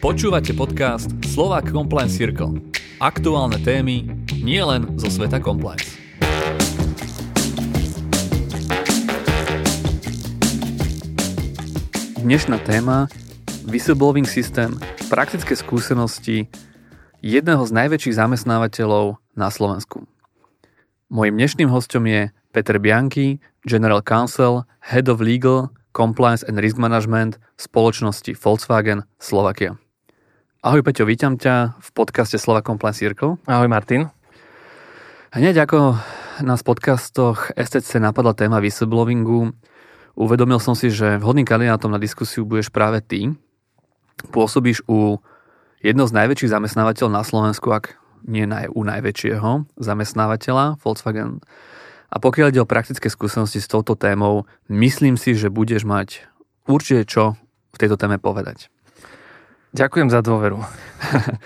Počúvate 0.00 0.56
podcast 0.56 1.12
Slovak 1.28 1.76
Compliance 1.76 2.16
Circle. 2.16 2.56
Aktuálne 3.04 3.60
témy 3.60 4.08
nie 4.40 4.56
len 4.64 4.96
zo 4.96 5.12
sveta 5.12 5.36
compliance. 5.44 5.92
Dnešná 12.16 12.64
téma 12.64 13.12
Whistleblowing 13.68 14.24
systém, 14.24 14.72
praktické 15.12 15.52
skúsenosti 15.52 16.48
jedného 17.20 17.60
z 17.68 17.72
najväčších 17.76 18.16
zamestnávateľov 18.16 19.20
na 19.36 19.52
Slovensku. 19.52 20.08
Mojím 21.12 21.36
dnešným 21.36 21.68
hostom 21.68 22.08
je 22.08 22.32
Peter 22.56 22.80
Bianchi, 22.80 23.36
General 23.68 24.00
Counsel, 24.00 24.64
Head 24.80 25.12
of 25.12 25.20
Legal, 25.20 25.68
Compliance 25.92 26.40
and 26.48 26.56
Risk 26.56 26.80
Management 26.80 27.36
spoločnosti 27.60 28.32
Volkswagen 28.32 29.04
Slovakia. 29.20 29.76
Ahoj 30.60 30.84
Peťo, 30.84 31.08
vítam 31.08 31.40
ťa 31.40 31.80
v 31.80 31.88
podcaste 31.96 32.36
Slova 32.36 32.60
Compliance 32.60 33.00
Circle. 33.00 33.40
Ahoj 33.48 33.64
Martin. 33.72 34.12
Hneď 35.32 35.64
ako 35.64 35.96
nás 36.44 36.60
v 36.60 36.68
podcastoch 36.68 37.48
STC 37.56 37.96
napadla 37.96 38.36
téma 38.36 38.60
whistleblowingu, 38.60 39.56
uvedomil 40.20 40.60
som 40.60 40.76
si, 40.76 40.92
že 40.92 41.16
vhodným 41.16 41.48
kandidátom 41.48 41.88
na 41.88 41.96
diskusiu 41.96 42.44
budeš 42.44 42.68
práve 42.68 43.00
ty. 43.00 43.32
Pôsobíš 44.36 44.84
u 44.84 45.24
jedno 45.80 46.04
z 46.04 46.12
najväčších 46.12 46.52
zamestnávateľov 46.52 47.08
na 47.08 47.24
Slovensku, 47.24 47.72
ak 47.72 47.96
nie 48.28 48.44
naj, 48.44 48.68
u 48.68 48.84
najväčšieho 48.84 49.80
zamestnávateľa, 49.80 50.76
Volkswagen. 50.84 51.40
A 52.12 52.20
pokiaľ 52.20 52.52
ide 52.52 52.60
o 52.60 52.68
praktické 52.68 53.08
skúsenosti 53.08 53.64
s 53.64 53.70
touto 53.72 53.96
témou, 53.96 54.44
myslím 54.68 55.16
si, 55.16 55.32
že 55.32 55.48
budeš 55.48 55.88
mať 55.88 56.28
určite 56.68 57.08
čo 57.08 57.40
v 57.72 57.76
tejto 57.80 57.96
téme 57.96 58.20
povedať. 58.20 58.68
Ďakujem 59.70 60.08
za 60.10 60.18
dôveru. 60.22 60.58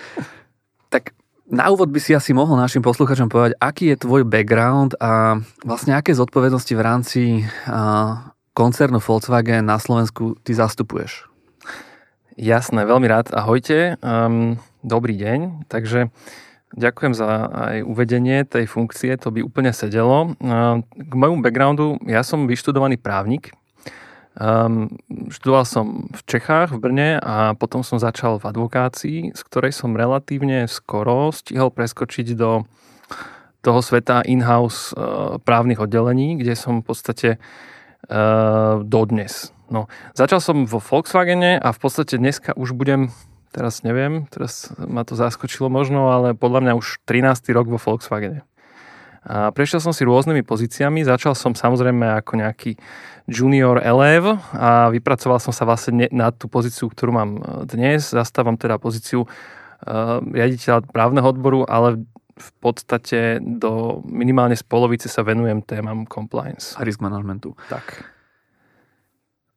tak 0.93 1.13
na 1.45 1.69
úvod 1.69 1.93
by 1.93 2.01
si 2.01 2.17
asi 2.17 2.33
mohol 2.33 2.57
našim 2.57 2.81
posluchačom 2.81 3.29
povedať, 3.29 3.53
aký 3.61 3.93
je 3.93 4.01
tvoj 4.01 4.25
background 4.25 4.97
a 4.97 5.37
vlastne 5.61 5.93
aké 5.93 6.17
zodpovednosti 6.17 6.73
v 6.73 6.81
rámci 6.81 7.21
koncernu 8.57 8.97
Volkswagen 8.97 9.69
na 9.69 9.77
Slovensku 9.77 10.41
ty 10.41 10.57
zastupuješ? 10.57 11.29
Jasné, 12.35 12.83
veľmi 12.83 13.07
rád. 13.07 13.31
Ahojte. 13.31 13.95
Um, 14.03 14.59
dobrý 14.83 15.15
deň. 15.15 15.69
Takže 15.71 16.11
ďakujem 16.75 17.13
za 17.15 17.47
aj 17.47 17.77
uvedenie 17.87 18.43
tej 18.43 18.67
funkcie, 18.67 19.15
to 19.15 19.31
by 19.31 19.39
úplne 19.39 19.71
sedelo. 19.71 20.35
Uh, 20.43 20.83
k 20.83 21.13
môjmu 21.15 21.39
backgroundu, 21.39 21.95
ja 22.03 22.27
som 22.27 22.43
vyštudovaný 22.43 22.99
právnik, 22.99 23.55
Um, 24.35 24.99
študoval 25.31 25.63
som 25.63 26.11
v 26.11 26.21
Čechách, 26.27 26.75
v 26.75 26.79
Brne 26.83 27.09
a 27.23 27.55
potom 27.55 27.87
som 27.87 28.03
začal 28.03 28.35
v 28.35 28.51
advokácii, 28.51 29.19
z 29.31 29.41
ktorej 29.47 29.71
som 29.71 29.95
relatívne 29.95 30.67
skoro 30.67 31.31
stihol 31.31 31.71
preskočiť 31.71 32.35
do 32.35 32.67
toho 33.63 33.79
sveta 33.79 34.27
in-house 34.27 34.91
uh, 34.91 35.39
právnych 35.39 35.79
oddelení, 35.79 36.35
kde 36.35 36.51
som 36.59 36.83
v 36.83 36.85
podstate 36.91 37.29
uh, 37.39 38.83
dodnes. 38.83 39.55
No, 39.71 39.87
začal 40.13 40.43
som 40.43 40.67
vo 40.67 40.83
Volkswagene 40.83 41.55
a 41.57 41.71
v 41.71 41.79
podstate 41.79 42.19
dneska 42.19 42.53
už 42.59 42.75
budem, 42.75 43.15
teraz 43.55 43.87
neviem, 43.87 44.27
teraz 44.27 44.69
ma 44.77 45.07
to 45.07 45.15
zaskočilo 45.15 45.71
možno, 45.71 46.11
ale 46.11 46.35
podľa 46.35 46.59
mňa 46.59 46.73
už 46.75 47.01
13. 47.07 47.55
rok 47.55 47.71
vo 47.71 47.79
Volkswagene. 47.79 48.43
A 49.25 49.49
prešiel 49.49 49.81
som 49.81 49.89
si 49.89 50.05
rôznymi 50.05 50.45
pozíciami. 50.45 51.01
Začal 51.01 51.33
som 51.33 51.57
samozrejme 51.57 52.21
ako 52.21 52.33
nejaký 52.37 52.77
junior 53.25 53.81
elev 53.81 54.37
a 54.53 54.93
vypracoval 54.93 55.41
som 55.41 55.49
sa 55.49 55.65
vlastne 55.65 56.05
na 56.13 56.29
tú 56.29 56.45
pozíciu, 56.45 56.93
ktorú 56.93 57.11
mám 57.11 57.31
e, 57.37 57.41
dnes. 57.65 58.13
Zastávam 58.13 58.53
teda 58.53 58.77
pozíciu 58.77 59.25
uh, 59.25 60.21
riaditeľa 60.21 60.85
právneho 60.93 61.25
odboru, 61.25 61.65
ale 61.65 62.05
v 62.35 62.49
podstate 62.61 63.41
do 63.41 64.03
minimálne 64.05 64.53
z 64.53 64.61
polovice 64.61 65.09
sa 65.09 65.25
venujem 65.25 65.65
témam 65.65 66.05
compliance. 66.05 66.77
A 66.77 66.85
risk 66.85 67.01
managementu. 67.01 67.57
Tak. 67.71 68.05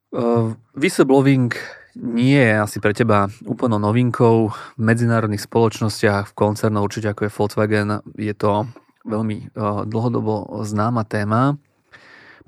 Uh, 0.08 0.56
whistleblowing 0.72 1.52
nie 1.98 2.38
je 2.38 2.56
asi 2.56 2.78
pre 2.78 2.94
teba 2.94 3.26
úplnou 3.44 3.82
novinkou. 3.82 4.48
V 4.54 4.80
medzinárodných 4.80 5.44
spoločnostiach, 5.44 6.30
v 6.30 6.36
koncernoch 6.38 6.86
určite 6.86 7.10
ako 7.10 7.26
je 7.26 7.34
Volkswagen, 7.34 7.88
je 8.14 8.34
to 8.38 8.64
veľmi 9.08 9.56
dlhodobo 9.88 10.62
známa 10.68 11.08
téma. 11.08 11.56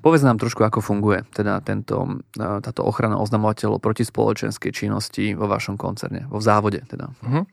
Povedz 0.01 0.25
nám 0.25 0.41
trošku, 0.41 0.65
ako 0.65 0.81
funguje 0.81 1.21
teda 1.29 1.61
tento, 1.61 2.25
táto 2.37 2.81
ochrana 2.81 3.21
oznamovateľov 3.21 3.77
proti 3.77 4.01
spoločenskej 4.01 4.73
činnosti 4.73 5.37
vo 5.37 5.45
vašom 5.45 5.77
koncerne, 5.77 6.25
vo 6.25 6.41
závode 6.41 6.81
teda. 6.89 7.13
Uh-huh. 7.21 7.45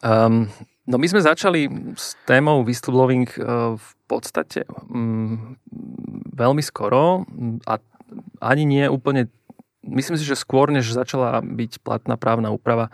Um, 0.00 0.48
no 0.88 0.96
my 0.96 1.06
sme 1.12 1.20
začali 1.20 1.68
s 1.92 2.16
témou 2.24 2.64
whistleblowing 2.64 3.28
uh, 3.36 3.76
v 3.76 3.90
podstate 4.08 4.64
um, 4.88 5.60
veľmi 6.32 6.64
skoro 6.64 7.28
a 7.68 7.84
ani 8.40 8.64
nie 8.64 8.88
úplne, 8.88 9.28
myslím 9.84 10.16
si, 10.16 10.24
že 10.24 10.40
skôr, 10.40 10.72
než 10.72 10.88
začala 10.88 11.44
byť 11.44 11.84
platná 11.84 12.16
právna 12.16 12.48
úprava 12.48 12.88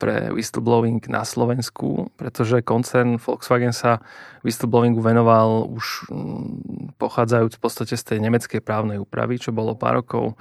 pre 0.00 0.32
whistleblowing 0.32 1.04
na 1.12 1.22
Slovensku, 1.22 2.08
pretože 2.16 2.64
koncern 2.64 3.20
Volkswagen 3.20 3.76
sa 3.76 4.00
whistleblowingu 4.40 5.04
venoval 5.04 5.68
už 5.68 6.08
mm, 6.08 6.96
pochádzajúc 6.96 7.52
v 7.56 7.62
podstate 7.62 7.94
z 7.96 8.04
tej 8.04 8.18
nemeckej 8.24 8.60
právnej 8.64 8.96
úpravy, 8.96 9.36
čo 9.36 9.52
bolo 9.52 9.76
pár 9.76 10.00
rokov, 10.00 10.40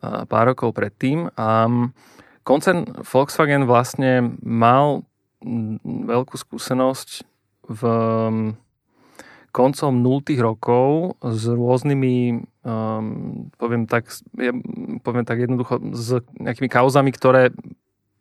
pár 0.00 0.44
rokov 0.48 0.72
predtým. 0.72 1.28
A 1.36 1.68
mm, 1.68 1.92
koncern 2.40 2.88
Volkswagen 3.04 3.68
vlastne 3.68 4.40
mal 4.40 5.04
mm, 5.44 6.08
veľkú 6.08 6.40
skúsenosť 6.40 7.28
v 7.68 7.82
koncom 9.52 9.92
0. 10.00 10.22
rokov 10.38 11.18
s 11.24 11.48
rôznymi, 11.48 12.16
um, 12.62 13.48
poviem, 13.56 13.88
tak, 13.88 14.08
poviem 15.02 15.24
tak 15.24 15.38
jednoducho, 15.40 15.80
s 15.96 16.20
nejakými 16.36 16.68
kauzami, 16.68 17.10
ktoré 17.10 17.50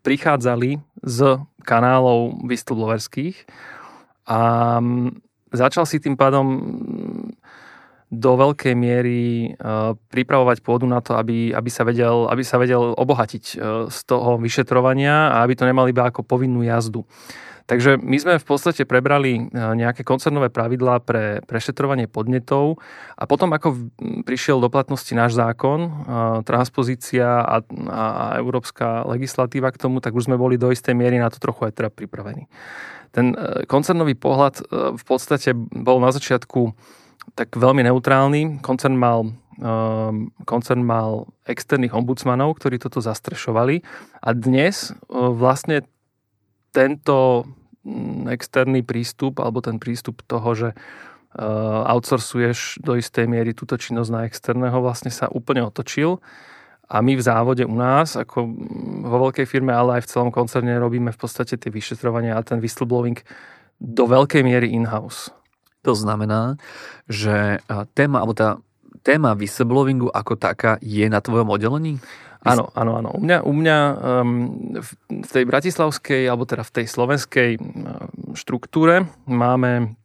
prichádzali 0.07 0.79
z 1.03 1.19
kanálov 1.67 2.39
whistleblowerských 2.47 3.43
a 4.23 4.39
mm, 4.79 5.19
začal 5.51 5.83
si 5.83 5.99
tým 5.99 6.15
pádom 6.15 6.47
mm, 6.47 7.27
do 8.07 8.39
veľkej 8.39 8.71
miery 8.71 9.51
uh, 9.51 9.91
pripravovať 10.07 10.63
pôdu 10.63 10.87
na 10.87 11.03
to, 11.03 11.19
aby, 11.19 11.51
aby, 11.51 11.67
sa 11.67 11.83
vedel, 11.83 12.31
aby 12.31 12.39
sa 12.39 12.55
vedel 12.55 12.95
obohatiť 12.95 13.43
uh, 13.59 13.91
z 13.91 13.99
toho 14.07 14.39
vyšetrovania 14.39 15.35
a 15.35 15.43
aby 15.43 15.59
to 15.59 15.67
nemali 15.67 15.91
iba 15.91 16.07
ako 16.07 16.23
povinnú 16.23 16.63
jazdu. 16.63 17.03
Takže 17.67 17.99
my 17.99 18.15
sme 18.15 18.39
v 18.39 18.47
podstate 18.47 18.87
prebrali 18.87 19.35
e, 19.35 19.41
nejaké 19.51 20.07
koncernové 20.07 20.47
pravidlá 20.47 21.03
pre 21.03 21.43
prešetrovanie 21.43 22.07
podnetov 22.07 22.79
a 23.19 23.27
potom 23.27 23.51
ako 23.51 23.91
prišiel 24.23 24.63
do 24.63 24.71
platnosti 24.71 25.11
náš 25.11 25.35
zákon, 25.35 25.79
e, 25.83 25.89
transpozícia 26.47 27.27
a, 27.27 27.59
a 27.91 28.03
európska 28.39 29.03
legislatíva 29.03 29.75
k 29.75 29.83
tomu, 29.83 29.99
tak 29.99 30.15
už 30.15 30.31
sme 30.31 30.39
boli 30.39 30.55
do 30.55 30.71
istej 30.71 30.95
miery 30.95 31.19
na 31.19 31.27
to 31.27 31.43
trochu 31.43 31.67
aj 31.67 31.75
teda 31.75 31.91
pripravení. 31.91 32.47
Ten 33.11 33.35
e, 33.35 33.67
koncernový 33.67 34.15
pohľad 34.15 34.63
v 34.95 35.03
podstate 35.03 35.51
bol 35.59 35.99
na 35.99 36.15
začiatku 36.15 36.71
tak 37.35 37.51
veľmi 37.51 37.83
neutrálny. 37.83 38.63
Koncern 38.63 38.95
mal 38.95 39.35
koncern 40.45 40.85
mal 40.85 41.33
externých 41.49 41.97
ombudsmanov, 41.97 42.61
ktorí 42.61 42.77
toto 42.77 43.01
zastrešovali 43.01 43.81
a 44.21 44.29
dnes 44.37 44.93
vlastne 45.09 45.81
tento 46.69 47.49
externý 48.31 48.83
prístup 48.83 49.39
alebo 49.39 49.63
ten 49.63 49.79
prístup 49.79 50.21
toho, 50.27 50.49
že 50.53 50.69
uh, 50.73 51.91
outsourcuješ 51.91 52.83
do 52.83 52.99
istej 52.99 53.25
miery 53.25 53.55
túto 53.55 53.79
činnosť 53.79 54.09
na 54.11 54.21
externého, 54.27 54.77
vlastne 54.83 55.09
sa 55.09 55.31
úplne 55.31 55.63
otočil. 55.63 56.19
A 56.87 57.03
my 57.03 57.19
v 57.19 57.25
závode 57.25 57.67
u 57.67 57.75
nás, 57.75 58.15
ako 58.15 58.47
mm, 58.47 59.03
vo 59.03 59.17
veľkej 59.27 59.43
firme, 59.43 59.75
ale 59.75 59.99
aj 59.99 60.07
v 60.07 60.11
celom 60.11 60.31
koncerne 60.31 60.71
robíme 60.79 61.11
v 61.11 61.19
podstate 61.19 61.59
tie 61.59 61.67
vyšetrovania 61.67 62.39
a 62.39 62.45
ten 62.47 62.63
whistleblowing 62.63 63.19
do 63.77 64.03
veľkej 64.07 64.41
miery 64.41 64.71
in-house. 64.71 65.29
To 65.83 65.93
znamená, 65.95 66.55
že 67.07 67.63
téma, 67.95 68.23
alebo 68.23 68.35
tá 68.35 68.59
téma 69.07 69.35
whistleblowingu 69.35 70.11
ako 70.11 70.35
taká 70.35 70.79
je 70.83 71.07
na 71.07 71.23
tvojom 71.23 71.47
oddelení? 71.47 71.99
Áno, 72.47 72.71
áno, 72.71 72.91
áno. 73.03 73.09
U 73.13 73.21
mňa, 73.21 73.37
u 73.43 73.53
mňa 73.53 73.77
um, 73.77 74.29
v 75.11 75.29
tej 75.29 75.43
bratislavskej, 75.43 76.23
alebo 76.25 76.47
teda 76.47 76.63
v 76.63 76.73
tej 76.81 76.85
slovenskej 76.87 77.49
um, 77.59 77.63
štruktúre 78.33 79.11
máme 79.27 79.99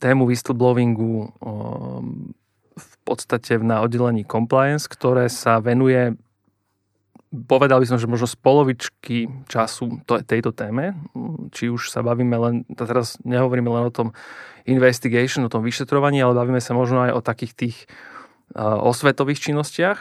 tému 0.00 0.28
whistleblowingu 0.28 1.32
um, 1.40 2.32
v 2.76 2.94
podstate 3.04 3.60
na 3.60 3.84
oddelení 3.84 4.24
compliance, 4.24 4.88
ktoré 4.88 5.28
sa 5.28 5.60
venuje 5.60 6.16
povedal 7.30 7.78
by 7.78 7.86
som, 7.86 7.98
že 7.98 8.10
možno 8.10 8.26
z 8.26 8.36
polovičky 8.42 9.30
času 9.46 10.02
to 10.02 10.18
tejto 10.26 10.50
téme. 10.50 10.98
Či 11.54 11.70
už 11.70 11.86
sa 11.86 12.02
bavíme 12.02 12.34
len, 12.34 12.66
teraz 12.74 13.22
nehovoríme 13.22 13.70
len 13.70 13.86
o 13.86 13.94
tom 13.94 14.10
investigation, 14.66 15.46
o 15.46 15.52
tom 15.52 15.62
vyšetrovaní, 15.62 16.18
ale 16.18 16.34
bavíme 16.34 16.58
sa 16.58 16.74
možno 16.74 17.06
aj 17.06 17.12
o 17.14 17.22
takých 17.22 17.52
tých 17.54 17.76
osvetových 18.58 19.46
činnostiach. 19.46 19.98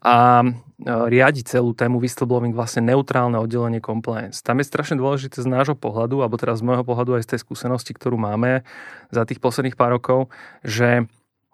A 0.00 0.40
riadi 0.88 1.44
celú 1.44 1.76
tému 1.76 2.00
whistleblowing 2.00 2.56
vlastne 2.56 2.80
neutrálne 2.80 3.36
oddelenie 3.36 3.84
compliance. 3.84 4.40
Tam 4.40 4.56
je 4.56 4.68
strašne 4.68 4.96
dôležité 4.96 5.44
z 5.44 5.48
nášho 5.48 5.76
pohľadu, 5.76 6.24
alebo 6.24 6.40
teraz 6.40 6.64
z 6.64 6.66
môjho 6.66 6.84
pohľadu 6.88 7.20
aj 7.20 7.28
z 7.28 7.30
tej 7.36 7.40
skúsenosti, 7.44 7.92
ktorú 7.92 8.16
máme 8.16 8.64
za 9.12 9.28
tých 9.28 9.44
posledných 9.44 9.76
pár 9.76 10.00
rokov, 10.00 10.32
že 10.64 11.04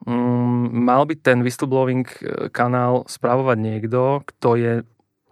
mm, 0.07 0.65
mal 0.71 1.03
by 1.11 1.19
ten 1.19 1.43
whistleblowing 1.43 2.07
e, 2.07 2.19
kanál 2.55 3.03
správovať 3.11 3.59
niekto, 3.59 4.23
kto 4.23 4.49
je 4.55 4.73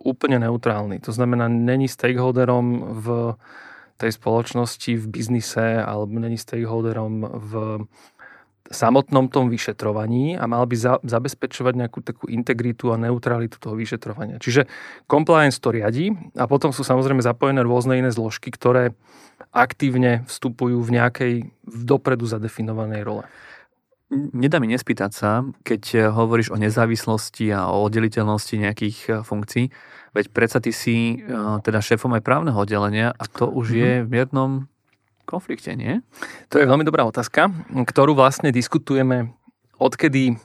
úplne 0.03 0.43
neutrálny. 0.43 0.99
To 1.07 1.15
znamená, 1.15 1.47
není 1.47 1.87
stakeholderom 1.87 2.99
v 2.99 3.07
tej 3.95 4.11
spoločnosti, 4.11 4.91
v 4.99 5.07
biznise, 5.07 5.79
alebo 5.79 6.19
není 6.19 6.35
stakeholderom 6.35 7.31
v 7.31 7.53
samotnom 8.73 9.29
tom 9.29 9.53
vyšetrovaní 9.53 10.41
a 10.41 10.49
mal 10.49 10.65
by 10.65 10.77
za, 10.77 10.95
zabezpečovať 11.05 11.75
nejakú 11.85 12.01
takú 12.01 12.25
integritu 12.33 12.97
a 12.97 13.01
neutralitu 13.01 13.61
toho 13.61 13.77
vyšetrovania. 13.77 14.41
Čiže 14.41 14.65
compliance 15.05 15.61
to 15.61 15.69
riadi 15.69 16.17
a 16.37 16.49
potom 16.49 16.73
sú 16.73 16.81
samozrejme 16.81 17.21
zapojené 17.21 17.61
rôzne 17.61 18.01
iné 18.01 18.09
zložky, 18.09 18.49
ktoré 18.49 18.97
aktívne 19.53 20.25
vstupujú 20.25 20.81
v 20.81 20.91
nejakej 20.97 21.35
v 21.51 21.83
dopredu 21.85 22.25
zadefinovanej 22.25 23.05
role. 23.05 23.25
Nedá 24.13 24.61
mi 24.61 24.69
nespýtať 24.69 25.11
sa, 25.11 25.31
keď 25.65 26.13
hovoríš 26.13 26.53
o 26.55 26.61
nezávislosti 26.61 27.51
a 27.51 27.73
o 27.73 27.89
oddeliteľnosti 27.89 28.55
nejakých 28.57 28.99
eh, 29.11 29.13
funkcií, 29.25 29.69
veď 30.17 30.25
predsa 30.31 30.63
ty 30.63 30.73
si 30.73 31.19
eh, 31.19 31.25
teda 31.61 31.85
šéfom 31.85 32.13
aj 32.17 32.23
právneho 32.25 32.57
oddelenia 32.57 33.13
a 33.13 33.25
to 33.29 33.49
už 33.49 33.75
mm-hmm. 33.75 33.83
je 33.83 33.93
v 34.05 34.09
miernom 34.09 34.51
konflikte, 35.25 35.73
nie? 35.77 36.01
To 36.53 36.61
je 36.61 36.69
veľmi 36.69 36.85
dobrá 36.85 37.05
otázka, 37.05 37.49
ktorú 37.73 38.13
vlastne 38.17 38.53
diskutujeme 38.55 39.33
odkedy, 39.81 40.37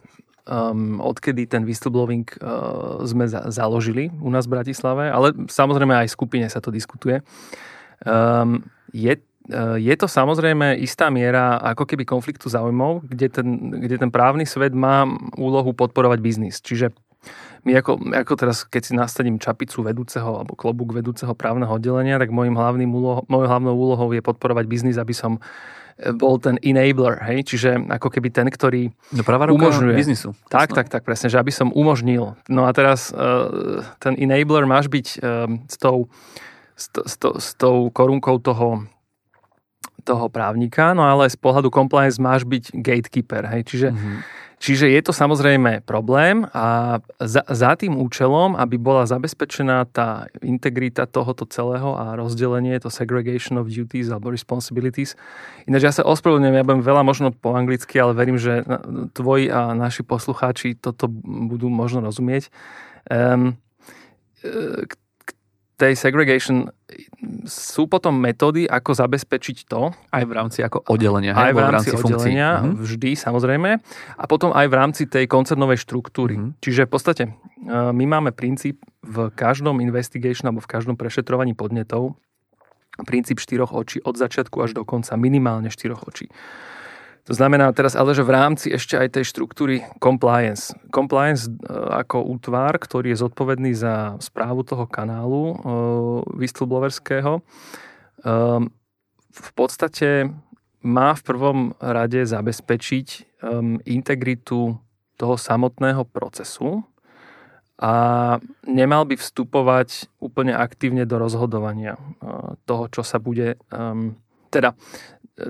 um, 0.47 0.97
odkedy 1.03 1.45
ten 1.45 1.67
whistleblowing 1.67 2.25
uh, 2.39 3.03
sme 3.05 3.27
za, 3.29 3.51
založili 3.53 4.09
u 4.19 4.31
nás 4.31 4.47
v 4.47 4.59
Bratislave, 4.59 5.11
ale 5.11 5.35
samozrejme 5.47 5.93
aj 5.93 6.07
v 6.09 6.15
skupine 6.15 6.47
sa 6.47 6.63
to 6.63 6.71
diskutuje. 6.71 7.21
Um, 8.07 8.63
je 8.95 9.19
uh, 9.19 9.75
je 9.75 9.93
to 9.99 10.07
samozrejme 10.07 10.79
istá 10.79 11.11
miera 11.11 11.59
ako 11.59 11.83
keby 11.83 12.07
konfliktu 12.07 12.47
záujmov, 12.47 13.05
kde 13.05 13.27
ten, 13.29 13.47
kde 13.83 13.99
ten 13.99 14.09
právny 14.09 14.47
svet 14.47 14.71
má 14.71 15.03
úlohu 15.35 15.75
podporovať 15.75 16.19
biznis. 16.23 16.63
Čiže 16.63 16.95
my 17.67 17.71
ako, 17.79 17.99
ako 18.15 18.33
teraz, 18.39 18.63
keď 18.63 18.81
si 18.81 18.93
nastavím 18.95 19.41
čapicu 19.41 19.83
vedúceho 19.83 20.39
alebo 20.39 20.55
klobúk 20.55 20.95
vedúceho 20.95 21.35
právneho 21.35 21.69
oddelenia, 21.69 22.19
tak 22.19 22.31
môjim 22.31 22.55
hlavným 22.55 22.91
úloho, 22.91 23.27
mojou 23.27 23.47
hlavnou 23.49 23.75
úlohou 23.75 24.09
je 24.15 24.23
podporovať 24.23 24.65
biznis, 24.69 24.95
aby 24.95 25.11
som 25.11 25.43
e, 25.99 26.11
bol 26.15 26.39
ten 26.39 26.55
enabler, 26.63 27.19
hej? 27.27 27.43
čiže 27.43 27.75
ako 27.91 28.07
keby 28.07 28.31
ten, 28.31 28.47
ktorý 28.47 28.95
no, 29.11 29.21
umožňuje. 29.59 29.95
biznisu. 29.95 30.31
Tak, 30.47 30.71
tak, 30.71 30.87
tak, 30.87 31.03
presne, 31.03 31.27
že 31.27 31.39
aby 31.39 31.51
som 31.51 31.75
umožnil. 31.75 32.39
No 32.47 32.63
a 32.63 32.71
teraz 32.71 33.11
uh, 33.11 33.83
ten 33.99 34.15
enabler 34.15 34.63
máš 34.63 34.87
byť 34.87 35.07
uh, 35.19 35.51
s, 35.67 35.75
tou, 35.75 36.07
s, 36.79 36.87
s, 36.95 37.15
s 37.19 37.49
tou 37.59 37.91
korunkou 37.91 38.39
toho 38.39 38.87
toho 39.99 40.31
právnika, 40.31 40.95
no 40.97 41.05
ale 41.05 41.29
z 41.29 41.37
pohľadu 41.37 41.69
compliance 41.69 42.17
máš 42.17 42.41
byť 42.41 42.81
gatekeeper, 42.81 43.45
hej, 43.45 43.61
čiže 43.67 43.87
mm-hmm 43.93 44.39
Čiže 44.59 44.91
je 44.91 45.01
to 45.01 45.15
samozrejme 45.15 45.87
problém 45.87 46.43
a 46.51 46.99
za, 47.15 47.47
za 47.47 47.79
tým 47.79 47.95
účelom, 47.95 48.59
aby 48.59 48.75
bola 48.75 49.07
zabezpečená 49.07 49.87
tá 49.87 50.27
integrita 50.43 51.07
tohoto 51.07 51.47
celého 51.47 51.95
a 51.95 52.19
rozdelenie, 52.19 52.75
to 52.83 52.91
segregation 52.91 53.55
of 53.55 53.71
duties 53.71 54.11
alebo 54.11 54.35
responsibilities. 54.35 55.15
Ináč 55.63 55.81
ja 55.87 55.93
sa 55.95 56.03
ospravedlňujem, 56.03 56.59
ja 56.59 56.67
budem 56.67 56.83
veľa 56.83 57.03
možno 57.07 57.31
po 57.31 57.55
anglicky, 57.55 58.03
ale 58.03 58.11
verím, 58.11 58.35
že 58.35 58.67
tvoji 59.15 59.47
a 59.47 59.71
naši 59.71 60.03
poslucháči 60.03 60.75
toto 60.75 61.07
budú 61.23 61.71
možno 61.71 62.03
rozumieť. 62.03 62.51
Um, 63.07 63.55
tej 65.79 65.95
segregation 65.95 66.67
sú 67.47 67.87
potom 67.87 68.11
metódy, 68.19 68.67
ako 68.67 68.91
zabezpečiť 68.91 69.57
to. 69.63 69.95
Aj 70.11 70.23
v 70.27 70.31
rámci 70.35 70.59
ako 70.59 70.83
oddelenia. 70.91 71.31
Aj 71.31 71.55
v 71.55 71.63
rámci, 71.63 71.95
v 71.95 71.95
rámci 71.95 72.03
oddelenia, 72.03 72.49
funkcií. 72.59 72.67
Mhm. 72.67 72.83
vždy 72.83 73.11
samozrejme. 73.15 73.69
A 74.19 74.23
potom 74.27 74.51
aj 74.51 74.67
v 74.67 74.75
rámci 74.75 75.03
tej 75.07 75.25
koncernovej 75.31 75.79
štruktúry. 75.79 76.35
Mm-hmm. 76.35 76.59
Čiže 76.59 76.81
v 76.83 76.91
podstate 76.91 77.23
e, 77.25 77.31
my 77.71 78.05
máme 78.05 78.35
princíp 78.35 78.83
v 78.99 79.31
každom 79.31 79.79
investigation 79.79 80.51
alebo 80.51 80.59
v 80.59 80.69
každom 80.69 80.99
prešetrovaní 80.99 81.55
podnetov 81.55 82.19
princíp 83.07 83.39
štyroch 83.39 83.71
očí 83.71 84.03
od 84.03 84.19
začiatku 84.19 84.59
až 84.59 84.75
do 84.75 84.83
konca, 84.83 85.15
minimálne 85.15 85.71
štyroch 85.71 86.03
očí. 86.03 86.27
To 87.29 87.37
znamená 87.37 87.69
teraz 87.77 87.93
ale, 87.93 88.17
že 88.17 88.25
v 88.25 88.33
rámci 88.33 88.73
ešte 88.73 88.97
aj 88.97 89.21
tej 89.21 89.29
štruktúry 89.29 89.85
compliance. 90.01 90.73
Compliance 90.89 91.45
e, 91.45 91.53
ako 91.93 92.25
útvar, 92.25 92.73
ktorý 92.81 93.13
je 93.13 93.21
zodpovedný 93.21 93.77
za 93.77 94.17
správu 94.17 94.65
toho 94.65 94.89
kanálu 94.89 95.53
uh, 95.53 95.55
whistleblowerského, 96.33 97.37
um, 97.37 98.73
v 99.29 99.51
podstate 99.53 100.33
má 100.81 101.13
v 101.13 101.21
prvom 101.21 101.59
rade 101.77 102.23
zabezpečiť 102.25 103.37
integritu 103.85 104.79
toho 105.19 105.35
samotného 105.35 106.07
procesu 106.07 106.83
a 107.79 107.93
nemal 108.63 109.03
by 109.03 109.15
vstupovať 109.19 110.07
úplne 110.23 110.55
aktívne 110.55 111.03
do 111.03 111.19
rozhodovania 111.19 111.99
toho, 112.63 112.87
čo 112.91 113.03
sa 113.03 113.19
bude 113.19 113.59
teda 114.49 114.73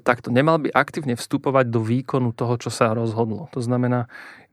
takto 0.05 0.29
nemal 0.29 0.61
by 0.61 0.69
aktívne 0.69 1.17
vstupovať 1.17 1.65
do 1.69 1.81
výkonu 1.81 2.31
toho, 2.35 2.55
čo 2.61 2.69
sa 2.69 2.93
rozhodlo. 2.93 3.49
To 3.53 3.61
znamená, 3.61 4.05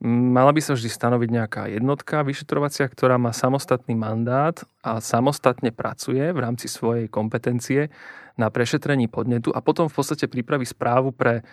mala 0.05 0.53
by 0.53 0.61
sa 0.61 0.77
vždy 0.77 0.89
stanoviť 0.89 1.29
nejaká 1.33 1.63
jednotka 1.73 2.25
vyšetrovacia, 2.25 2.89
ktorá 2.89 3.17
má 3.21 3.33
samostatný 3.33 3.97
mandát 3.97 4.57
a 4.81 5.01
samostatne 5.01 5.73
pracuje 5.73 6.21
v 6.33 6.39
rámci 6.39 6.69
svojej 6.69 7.09
kompetencie 7.09 7.93
na 8.37 8.53
prešetrení 8.53 9.09
podnetu 9.09 9.53
a 9.53 9.65
potom 9.65 9.89
v 9.89 9.95
podstate 9.97 10.29
pripraví 10.29 10.65
správu 10.65 11.13
pre 11.13 11.45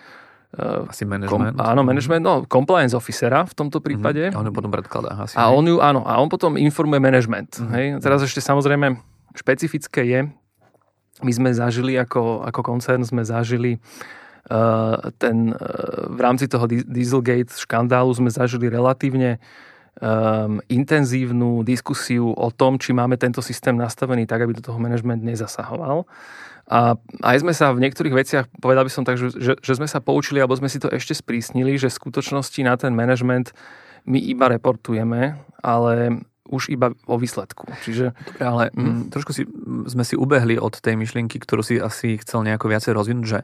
Uh, 0.54 0.86
asi 0.86 1.02
management. 1.02 1.58
Kom, 1.58 1.66
áno, 1.66 1.82
management, 1.82 2.22
no, 2.22 2.46
compliance 2.46 2.94
officera 2.94 3.42
v 3.42 3.58
tomto 3.58 3.82
mhm. 3.82 3.86
prípade. 3.90 4.24
Uh-huh. 4.30 4.38
A 4.38 4.42
on 4.46 4.46
ju 4.46 4.54
potom 4.54 4.70
predkladá. 4.70 5.26
Asi, 5.26 5.34
a 5.34 5.50
on 5.50 5.66
ju, 5.66 5.82
áno, 5.82 6.06
a 6.06 6.22
on 6.22 6.30
potom 6.30 6.62
informuje 6.62 7.02
management. 7.02 7.58
Uh-huh. 7.58 7.74
Hej? 7.74 7.98
Teraz 8.06 8.22
ešte 8.22 8.38
samozrejme 8.38 9.02
špecifické 9.34 10.06
je, 10.06 10.20
my 11.22 11.32
sme 11.32 11.50
zažili 11.54 11.94
ako, 12.00 12.42
ako 12.50 12.62
koncern, 12.66 13.06
sme 13.06 13.22
zažili 13.22 13.78
uh, 14.50 14.98
ten, 15.22 15.54
uh, 15.54 16.10
v 16.10 16.20
rámci 16.20 16.50
toho 16.50 16.66
Dieselgate 16.66 17.54
škandálu 17.54 18.10
sme 18.18 18.34
zažili 18.34 18.66
relatívne 18.72 19.38
um, 20.02 20.58
intenzívnu 20.66 21.62
diskusiu 21.62 22.34
o 22.34 22.50
tom, 22.50 22.82
či 22.82 22.98
máme 22.98 23.20
tento 23.22 23.46
systém 23.46 23.78
nastavený 23.78 24.26
tak, 24.26 24.42
aby 24.42 24.58
do 24.58 24.66
toho 24.66 24.82
management 24.82 25.22
nezasahoval. 25.22 26.10
A 26.64 26.96
aj 27.22 27.44
sme 27.44 27.52
sa 27.52 27.76
v 27.76 27.84
niektorých 27.84 28.16
veciach, 28.16 28.46
povedal 28.64 28.88
by 28.88 28.92
som 28.92 29.04
tak, 29.04 29.20
že, 29.20 29.36
že, 29.36 29.54
že 29.60 29.74
sme 29.76 29.86
sa 29.86 30.00
poučili, 30.00 30.40
alebo 30.40 30.56
sme 30.56 30.72
si 30.72 30.80
to 30.80 30.88
ešte 30.88 31.12
sprísnili, 31.12 31.76
že 31.76 31.92
v 31.92 32.00
skutočnosti 32.00 32.60
na 32.64 32.80
ten 32.80 32.96
management 32.96 33.52
my 34.08 34.16
iba 34.16 34.48
reportujeme, 34.48 35.36
ale 35.60 36.24
už 36.54 36.70
iba 36.70 36.94
o 37.10 37.18
výsledku. 37.18 37.66
Čiže... 37.82 38.14
Dobre, 38.14 38.44
ale 38.46 38.64
mm. 38.70 39.10
trošku 39.10 39.34
si, 39.34 39.50
sme 39.90 40.06
si 40.06 40.14
ubehli 40.14 40.62
od 40.62 40.78
tej 40.78 40.94
myšlienky, 40.94 41.42
ktorú 41.42 41.66
si 41.66 41.82
asi 41.82 42.22
chcel 42.22 42.46
nejako 42.46 42.70
viacej 42.70 42.94
rozvinúť, 42.94 43.26
že 43.26 43.40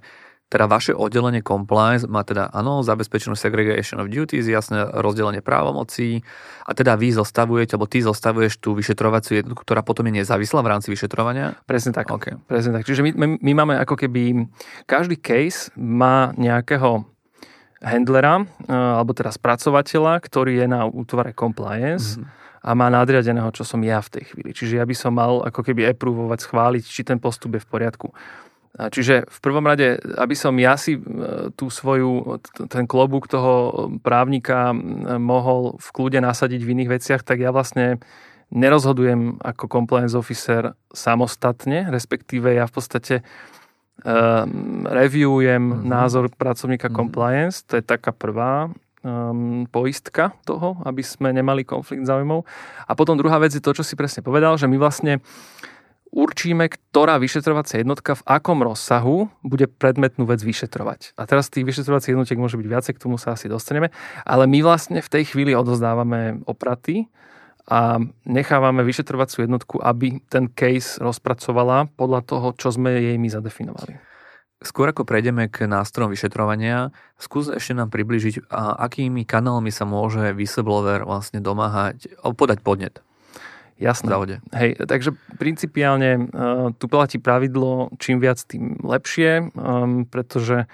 teda 0.49 0.65
vaše 0.65 0.97
oddelenie 0.97 1.45
compliance 1.45 2.09
má 2.09 2.25
teda, 2.25 2.49
áno, 2.49 2.81
zabezpečenú 2.81 3.37
segregation 3.37 4.01
of 4.01 4.09
duties, 4.09 4.49
jasné 4.49 4.81
rozdelenie 4.97 5.45
právomocí 5.45 6.25
a 6.65 6.73
teda 6.73 6.97
vy 6.97 7.13
zostavujete, 7.13 7.77
alebo 7.77 7.85
ty 7.85 8.01
zostavuješ 8.01 8.57
tú 8.57 8.73
vyšetrovaciu 8.73 9.45
jednotku, 9.45 9.61
ktorá 9.61 9.85
potom 9.85 10.09
je 10.09 10.25
nezávislá 10.25 10.65
v 10.65 10.71
rámci 10.73 10.89
vyšetrovania? 10.89 11.53
Presne 11.69 11.93
tak. 11.93 12.09
Okay. 12.09 12.33
Presne 12.49 12.73
tak. 12.73 12.89
Čiže 12.89 13.05
my, 13.05 13.11
my, 13.13 13.25
my 13.45 13.51
máme 13.61 13.73
ako 13.77 13.93
keby, 13.93 14.49
každý 14.89 15.21
case 15.21 15.69
má 15.77 16.33
nejakého 16.33 17.05
handlera, 17.85 18.41
eh, 18.41 18.73
alebo 18.73 19.13
teda 19.13 19.29
spracovateľa, 19.29 20.17
ktorý 20.17 20.65
je 20.65 20.67
na 20.67 20.89
útvare 20.89 21.31
compliance. 21.37 22.17
Mm-hmm 22.17 22.37
a 22.59 22.69
má 22.75 22.91
nadriadeného, 22.91 23.49
čo 23.55 23.63
som 23.63 23.79
ja 23.83 24.03
v 24.03 24.19
tej 24.19 24.23
chvíli. 24.33 24.51
Čiže 24.51 24.79
ja 24.79 24.85
by 24.85 24.95
som 24.95 25.15
mal 25.15 25.43
ako 25.47 25.63
keby 25.63 25.91
approvovať, 25.95 26.39
schváliť, 26.43 26.83
či 26.83 27.01
ten 27.07 27.17
postup 27.17 27.55
je 27.55 27.63
v 27.63 27.69
poriadku. 27.71 28.11
Čiže 28.79 29.27
v 29.27 29.39
prvom 29.43 29.65
rade, 29.65 29.99
aby 30.15 30.35
som 30.37 30.55
ja 30.55 30.79
si 30.79 30.95
e, 30.95 31.01
tú 31.57 31.67
svoju, 31.67 32.39
ten 32.69 32.87
klobúk 32.87 33.27
toho 33.27 33.87
právnika 33.99 34.71
mohol 35.19 35.75
v 35.81 35.87
kľude 35.89 36.21
nasadiť 36.23 36.61
v 36.63 36.71
iných 36.77 36.93
veciach, 36.95 37.21
tak 37.25 37.43
ja 37.43 37.51
vlastne 37.51 37.99
nerozhodujem 38.53 39.41
ako 39.41 39.65
compliance 39.67 40.15
officer 40.15 40.73
samostatne, 40.93 41.89
respektíve 41.91 42.55
ja 42.55 42.65
v 42.65 42.73
podstate 42.73 43.15
um, 44.01 44.89
reviewujem 44.89 45.61
mm-hmm. 45.61 45.85
názor 45.85 46.33
pracovníka 46.33 46.89
mm-hmm. 46.89 46.97
compliance, 46.97 47.61
to 47.61 47.77
je 47.77 47.85
taká 47.85 48.09
prvá 48.09 48.73
um, 49.03 49.65
poistka 49.69 50.35
toho, 50.43 50.79
aby 50.83 51.03
sme 51.03 51.31
nemali 51.31 51.63
konflikt 51.63 52.07
záujmov. 52.07 52.43
A 52.87 52.91
potom 52.95 53.15
druhá 53.15 53.39
vec 53.39 53.55
je 53.55 53.63
to, 53.63 53.75
čo 53.75 53.83
si 53.83 53.95
presne 53.95 54.23
povedal, 54.25 54.55
že 54.59 54.67
my 54.67 54.75
vlastne 54.79 55.23
určíme, 56.09 56.65
ktorá 56.69 57.21
vyšetrovacia 57.21 57.81
jednotka 57.81 58.17
v 58.17 58.25
akom 58.25 58.65
rozsahu 58.65 59.29
bude 59.45 59.69
predmetnú 59.69 60.25
vec 60.25 60.41
vyšetrovať. 60.41 61.13
A 61.15 61.29
teraz 61.29 61.53
tých 61.53 61.65
vyšetrovacích 61.65 62.17
jednotiek 62.17 62.41
môže 62.41 62.57
byť 62.57 62.67
viacej, 62.67 62.93
k 62.97 63.03
tomu 63.03 63.21
sa 63.21 63.37
asi 63.37 63.45
dostaneme, 63.45 63.93
ale 64.25 64.49
my 64.49 64.65
vlastne 64.65 64.99
v 65.05 65.09
tej 65.09 65.33
chvíli 65.33 65.53
odozdávame 65.53 66.41
opraty 66.49 67.05
a 67.69 68.01
nechávame 68.25 68.81
vyšetrovaciu 68.81 69.45
jednotku, 69.45 69.77
aby 69.77 70.17
ten 70.25 70.49
case 70.49 70.97
rozpracovala 70.97 71.93
podľa 71.93 72.25
toho, 72.25 72.47
čo 72.57 72.73
sme 72.73 72.97
jej 72.97 73.17
my 73.21 73.29
zadefinovali. 73.29 74.08
Skôr 74.59 74.91
ako 74.91 75.07
prejdeme 75.07 75.47
k 75.47 75.71
nástrojom 75.71 76.11
vyšetrovania, 76.11 76.91
skús 77.15 77.47
ešte 77.47 77.71
nám 77.71 77.95
približiť, 77.95 78.51
akými 78.51 79.23
kanálmi 79.23 79.71
sa 79.71 79.87
môže 79.87 80.35
whistleblower 80.35 81.07
vlastne 81.07 81.39
domáhať, 81.39 82.11
podať 82.35 82.59
podnet. 82.59 82.99
Jasné. 83.79 84.11
Závode. 84.11 84.35
Hej, 84.51 84.75
takže 84.83 85.15
principiálne 85.39 86.27
uh, 86.27 86.75
tu 86.75 86.91
platí 86.91 87.15
pravidlo, 87.15 87.95
čím 87.95 88.19
viac, 88.19 88.43
tým 88.43 88.75
lepšie, 88.83 89.55
um, 89.55 90.03
pretože 90.03 90.67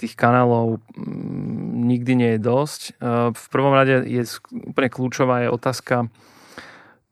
tých 0.00 0.16
kanálov 0.16 0.80
um, 0.80 1.84
nikdy 1.84 2.12
nie 2.16 2.30
je 2.34 2.40
dosť. 2.40 2.80
Uh, 2.96 3.36
v 3.36 3.46
prvom 3.52 3.76
rade 3.76 4.08
je 4.08 4.24
úplne 4.48 4.88
kľúčová 4.88 5.44
je 5.44 5.52
otázka 5.52 6.08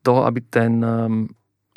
toho, 0.00 0.24
aby 0.24 0.40
ten, 0.40 0.80
um, 0.80 1.28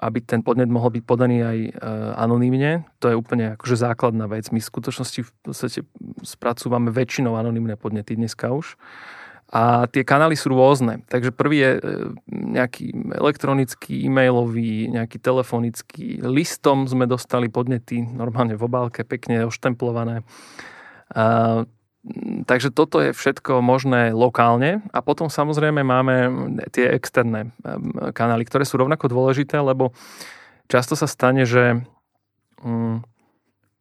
aby 0.03 0.19
ten 0.23 0.43
podnet 0.43 0.67
mohol 0.67 0.99
byť 0.99 1.03
podaný 1.07 1.37
aj 1.43 1.57
uh, 1.71 1.71
anonymne. 2.19 2.83
To 2.99 3.11
je 3.11 3.15
úplne 3.15 3.55
akože 3.55 3.79
základná 3.79 4.27
vec. 4.27 4.51
My 4.51 4.59
v 4.59 4.69
skutočnosti 4.69 5.19
v 5.23 5.31
podstate 5.43 5.79
spracúvame 6.21 6.91
väčšinou 6.91 7.39
anonymné 7.39 7.79
podnety 7.79 8.19
dneska 8.19 8.51
už. 8.51 8.75
A 9.53 9.85
tie 9.85 10.01
kanály 10.01 10.33
sú 10.33 10.49
rôzne. 10.49 11.05
Takže 11.13 11.29
prvý 11.29 11.61
je 11.61 11.71
e, 11.77 11.81
nejaký 12.57 12.89
elektronický, 13.13 14.01
e-mailový, 14.09 14.89
nejaký 14.89 15.21
telefonický. 15.21 16.25
Listom 16.25 16.89
sme 16.89 17.05
dostali 17.05 17.53
podnety 17.53 18.01
normálne 18.01 18.57
v 18.57 18.65
obálke, 18.65 19.05
pekne 19.05 19.45
oštemplované. 19.45 20.25
A, 21.13 21.69
takže 22.43 22.75
toto 22.75 22.99
je 22.99 23.15
všetko 23.15 23.63
možné 23.63 24.11
lokálne. 24.11 24.83
A 24.91 24.99
potom 24.99 25.31
samozrejme 25.31 25.81
máme 25.83 26.15
tie 26.75 26.91
externé 26.91 27.55
kanály, 28.11 28.43
ktoré 28.43 28.67
sú 28.67 28.75
rovnako 28.79 29.07
dôležité, 29.07 29.59
lebo 29.63 29.95
často 30.67 30.99
sa 30.99 31.07
stane, 31.07 31.47
že 31.47 31.79
mm, 32.59 33.07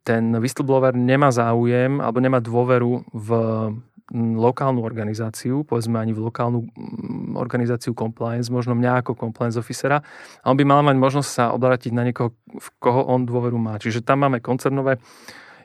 ten 0.07 0.23
whistleblower 0.39 0.95
nemá 0.95 1.31
záujem 1.31 1.99
alebo 1.99 2.19
nemá 2.23 2.39
dôveru 2.43 3.07
v 3.11 3.29
lokálnu 4.13 4.83
organizáciu, 4.83 5.63
povedzme 5.63 5.95
ani 5.95 6.11
v 6.11 6.27
lokálnu 6.27 6.59
organizáciu 7.39 7.95
compliance, 7.95 8.51
možno 8.51 8.75
mňa 8.75 8.99
ako 8.99 9.15
compliance 9.15 9.55
officera 9.55 10.03
a 10.43 10.45
on 10.51 10.59
by 10.59 10.67
mal 10.67 10.83
mať 10.83 10.99
možnosť 10.99 11.29
sa 11.31 11.55
obrátiť 11.55 11.95
na 11.95 12.03
niekoho, 12.03 12.35
v 12.35 12.67
koho 12.83 13.07
on 13.07 13.23
dôveru 13.23 13.55
má. 13.55 13.79
Čiže 13.79 14.03
tam 14.03 14.27
máme 14.27 14.43
koncernové 14.43 14.99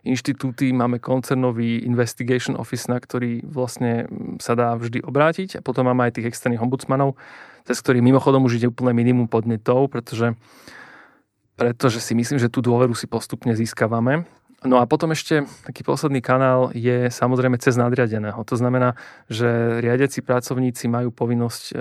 inštitúty, 0.09 0.73
máme 0.73 0.99
koncernový 0.99 1.85
investigation 1.85 2.57
office, 2.57 2.88
na 2.88 2.97
ktorý 2.97 3.45
vlastne 3.45 4.09
sa 4.41 4.57
dá 4.57 4.73
vždy 4.75 5.05
obrátiť 5.05 5.61
a 5.61 5.65
potom 5.65 5.87
máme 5.87 6.09
aj 6.09 6.19
tých 6.19 6.33
externých 6.33 6.65
ombudsmanov, 6.65 7.15
cez 7.69 7.79
ktorých 7.85 8.03
mimochodom 8.03 8.49
už 8.49 8.59
ide 8.59 8.73
úplne 8.73 8.97
minimum 8.97 9.29
podnetov, 9.29 9.93
pretože 9.93 10.35
pretože 11.59 11.99
si 11.99 12.15
myslím, 12.15 12.38
že 12.38 12.47
tú 12.47 12.62
dôveru 12.62 12.95
si 12.95 13.11
postupne 13.11 13.50
získavame. 13.50 14.23
No 14.62 14.79
a 14.79 14.87
potom 14.87 15.11
ešte 15.11 15.43
taký 15.67 15.83
posledný 15.83 16.23
kanál 16.23 16.71
je 16.71 17.11
samozrejme 17.11 17.59
cez 17.59 17.75
nadriadeného. 17.75 18.38
To 18.47 18.55
znamená, 18.55 18.95
že 19.27 19.83
riadiaci 19.83 20.23
pracovníci 20.23 20.87
majú 20.87 21.11
povinnosť 21.11 21.62
e, 21.71 21.75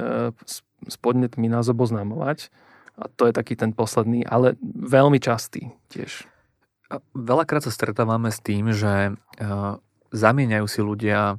s 0.86 0.96
podnetmi 0.98 1.50
nás 1.50 1.70
oboznamovať. 1.70 2.50
A 2.98 3.06
to 3.14 3.30
je 3.30 3.34
taký 3.34 3.54
ten 3.54 3.74
posledný, 3.74 4.26
ale 4.26 4.58
veľmi 4.62 5.22
častý 5.22 5.70
tiež. 5.94 6.26
Veľakrát 7.14 7.68
sa 7.68 7.72
stretávame 7.74 8.32
s 8.32 8.40
tým, 8.40 8.72
že 8.72 9.12
e, 9.12 9.12
zamieňajú 10.16 10.66
si 10.72 10.80
ľudia 10.80 11.36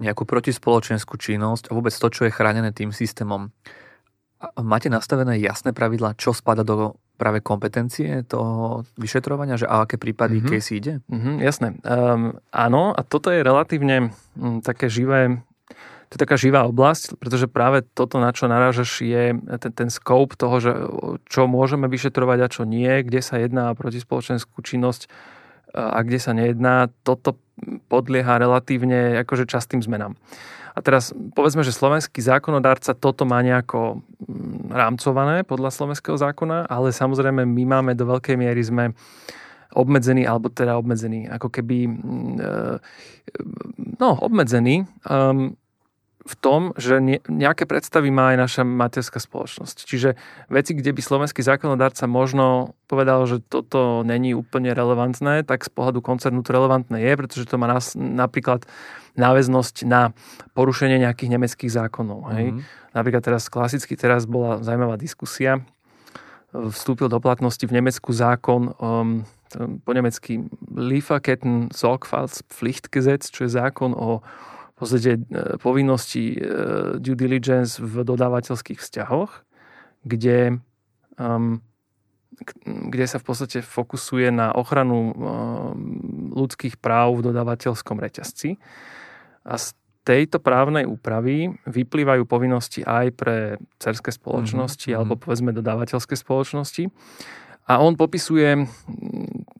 nejakú 0.00 0.26
protispoločenskú 0.26 1.20
činnosť 1.20 1.70
a 1.70 1.76
vôbec 1.76 1.94
to, 1.94 2.08
čo 2.10 2.26
je 2.26 2.34
chránené 2.34 2.74
tým 2.74 2.90
systémom. 2.90 3.52
Máte 4.58 4.90
nastavené 4.90 5.38
jasné 5.40 5.70
pravidlá, 5.72 6.18
čo 6.18 6.34
spada 6.34 6.66
do 6.66 6.98
práve 7.14 7.38
kompetencie 7.40 8.26
toho 8.26 8.82
vyšetrovania, 8.98 9.54
že 9.54 9.70
a 9.70 9.86
aké 9.86 9.96
prípady 9.96 10.42
mm-hmm. 10.42 10.50
case 10.50 10.70
ide? 10.74 10.94
Mm-hmm, 11.06 11.36
jasné. 11.40 11.68
Um, 11.86 12.42
áno, 12.50 12.90
a 12.90 13.00
toto 13.06 13.30
je 13.30 13.46
relatívne 13.46 14.10
um, 14.34 14.58
také 14.58 14.90
živé 14.90 15.38
to 16.14 16.22
je 16.22 16.30
taká 16.30 16.38
živá 16.38 16.62
oblasť, 16.70 17.18
pretože 17.18 17.50
práve 17.50 17.82
toto, 17.82 18.22
na 18.22 18.30
čo 18.30 18.46
narážaš, 18.46 19.02
je 19.02 19.34
ten, 19.58 19.72
ten 19.74 19.88
scope 19.90 20.38
toho, 20.38 20.62
že 20.62 20.70
čo 21.26 21.50
môžeme 21.50 21.90
vyšetrovať 21.90 22.38
a 22.38 22.52
čo 22.54 22.62
nie, 22.62 23.02
kde 23.02 23.18
sa 23.18 23.42
jedná 23.42 23.74
proti 23.74 23.98
spoločenskú 23.98 24.62
činnosť 24.62 25.10
a 25.74 25.98
kde 26.06 26.22
sa 26.22 26.30
nejedná. 26.30 26.86
Toto 27.02 27.34
podlieha 27.90 28.38
relatívne 28.38 29.26
akože 29.26 29.50
častým 29.50 29.82
zmenám. 29.82 30.14
A 30.74 30.78
teraz 30.86 31.10
povedzme, 31.34 31.66
že 31.66 31.74
slovenský 31.74 32.22
zákonodárca 32.22 32.94
toto 32.94 33.26
má 33.26 33.42
nejako 33.42 33.98
mm, 34.22 34.70
rámcované 34.70 35.42
podľa 35.42 35.74
slovenského 35.74 36.14
zákona, 36.14 36.70
ale 36.70 36.94
samozrejme 36.94 37.42
my 37.42 37.64
máme 37.66 37.98
do 37.98 38.06
veľkej 38.06 38.38
miery 38.38 38.62
sme 38.62 38.94
obmedzení, 39.74 40.22
alebo 40.22 40.46
teda 40.46 40.78
obmedzení, 40.78 41.26
ako 41.26 41.50
keby 41.50 41.90
mm, 41.90 42.34
e, 42.38 42.54
no, 43.98 44.14
obmedzení 44.22 44.86
um, 45.10 45.58
v 46.24 46.34
tom, 46.40 46.72
že 46.80 47.04
nejaké 47.28 47.68
predstavy 47.68 48.08
má 48.08 48.32
aj 48.32 48.38
naša 48.40 48.62
materská 48.64 49.20
spoločnosť. 49.20 49.76
Čiže 49.84 50.16
veci, 50.48 50.72
kde 50.72 50.96
by 50.96 51.00
slovenský 51.04 51.44
zákonodárca 51.44 52.08
možno 52.08 52.72
povedal, 52.88 53.28
že 53.28 53.44
toto 53.44 54.00
není 54.08 54.32
úplne 54.32 54.72
relevantné, 54.72 55.44
tak 55.44 55.68
z 55.68 55.70
pohľadu 55.70 56.00
koncernu 56.00 56.40
to 56.40 56.56
relevantné 56.56 56.96
je, 56.96 57.12
pretože 57.12 57.44
to 57.44 57.60
má 57.60 57.68
nás, 57.68 57.92
napríklad 57.92 58.64
náväznosť 59.20 59.84
na 59.84 60.16
porušenie 60.56 61.04
nejakých 61.04 61.36
nemeckých 61.36 61.72
zákonov. 61.76 62.32
Hej? 62.32 62.56
Mm-hmm. 62.56 62.96
Napríklad 62.96 63.22
teraz 63.22 63.52
klasicky, 63.52 63.92
teraz 63.92 64.24
bola 64.24 64.64
zaujímavá 64.64 64.96
diskusia, 64.96 65.60
vstúpil 66.54 67.12
do 67.12 67.20
platnosti 67.20 67.62
v 67.66 67.76
Nemecku 67.76 68.16
zákon 68.16 68.72
um, 68.78 69.26
po 69.84 69.90
nemecky 69.92 70.46
Lieferketten 70.72 71.70
Sorgfaltspflichtgesetz, 71.70 73.30
čo 73.30 73.46
je 73.46 73.50
zákon 73.54 73.94
o 73.94 74.24
v 74.74 74.76
podstate 74.76 75.10
e, 75.16 75.20
povinnosti 75.62 76.34
e, 76.34 76.38
due 76.98 77.14
diligence 77.14 77.78
v 77.78 78.02
dodávateľských 78.02 78.82
vzťahoch, 78.82 79.30
kde, 80.02 80.58
um, 81.14 81.62
kde 82.66 83.06
sa 83.06 83.22
v 83.22 83.24
podstate 83.24 83.62
fokusuje 83.62 84.34
na 84.34 84.50
ochranu 84.52 84.98
um, 84.98 85.14
ľudských 86.34 86.76
práv 86.82 87.22
v 87.22 87.30
dodávateľskom 87.30 88.02
reťazci. 88.02 88.58
A 89.46 89.54
z 89.56 89.78
tejto 90.04 90.36
právnej 90.42 90.84
úpravy 90.84 91.56
vyplývajú 91.64 92.28
povinnosti 92.28 92.84
aj 92.84 93.06
pre 93.16 93.36
cerské 93.80 94.12
spoločnosti 94.12 94.92
mm-hmm. 94.92 94.98
alebo 95.00 95.16
povedzme 95.16 95.56
dodávateľské 95.56 96.18
spoločnosti. 96.18 96.92
A 97.64 97.80
on 97.80 97.96
popisuje 97.96 98.68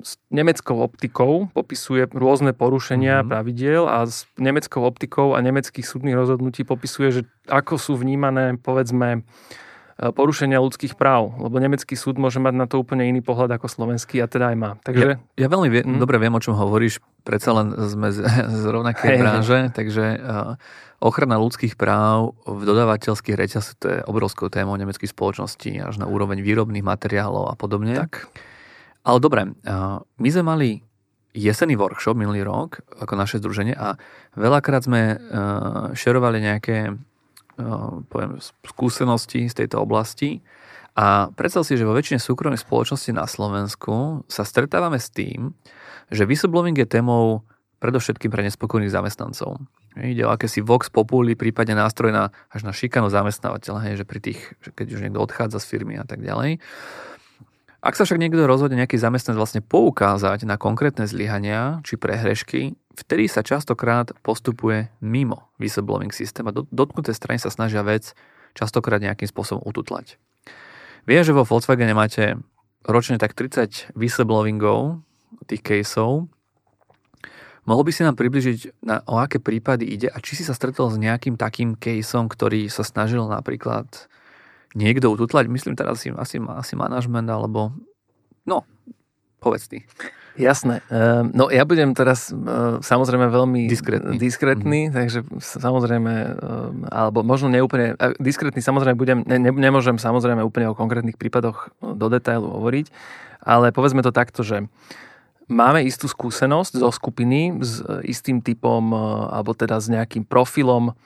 s 0.05 0.21
nemeckou 0.29 0.85
optikou, 0.85 1.49
popisuje 1.57 2.05
rôzne 2.13 2.53
porušenia 2.53 3.25
mm-hmm. 3.25 3.31
pravidiel 3.33 3.83
a 3.89 4.05
s 4.05 4.29
nemeckou 4.37 4.85
optikou 4.85 5.33
a 5.33 5.41
nemeckých 5.41 5.83
súdnych 5.83 6.13
rozhodnutí 6.13 6.69
popisuje, 6.69 7.09
že 7.11 7.23
ako 7.49 7.81
sú 7.81 7.97
vnímané, 7.97 8.61
povedzme, 8.61 9.25
e, 9.97 10.13
porušenia 10.13 10.61
ľudských 10.61 11.01
práv. 11.01 11.33
Lebo 11.41 11.57
nemecký 11.57 11.97
súd 11.97 12.21
môže 12.21 12.37
mať 12.37 12.55
na 12.55 12.69
to 12.69 12.77
úplne 12.85 13.09
iný 13.09 13.25
pohľad 13.25 13.57
ako 13.57 13.65
slovenský 13.65 14.21
a 14.21 14.29
teda 14.29 14.53
aj 14.53 14.57
má. 14.61 14.71
Takže... 14.85 15.17
Ja, 15.17 15.17
ja 15.41 15.49
veľmi 15.49 15.69
vie, 15.73 15.83
mm. 15.89 15.97
dobre 15.97 16.21
viem, 16.21 16.37
o 16.37 16.45
čom 16.45 16.53
hovoríš. 16.53 17.01
Predsa 17.25 17.57
len 17.57 17.73
sme 17.89 18.13
z, 18.13 18.21
z 18.61 18.65
rovnakej 18.69 19.09
hey, 19.09 19.19
branže, 19.25 19.73
takže 19.73 20.21
uh, 20.21 20.61
ochrana 21.01 21.41
ľudských 21.41 21.81
práv 21.81 22.37
v 22.45 22.61
dodávateľských 22.69 23.41
reťazcoch 23.41 23.81
to 23.81 23.87
je 23.89 23.99
obrovskou 24.05 24.53
témou 24.53 24.77
nemeckých 24.77 25.17
spoločností 25.17 25.81
až 25.81 25.97
na 25.97 26.05
úroveň 26.05 26.45
výrobných 26.45 26.85
materiálov 26.85 27.49
a 27.49 27.57
podobne. 27.57 27.97
Tak. 27.97 28.29
Ale 29.05 29.19
dobre, 29.21 29.53
my 30.17 30.29
sme 30.33 30.45
mali 30.45 30.69
jesený 31.37 31.77
workshop 31.77 32.17
minulý 32.17 32.47
rok 32.47 32.81
ako 32.97 33.15
naše 33.19 33.37
združenie 33.43 33.77
a 33.77 34.01
veľakrát 34.39 34.87
sme 34.87 35.21
šerovali 35.93 36.39
nejaké 36.41 36.95
poviem, 38.09 38.41
skúsenosti 38.67 39.47
z 39.47 39.55
tejto 39.55 39.79
oblasti 39.83 40.43
a 40.95 41.31
predstav 41.35 41.67
si, 41.67 41.75
že 41.75 41.87
vo 41.87 41.95
väčšine 41.95 42.23
súkromných 42.23 42.63
spoločností 42.63 43.11
na 43.11 43.27
Slovensku 43.27 44.23
sa 44.31 44.47
stretávame 44.47 45.03
s 45.03 45.11
tým, 45.11 45.55
že 46.11 46.27
whistleblowing 46.27 46.79
je 46.79 46.87
témou 46.87 47.43
predovšetkým 47.83 48.31
pre 48.31 48.47
nespokojných 48.47 48.95
zamestnancov. 48.95 49.59
Ide 49.95 50.27
o 50.27 50.35
akési 50.35 50.63
vox 50.63 50.91
populi, 50.91 51.39
prípadne 51.39 51.79
nástroj 51.79 52.11
na, 52.11 52.31
až 52.51 52.67
na 52.67 52.73
šikanu 52.75 53.11
zamestnávateľa, 53.11 53.79
hej, 53.91 53.95
že 54.03 54.05
pri 54.07 54.19
tých, 54.23 54.41
že 54.63 54.71
keď 54.75 54.87
už 54.91 55.03
niekto 55.07 55.21
odchádza 55.23 55.63
z 55.63 55.67
firmy 55.71 55.95
a 55.99 56.07
tak 56.07 56.23
ďalej. 56.23 56.59
Ak 57.85 58.01
sa 58.01 58.09
však 58.09 58.17
niekto 58.17 58.49
rozhodne 58.49 58.81
nejaký 58.81 58.97
zamestnanec 58.97 59.37
vlastne 59.37 59.61
poukázať 59.61 60.49
na 60.49 60.57
konkrétne 60.57 61.05
zlyhania 61.05 61.85
či 61.85 62.01
prehrešky, 62.01 62.73
vtedy 62.97 63.29
sa 63.29 63.45
častokrát 63.45 64.09
postupuje 64.25 64.89
mimo 65.05 65.53
whistleblowing 65.61 66.09
systém 66.09 66.49
a 66.49 66.57
dotknuté 66.57 67.13
strany 67.13 67.37
sa 67.37 67.53
snažia 67.53 67.85
vec 67.85 68.17
častokrát 68.57 69.05
nejakým 69.05 69.29
spôsobom 69.29 69.61
ututlať. 69.69 70.17
Viem, 71.05 71.29
že 71.29 71.37
vo 71.37 71.45
Volkswagene 71.45 71.93
máte 71.93 72.41
ročne 72.89 73.21
tak 73.21 73.37
30 73.37 73.93
whistleblowingov, 73.93 75.05
tých 75.45 75.61
caseov. 75.61 76.33
Mohol 77.69 77.85
by 77.85 77.93
si 77.93 78.01
nám 78.01 78.17
približiť, 78.17 78.81
na, 78.81 79.05
o 79.05 79.21
aké 79.21 79.45
prípady 79.45 79.85
ide 79.85 80.09
a 80.09 80.25
či 80.25 80.41
si 80.41 80.45
sa 80.49 80.57
stretol 80.57 80.89
s 80.89 80.97
nejakým 80.97 81.37
takým 81.37 81.77
caseom, 81.77 82.33
ktorý 82.33 82.73
sa 82.73 82.81
snažil 82.81 83.29
napríklad 83.29 84.09
niekto 84.75 85.11
ututlať, 85.11 85.47
myslím 85.49 85.79
teraz 85.79 86.03
asi, 86.03 86.11
asi, 86.13 86.37
asi 86.43 86.75
manažment, 86.75 87.31
alebo 87.31 87.75
no, 88.45 88.67
povedz 89.39 89.71
ty. 89.71 89.87
Jasné. 90.35 90.83
Ehm, 90.91 91.31
no 91.31 91.47
ja 91.47 91.63
budem 91.63 91.95
teraz 91.95 92.35
ehm, 92.35 92.83
samozrejme 92.83 93.31
veľmi 93.31 93.71
diskrétny, 93.71 94.19
diskrétny 94.19 94.81
mm-hmm. 94.91 94.97
takže 94.99 95.19
samozrejme, 95.39 96.13
ehm, 96.13 96.91
alebo 96.91 97.23
možno 97.23 97.47
neúplne, 97.55 97.95
diskrétny 98.19 98.59
samozrejme 98.59 98.99
budem, 98.99 99.23
ne, 99.23 99.39
nemôžem 99.39 99.95
samozrejme 99.95 100.43
úplne 100.43 100.75
o 100.75 100.79
konkrétnych 100.79 101.15
prípadoch 101.15 101.71
do 101.79 102.07
detailu 102.11 102.51
hovoriť, 102.51 102.91
ale 103.47 103.71
povedzme 103.71 104.03
to 104.03 104.11
takto, 104.11 104.43
že 104.43 104.67
máme 105.47 105.87
istú 105.87 106.11
skúsenosť 106.11 106.83
zo 106.83 106.91
skupiny 106.91 107.63
s 107.63 107.85
istým 108.03 108.43
typom, 108.43 108.91
alebo 109.31 109.55
teda 109.55 109.79
s 109.79 109.87
nejakým 109.87 110.27
profilom 110.27 110.99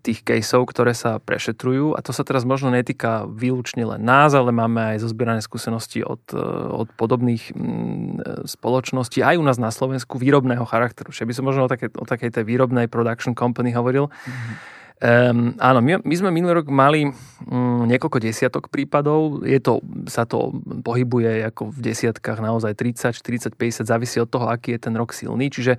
tých 0.00 0.24
caseov, 0.26 0.66
ktoré 0.70 0.96
sa 0.96 1.22
prešetrujú 1.22 1.94
a 1.94 2.00
to 2.00 2.10
sa 2.10 2.26
teraz 2.26 2.42
možno 2.42 2.72
netýka 2.72 3.28
výlučne 3.28 3.84
len 3.86 4.02
nás, 4.02 4.34
ale 4.34 4.50
máme 4.50 4.96
aj 4.96 5.04
zozbierané 5.04 5.44
skúsenosti 5.44 6.02
od, 6.02 6.22
e, 6.32 6.40
od 6.72 6.88
podobných 6.96 7.52
mm, 7.52 8.48
spoločností 8.48 9.22
aj 9.22 9.36
u 9.38 9.44
nás 9.44 9.60
na 9.60 9.70
Slovensku 9.70 10.18
výrobného 10.18 10.64
charakteru. 10.66 11.14
Čiže 11.14 11.28
by 11.28 11.34
som 11.36 11.44
možno 11.44 11.62
o, 11.66 11.70
také, 11.70 11.92
o 11.94 12.06
takej 12.08 12.30
tej 12.40 12.44
výrobnej 12.48 12.90
production 12.90 13.36
company 13.36 13.70
hovoril. 13.76 14.10
Mm-hmm. 14.10 14.74
Um, 15.04 15.52
áno, 15.58 15.84
my, 15.84 16.00
my 16.06 16.14
sme 16.16 16.30
minulý 16.30 16.64
rok 16.64 16.72
mali 16.72 17.04
um, 17.04 17.84
niekoľko 17.84 18.24
desiatok 18.24 18.72
prípadov. 18.72 19.44
Je 19.44 19.58
to, 19.58 19.82
sa 20.06 20.24
to 20.24 20.54
pohybuje 20.86 21.44
ako 21.44 21.74
v 21.74 21.78
desiatkách 21.92 22.40
naozaj 22.40 22.72
30, 22.78 23.12
40, 23.12 23.52
50, 23.52 23.84
závisí 23.84 24.16
od 24.22 24.30
toho, 24.30 24.48
aký 24.48 24.78
je 24.78 24.80
ten 24.88 24.94
rok 24.96 25.12
silný. 25.12 25.50
Čiže 25.52 25.76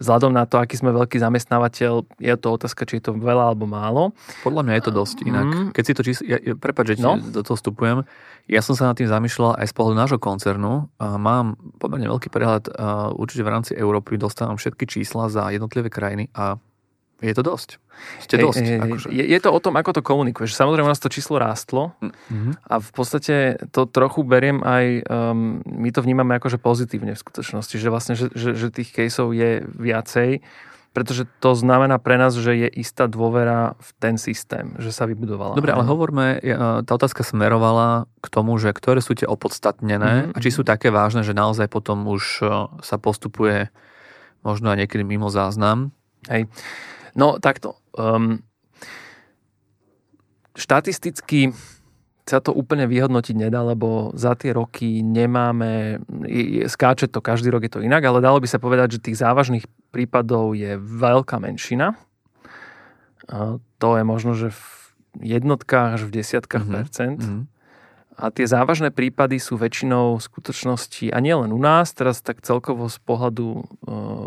vzhľadom 0.00 0.34
na 0.34 0.42
to, 0.46 0.58
aký 0.58 0.74
sme 0.74 0.90
veľký 0.90 1.22
zamestnávateľ, 1.22 2.18
je 2.18 2.34
to 2.34 2.48
otázka, 2.50 2.82
či 2.82 2.98
je 2.98 3.10
to 3.10 3.12
veľa 3.14 3.54
alebo 3.54 3.70
málo. 3.70 4.10
Podľa 4.42 4.62
mňa 4.66 4.74
je 4.74 4.84
to 4.84 4.92
dosť 4.92 5.16
inak. 5.22 5.46
Mm. 5.46 5.68
Keď 5.70 5.84
si 5.86 5.92
to 5.94 6.02
číslo, 6.02 6.24
ja, 6.26 6.38
prepáč, 6.58 6.98
že 6.98 7.04
no? 7.04 7.18
do 7.18 7.40
toho 7.46 7.54
vstupujem, 7.54 8.02
ja 8.50 8.60
som 8.60 8.74
sa 8.74 8.90
nad 8.90 8.98
tým 8.98 9.06
zamýšľal 9.06 9.56
aj 9.62 9.66
z 9.70 9.74
pohľadu 9.74 9.96
nášho 9.96 10.18
koncernu. 10.20 10.90
A 10.98 11.14
mám 11.16 11.56
pomerne 11.78 12.10
veľký 12.10 12.28
prehľad, 12.28 12.74
určite 13.14 13.46
v 13.46 13.52
rámci 13.54 13.72
Európy 13.78 14.18
dostávam 14.18 14.58
všetky 14.58 14.84
čísla 14.84 15.30
za 15.30 15.48
jednotlivé 15.54 15.88
krajiny 15.88 16.28
a 16.34 16.58
je 17.24 17.34
to 17.34 17.42
dosť. 17.42 17.70
Ste 18.20 18.36
dosť. 18.36 18.64
Hey, 18.64 18.78
akože. 18.84 19.06
je, 19.08 19.24
je 19.24 19.38
to 19.40 19.48
o 19.48 19.60
tom, 19.62 19.80
ako 19.80 19.96
to 19.96 20.02
komunikuješ. 20.04 20.52
Samozrejme, 20.52 20.84
u 20.84 20.92
nás 20.92 21.00
to 21.00 21.08
číslo 21.08 21.40
rástlo 21.40 21.96
mm-hmm. 22.04 22.68
a 22.68 22.74
v 22.82 22.90
podstate 22.92 23.34
to 23.72 23.88
trochu 23.88 24.20
beriem 24.20 24.60
aj, 24.60 25.08
um, 25.08 25.64
my 25.64 25.88
to 25.88 26.04
vnímame 26.04 26.36
akože 26.36 26.60
pozitívne 26.60 27.16
v 27.16 27.22
skutočnosti, 27.24 27.76
že 27.80 27.88
vlastne, 27.88 28.14
že, 28.18 28.28
že, 28.36 28.52
že 28.52 28.68
tých 28.68 28.92
caseov 28.92 29.32
je 29.32 29.64
viacej, 29.64 30.44
pretože 30.94 31.26
to 31.42 31.58
znamená 31.58 31.98
pre 31.98 32.14
nás, 32.14 32.38
že 32.38 32.54
je 32.54 32.68
istá 32.70 33.10
dôvera 33.10 33.74
v 33.82 33.88
ten 33.98 34.14
systém, 34.14 34.78
že 34.78 34.94
sa 34.94 35.10
vybudovala. 35.10 35.58
Dobre, 35.58 35.74
ale 35.74 35.82
hovorme, 35.82 36.38
tá 36.86 36.92
otázka 36.94 37.26
smerovala 37.26 38.06
k 38.22 38.26
tomu, 38.30 38.54
že 38.62 38.70
ktoré 38.70 39.02
sú 39.02 39.18
tie 39.18 39.26
opodstatnené 39.26 40.30
mm-hmm. 40.30 40.34
a 40.34 40.38
či 40.38 40.54
sú 40.54 40.62
také 40.62 40.94
vážne, 40.94 41.26
že 41.26 41.34
naozaj 41.34 41.66
potom 41.66 42.06
už 42.06 42.46
sa 42.78 42.96
postupuje 43.02 43.74
možno 44.46 44.70
aj 44.70 44.86
niekedy 44.86 45.02
mimo 45.02 45.32
záznam. 45.34 45.90
Hej. 46.30 46.46
No 47.14 47.38
takto. 47.38 47.78
Um, 47.94 48.42
štatisticky 50.58 51.54
sa 52.24 52.40
to 52.40 52.56
úplne 52.56 52.88
vyhodnotiť 52.88 53.36
nedá, 53.36 53.60
lebo 53.60 54.08
za 54.16 54.32
tie 54.32 54.56
roky 54.56 55.04
nemáme, 55.04 56.00
skáče 56.64 57.12
to, 57.12 57.20
každý 57.20 57.52
rok 57.52 57.68
je 57.68 57.72
to 57.76 57.84
inak, 57.84 58.00
ale 58.00 58.24
dalo 58.24 58.40
by 58.40 58.48
sa 58.48 58.56
povedať, 58.56 58.96
že 58.96 59.04
tých 59.04 59.20
závažných 59.20 59.68
prípadov 59.92 60.56
je 60.56 60.80
veľká 60.80 61.36
menšina. 61.36 62.00
To 63.76 63.88
je 63.92 64.02
možno, 64.08 64.32
že 64.32 64.56
v 64.56 64.64
jednotkách 65.20 66.00
až 66.00 66.08
v 66.08 66.14
desiatkách 66.16 66.64
mm-hmm. 66.64 66.76
percent. 66.80 67.20
Mm-hmm. 67.20 67.44
A 68.14 68.30
tie 68.30 68.46
závažné 68.46 68.94
prípady 68.94 69.42
sú 69.42 69.58
väčšinou 69.58 70.18
v 70.18 70.22
skutočnosti, 70.22 71.10
a 71.10 71.18
nie 71.18 71.34
len 71.34 71.50
u 71.50 71.58
nás, 71.58 71.90
teraz 71.90 72.22
tak 72.22 72.46
celkovo 72.46 72.86
z 72.86 72.98
pohľadu 73.02 73.46
e, 73.58 73.62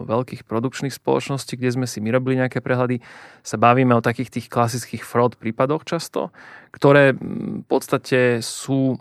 veľkých 0.04 0.44
produkčných 0.44 0.92
spoločností, 0.92 1.56
kde 1.56 1.72
sme 1.80 1.88
si 1.88 2.04
my 2.04 2.12
robili 2.12 2.44
nejaké 2.44 2.60
prehľady, 2.60 3.00
sa 3.48 3.56
bavíme 3.56 3.96
o 3.96 4.04
takých 4.04 4.40
tých 4.40 4.48
klasických 4.52 5.08
fraud 5.08 5.40
prípadoch 5.40 5.88
často, 5.88 6.36
ktoré 6.76 7.16
v 7.16 7.64
podstate 7.72 8.44
sú 8.44 9.00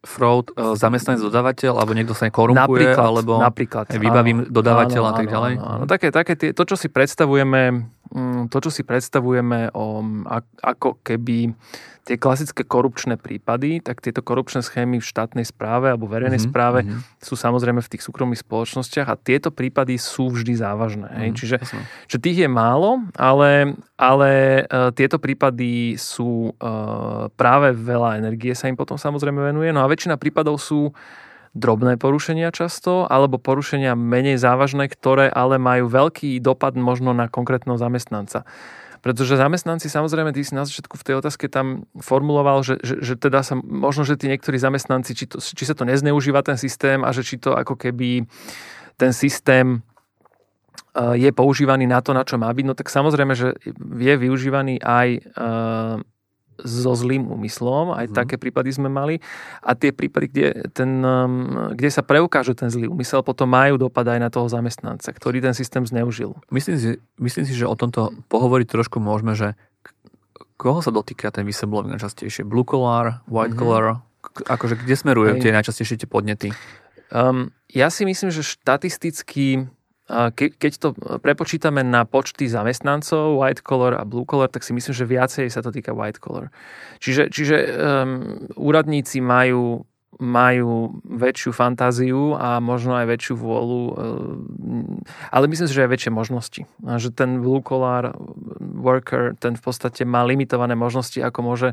fraud, 0.00 0.48
e, 0.56 0.80
zamestnanec 0.80 1.20
dodávateľ, 1.20 1.76
alebo 1.76 1.92
niekto 1.92 2.16
sa 2.16 2.32
korumpuje, 2.32 2.96
napríklad, 2.96 3.04
alebo 3.04 3.32
napríklad, 3.36 3.84
vybavím 3.92 4.48
áno, 4.48 4.48
dodávateľ 4.48 5.02
áno, 5.04 5.10
a 5.10 5.12
tak 5.12 5.26
ďalej. 5.28 5.54
Áno, 5.60 5.68
áno. 5.68 5.84
Také, 5.84 6.08
také 6.08 6.32
tie, 6.40 6.50
to, 6.56 6.64
čo 6.64 6.76
si 6.80 6.88
predstavujeme, 6.88 7.84
to, 8.50 8.58
čo 8.58 8.70
si 8.74 8.82
predstavujeme 8.82 9.70
o, 9.70 10.02
ako 10.62 10.98
keby 11.06 11.54
tie 12.10 12.16
klasické 12.18 12.66
korupčné 12.66 13.20
prípady, 13.20 13.78
tak 13.78 14.02
tieto 14.02 14.24
korupčné 14.24 14.64
schémy 14.66 14.98
v 14.98 15.06
štátnej 15.06 15.46
správe 15.46 15.92
alebo 15.92 16.10
verejnej 16.10 16.42
mm-hmm, 16.42 16.50
správe 16.50 16.82
mm-hmm. 16.82 17.22
sú 17.22 17.34
samozrejme 17.38 17.78
v 17.78 17.90
tých 17.92 18.02
súkromných 18.02 18.42
spoločnostiach 18.42 19.06
a 19.06 19.20
tieto 19.20 19.54
prípady 19.54 19.94
sú 20.00 20.32
vždy 20.32 20.58
závažné. 20.58 21.06
Mm, 21.06 21.18
hej? 21.22 21.30
Čiže 21.38 21.56
že 22.10 22.16
tých 22.18 22.42
je 22.42 22.50
málo, 22.50 23.06
ale, 23.14 23.78
ale 23.94 24.30
uh, 24.66 24.90
tieto 24.90 25.22
prípady 25.22 25.94
sú 26.00 26.56
uh, 26.56 27.30
práve 27.38 27.70
veľa 27.76 28.18
energie 28.18 28.58
sa 28.58 28.66
im 28.66 28.74
potom 28.74 28.98
samozrejme 28.98 29.38
venuje. 29.54 29.70
No 29.70 29.84
a 29.84 29.90
väčšina 29.90 30.18
prípadov 30.18 30.58
sú 30.58 30.90
drobné 31.50 31.98
porušenia 31.98 32.54
často, 32.54 33.10
alebo 33.10 33.42
porušenia 33.42 33.98
menej 33.98 34.38
závažné, 34.38 34.86
ktoré 34.86 35.26
ale 35.26 35.58
majú 35.58 35.90
veľký 35.90 36.38
dopad 36.38 36.78
možno 36.78 37.10
na 37.10 37.26
konkrétneho 37.26 37.74
zamestnanca. 37.74 38.46
Pretože 39.00 39.40
zamestnanci, 39.40 39.88
samozrejme, 39.88 40.30
ty 40.36 40.44
si 40.44 40.52
na 40.52 40.68
začiatku 40.68 41.00
v 41.00 41.06
tej 41.08 41.14
otázke 41.24 41.48
tam 41.48 41.88
formuloval, 41.96 42.60
že, 42.60 42.76
že, 42.84 43.00
že 43.00 43.14
teda 43.16 43.40
sa, 43.40 43.56
možno, 43.56 44.04
že 44.04 44.20
tí 44.20 44.28
niektorí 44.28 44.60
zamestnanci, 44.60 45.16
či, 45.16 45.24
to, 45.24 45.40
či 45.40 45.64
sa 45.64 45.72
to 45.72 45.88
nezneužíva 45.88 46.44
ten 46.44 46.60
systém 46.60 47.00
a 47.00 47.10
že 47.10 47.24
či 47.24 47.40
to 47.40 47.56
ako 47.56 47.80
keby 47.80 48.28
ten 49.00 49.16
systém 49.16 49.80
e, 50.92 51.16
je 51.16 51.30
používaný 51.32 51.88
na 51.88 52.04
to, 52.04 52.12
na 52.12 52.28
čo 52.28 52.36
má 52.36 52.52
byť, 52.52 52.64
no 52.68 52.76
tak 52.76 52.92
samozrejme, 52.92 53.32
že 53.32 53.56
je 53.80 54.14
využívaný 54.20 54.84
aj 54.84 55.08
e, 55.16 55.20
so 56.64 56.92
zlým 56.96 57.28
úmyslom, 57.28 57.92
aj 57.94 58.10
hmm. 58.10 58.16
také 58.16 58.34
prípady 58.36 58.74
sme 58.74 58.88
mali. 58.92 59.18
A 59.64 59.76
tie 59.76 59.92
prípady, 59.92 60.26
kde, 60.30 60.46
ten, 60.70 61.00
um, 61.02 61.72
kde 61.72 61.90
sa 61.90 62.04
preukáže 62.04 62.56
ten 62.56 62.68
zlý 62.68 62.88
úmysel, 62.88 63.24
potom 63.24 63.50
majú 63.50 63.76
dopad 63.80 64.06
aj 64.08 64.20
na 64.20 64.28
toho 64.28 64.46
zamestnanca, 64.48 65.10
ktorý 65.10 65.40
ten 65.44 65.54
systém 65.56 65.84
zneužil. 65.84 66.36
Myslím 66.52 66.76
si, 66.76 66.88
myslím 67.20 67.44
si 67.46 67.52
že 67.56 67.68
o 67.68 67.76
tomto 67.76 68.12
pohovoriť 68.32 68.66
trošku 68.68 69.02
môžeme, 69.02 69.36
že 69.36 69.58
koho 70.60 70.84
sa 70.84 70.92
dotýka 70.92 71.32
ten 71.32 71.48
whistleblowing 71.48 71.96
najčastejšie? 71.96 72.44
Blue 72.44 72.68
collar, 72.68 73.24
white 73.24 73.56
mm-hmm. 73.56 73.60
collar? 73.60 74.04
Akože 74.44 74.76
kde 74.76 74.94
smerujú 74.94 75.40
tie 75.40 75.56
najčastejšie 75.56 76.04
tie 76.04 76.08
podnety? 76.08 76.52
Um, 77.08 77.50
ja 77.72 77.88
si 77.88 78.04
myslím, 78.04 78.28
že 78.28 78.44
štatisticky 78.44 79.66
ke, 80.34 80.50
keď 80.50 80.72
to 80.76 80.88
prepočítame 81.22 81.86
na 81.86 82.02
počty 82.02 82.50
zamestnancov 82.50 83.38
white 83.38 83.62
collar 83.62 83.94
a 83.94 84.02
blue 84.02 84.26
collar, 84.26 84.50
tak 84.50 84.66
si 84.66 84.74
myslím, 84.74 84.94
že 84.94 85.06
viacej 85.06 85.46
sa 85.46 85.62
to 85.62 85.70
týka 85.70 85.94
white 85.94 86.18
collar. 86.18 86.50
Čiže, 86.98 87.30
čiže 87.30 87.56
um, 87.56 88.50
úradníci 88.58 89.22
majú 89.22 89.86
majú 90.20 91.00
väčšiu 91.08 91.48
fantáziu 91.56 92.36
a 92.36 92.60
možno 92.60 92.92
aj 92.92 93.08
väčšiu 93.08 93.34
vôľu, 93.40 93.82
um, 93.88 95.00
ale 95.32 95.48
myslím 95.48 95.64
si, 95.64 95.72
že 95.72 95.88
aj 95.88 95.92
väčšie 95.96 96.12
možnosti. 96.12 96.62
Že 96.84 97.08
ten 97.16 97.40
blue 97.40 97.64
collar 97.64 98.12
worker, 98.60 99.32
ten 99.40 99.56
v 99.56 99.62
podstate 99.64 100.04
má 100.04 100.20
limitované 100.28 100.76
možnosti, 100.76 101.16
ako 101.16 101.40
môže 101.40 101.68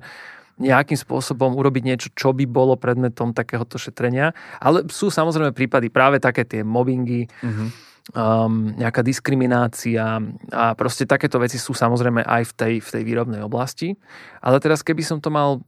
nejakým 0.63 0.95
spôsobom 0.95 1.59
urobiť 1.59 1.83
niečo, 1.83 2.07
čo 2.15 2.31
by 2.31 2.47
bolo 2.47 2.79
predmetom 2.79 3.35
takéhoto 3.35 3.75
šetrenia. 3.75 4.31
Ale 4.63 4.87
sú 4.87 5.11
samozrejme 5.11 5.51
prípady, 5.51 5.91
práve 5.91 6.23
také 6.23 6.47
tie 6.47 6.63
mobbingy, 6.63 7.27
mm-hmm 7.27 7.86
um, 8.15 8.71
nejaká 8.77 9.03
diskriminácia 9.03 10.21
a 10.53 10.65
proste 10.77 11.03
takéto 11.03 11.41
veci 11.41 11.59
sú 11.59 11.75
samozrejme 11.75 12.23
aj 12.23 12.43
v 12.47 12.53
tej, 12.53 12.73
v 12.79 12.89
tej 12.99 13.03
výrobnej 13.03 13.41
oblasti. 13.43 13.97
Ale 14.39 14.63
teraz 14.63 14.85
keby 14.85 15.03
som 15.03 15.19
to 15.19 15.27
mal 15.27 15.65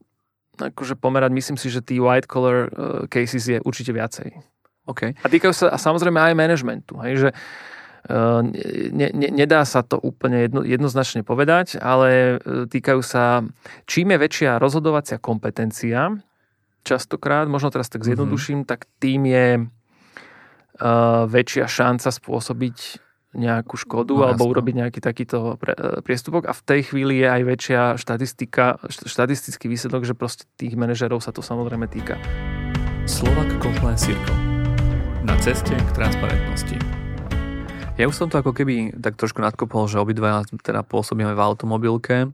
akože 0.59 0.99
pomerať, 0.99 1.31
myslím 1.31 1.57
si, 1.59 1.71
že 1.71 1.83
tí 1.83 1.99
white 1.99 2.27
collar 2.27 2.67
uh, 2.71 3.07
cases 3.07 3.47
je 3.47 3.57
určite 3.63 3.91
viacej. 3.95 4.35
Okay. 4.87 5.15
A 5.21 5.27
týkajú 5.29 5.53
sa 5.53 5.65
a 5.71 5.77
samozrejme 5.77 6.17
aj 6.17 6.33
managementu. 6.35 6.97
Hej, 7.05 7.13
že 7.27 7.29
uh, 7.31 8.41
ne, 8.91 9.07
ne, 9.13 9.29
nedá 9.31 9.63
sa 9.63 9.85
to 9.85 10.01
úplne 10.01 10.49
jedno, 10.49 10.61
jednoznačne 10.65 11.23
povedať, 11.23 11.79
ale 11.79 12.39
uh, 12.39 12.65
týkajú 12.67 13.01
sa, 13.03 13.45
čím 13.87 14.15
je 14.15 14.17
väčšia 14.19 14.59
rozhodovacia 14.59 15.21
kompetencia, 15.21 16.11
častokrát, 16.83 17.45
možno 17.45 17.69
teraz 17.69 17.91
tak 17.91 18.01
mhm. 18.03 18.07
zjednoduším, 18.07 18.57
mm-hmm. 18.63 18.71
tak 18.71 18.89
tým 18.99 19.21
je 19.29 19.45
väčšia 21.27 21.67
šanca 21.67 22.09
spôsobiť 22.09 22.77
nejakú 23.29 23.77
škodu 23.77 24.13
no, 24.17 24.25
alebo 24.25 24.49
jasno. 24.49 24.53
urobiť 24.57 24.75
nejaký 24.85 24.99
takýto 25.05 25.53
uh, 25.53 26.01
priestupok 26.01 26.49
a 26.49 26.53
v 26.55 26.61
tej 26.65 26.81
chvíli 26.89 27.21
je 27.21 27.27
aj 27.29 27.41
väčšia 27.45 27.81
štatistika, 28.01 28.81
štatistický 28.89 29.69
výsledok, 29.69 30.01
že 30.01 30.17
proste 30.17 30.49
tých 30.57 30.73
manažerov 30.73 31.21
sa 31.21 31.29
to 31.29 31.45
samozrejme 31.45 31.85
týka. 31.85 32.17
Slovak 33.05 33.45
Compliance 33.61 34.09
Circle. 34.09 34.33
Na 35.21 35.37
ceste 35.45 35.77
k 35.77 35.89
transparentnosti. 35.93 36.77
Ja 38.01 38.07
už 38.07 38.15
som 38.15 38.31
to 38.31 38.39
ako 38.39 38.55
keby 38.55 38.95
tak 38.97 39.19
trošku 39.19 39.43
nadkopol, 39.43 39.85
že 39.91 39.99
obidva 39.99 40.41
teda 40.63 40.87
pôsobíme 40.87 41.35
v 41.35 41.43
automobilke 41.43 42.31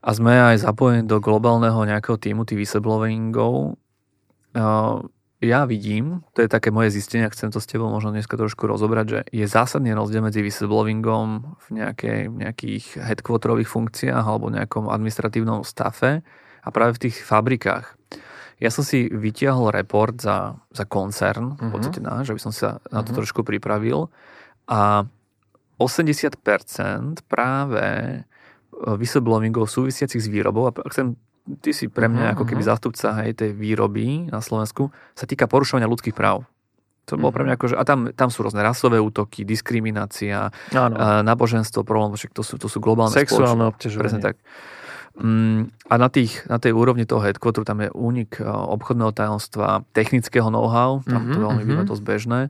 a 0.00 0.08
sme 0.14 0.54
aj 0.54 0.62
zapojení 0.62 1.02
do 1.02 1.18
globálneho 1.18 1.82
nejakého 1.82 2.14
týmu 2.14 2.46
tých 2.46 2.62
whistleblowingov. 2.62 3.74
Ja 5.44 5.68
vidím, 5.68 6.24
to 6.32 6.40
je 6.40 6.48
také 6.48 6.72
moje 6.72 6.96
zistenie, 6.96 7.28
chcem 7.28 7.52
to 7.52 7.60
s 7.60 7.68
tebou 7.68 7.92
možno 7.92 8.08
dneska 8.08 8.40
trošku 8.40 8.64
rozobrať, 8.64 9.06
že 9.06 9.20
je 9.36 9.44
zásadný 9.44 9.92
rozdiel 9.92 10.24
medzi 10.24 10.40
whistleblowingom 10.40 11.28
v 11.60 11.66
nejakej, 11.76 12.32
nejakých 12.32 12.84
headquarterových 12.96 13.68
funkciách 13.68 14.24
alebo 14.24 14.48
nejakom 14.48 14.88
administratívnom 14.88 15.60
stafe 15.60 16.24
a 16.64 16.68
práve 16.72 16.96
v 16.96 17.02
tých 17.08 17.20
fabrikách. 17.20 18.00
Ja 18.56 18.72
som 18.72 18.80
si 18.80 19.12
vytiahol 19.12 19.76
report 19.76 20.24
za, 20.24 20.56
za 20.72 20.88
koncern, 20.88 21.52
mm-hmm. 21.52 21.68
v 21.68 21.72
podstate 21.76 22.00
náš, 22.00 22.32
aby 22.32 22.40
som 22.40 22.56
sa 22.56 22.80
na 22.88 23.04
to 23.04 23.12
mm-hmm. 23.12 23.16
trošku 23.20 23.44
pripravil 23.44 24.08
a 24.64 25.04
80% 25.76 26.40
práve 27.28 27.84
e, 27.84 28.18
whistleblowingov 28.72 29.68
súvisiacich 29.68 30.24
s 30.24 30.32
výrobou, 30.32 30.72
a 30.72 30.72
chcem, 30.88 31.20
ty 31.62 31.70
si 31.70 31.86
pre 31.86 32.10
mňa 32.10 32.34
ako 32.34 32.44
keby 32.44 32.62
uh-huh. 32.62 32.72
zástupca 32.74 33.22
hej, 33.22 33.38
tej 33.38 33.50
výroby 33.54 34.28
na 34.30 34.42
Slovensku, 34.42 34.90
sa 35.14 35.24
týka 35.24 35.46
porušovania 35.46 35.86
ľudských 35.86 36.14
práv. 36.14 36.44
To 37.06 37.14
bolo 37.14 37.30
pre 37.30 37.46
mňa 37.46 37.54
ako, 37.54 37.66
že, 37.70 37.74
a 37.78 37.86
tam, 37.86 38.10
tam 38.10 38.34
sú 38.34 38.42
rôzne 38.42 38.66
rasové 38.66 38.98
útoky, 38.98 39.46
diskriminácia, 39.46 40.50
Áno. 40.74 41.22
náboženstvo, 41.22 41.86
problém, 41.86 42.10
však 42.18 42.34
to 42.34 42.42
sú, 42.42 42.58
to 42.58 42.66
sú 42.66 42.82
globálne 42.82 43.14
Sexuálne 43.14 43.70
obťažovanie. 43.70 44.02
Presne 44.02 44.20
tak. 44.26 44.42
Mm, 45.14 45.70
a 45.86 45.94
na, 46.02 46.08
tých, 46.10 46.42
na 46.50 46.58
tej 46.58 46.74
úrovni 46.74 47.06
toho 47.06 47.22
headquarteru 47.22 47.62
tam 47.62 47.86
je 47.86 47.94
únik 47.94 48.42
obchodného 48.42 49.14
tajomstva, 49.14 49.86
technického 49.94 50.50
know-how, 50.50 51.00
tam 51.06 51.30
to 51.30 51.38
veľmi 51.38 51.62
mm-hmm. 51.62 51.86
dosť 51.86 52.02
bežné. 52.02 52.40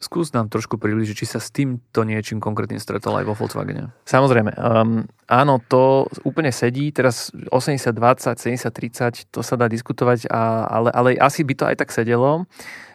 Skús 0.00 0.32
nám 0.32 0.48
trošku 0.48 0.80
približiť, 0.80 1.12
či 1.12 1.26
sa 1.28 1.36
s 1.36 1.52
týmto 1.52 2.08
niečím 2.08 2.40
konkrétnym 2.40 2.80
stretol 2.80 3.20
aj 3.20 3.28
vo 3.28 3.36
Volkswagene. 3.36 3.92
Samozrejme. 4.08 4.56
Um, 4.56 5.04
áno, 5.28 5.60
to 5.60 6.08
úplne 6.24 6.48
sedí. 6.56 6.88
Teraz 6.88 7.28
80-20, 7.52 8.32
70-30, 8.56 9.28
to 9.28 9.44
sa 9.44 9.60
dá 9.60 9.68
diskutovať, 9.68 10.24
a, 10.32 10.64
ale, 10.72 10.88
ale 10.96 11.08
asi 11.20 11.44
by 11.44 11.52
to 11.52 11.64
aj 11.68 11.76
tak 11.84 11.92
sedelo. 11.92 12.48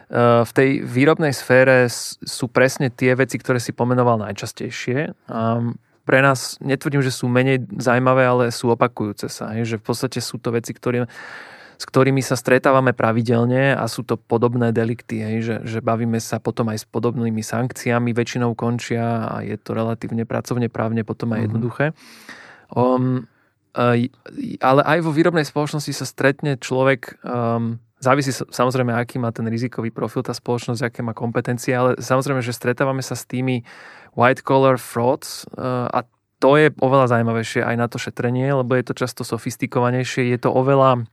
Uh, 0.10 0.42
v 0.50 0.52
tej 0.58 0.70
výrobnej 0.82 1.30
sfére 1.30 1.86
sú 2.26 2.50
presne 2.50 2.90
tie 2.90 3.14
veci, 3.14 3.38
ktoré 3.38 3.62
si 3.62 3.70
pomenoval 3.70 4.26
najčastejšie. 4.26 5.14
Um, 5.30 5.78
pre 6.10 6.26
nás 6.26 6.58
netvrdím, 6.58 7.06
že 7.06 7.14
sú 7.14 7.30
menej 7.30 7.70
zaujímavé, 7.82 8.26
ale 8.26 8.44
sú 8.50 8.74
opakujúce 8.74 9.30
sa. 9.30 9.54
Že 9.54 9.78
v 9.78 9.86
podstate 9.86 10.22
sú 10.22 10.42
to 10.42 10.54
veci, 10.54 10.74
ktoré 10.74 11.06
s 11.76 11.84
ktorými 11.84 12.24
sa 12.24 12.40
stretávame 12.40 12.96
pravidelne 12.96 13.76
a 13.76 13.86
sú 13.92 14.08
to 14.08 14.16
podobné 14.16 14.72
delikty, 14.72 15.20
hej, 15.22 15.38
že, 15.44 15.56
že 15.68 15.80
bavíme 15.84 16.18
sa 16.24 16.40
potom 16.40 16.72
aj 16.72 16.84
s 16.84 16.86
podobnými 16.88 17.44
sankciami, 17.44 18.16
väčšinou 18.16 18.56
končia 18.56 19.28
a 19.28 19.36
je 19.44 19.56
to 19.60 19.76
relatívne 19.76 20.24
pracovne 20.24 20.72
právne 20.72 21.04
potom 21.04 21.36
aj 21.36 21.40
mhm. 21.40 21.46
jednoduché. 21.46 21.86
Um, 22.72 23.28
ale 23.76 24.82
aj 24.88 25.00
vo 25.04 25.12
výrobnej 25.12 25.44
spoločnosti 25.44 25.92
sa 25.92 26.08
stretne 26.08 26.56
človek, 26.56 27.20
um, 27.28 27.84
závisí 28.00 28.32
samozrejme, 28.32 28.96
aký 28.96 29.20
má 29.20 29.36
ten 29.36 29.44
rizikový 29.52 29.92
profil 29.92 30.24
tá 30.24 30.32
spoločnosť, 30.32 30.80
aké 30.80 31.04
má 31.04 31.12
kompetencie, 31.12 31.76
ale 31.76 32.00
samozrejme, 32.00 32.40
že 32.40 32.56
stretávame 32.56 33.04
sa 33.04 33.20
s 33.20 33.28
tými 33.28 33.68
white 34.16 34.48
collar 34.48 34.80
frauds 34.80 35.44
uh, 35.60 35.92
a 35.92 36.08
to 36.40 36.60
je 36.60 36.72
oveľa 36.80 37.16
zaujímavejšie 37.16 37.64
aj 37.64 37.76
na 37.76 37.88
to 37.88 37.98
šetrenie, 38.00 38.48
lebo 38.52 38.76
je 38.76 38.86
to 38.88 38.94
často 38.96 39.24
sofistikovanejšie, 39.24 40.32
je 40.32 40.40
to 40.40 40.52
oveľa 40.52 41.08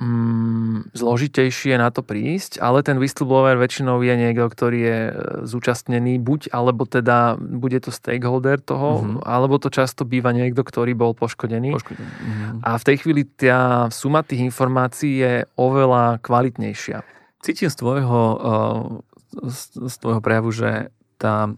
mm, 0.00 0.96
zložitejšie 0.96 1.76
na 1.76 1.92
to 1.92 2.00
prísť, 2.00 2.56
ale 2.58 2.80
ten 2.80 2.96
whistleblower 2.96 3.60
väčšinou 3.60 4.00
je 4.00 4.14
niekto, 4.16 4.48
ktorý 4.48 4.78
je 4.80 5.00
e, 5.06 5.12
zúčastnený 5.44 6.16
buď, 6.18 6.50
alebo 6.56 6.88
teda 6.88 7.36
bude 7.36 7.76
to 7.84 7.92
stakeholder 7.92 8.56
toho, 8.56 9.04
mm-hmm. 9.04 9.28
alebo 9.28 9.60
to 9.60 9.68
často 9.68 10.08
býva 10.08 10.32
niekto, 10.32 10.64
ktorý 10.64 10.96
bol 10.96 11.12
poškodený. 11.12 11.76
poškodený. 11.76 12.08
Mm-hmm. 12.08 12.58
A 12.64 12.70
v 12.80 12.86
tej 12.88 12.96
chvíli 13.04 13.22
tá 13.28 13.92
suma 13.92 14.24
tých 14.24 14.40
informácií 14.40 15.20
je 15.20 15.34
oveľa 15.60 16.18
kvalitnejšia. 16.24 17.04
Cítim 17.44 17.68
z 17.68 17.76
tvojho, 17.76 18.20
e, 18.40 19.48
z 19.86 19.94
tvojho 20.00 20.20
prejavu, 20.24 20.50
že 20.50 20.88
tá 21.20 21.52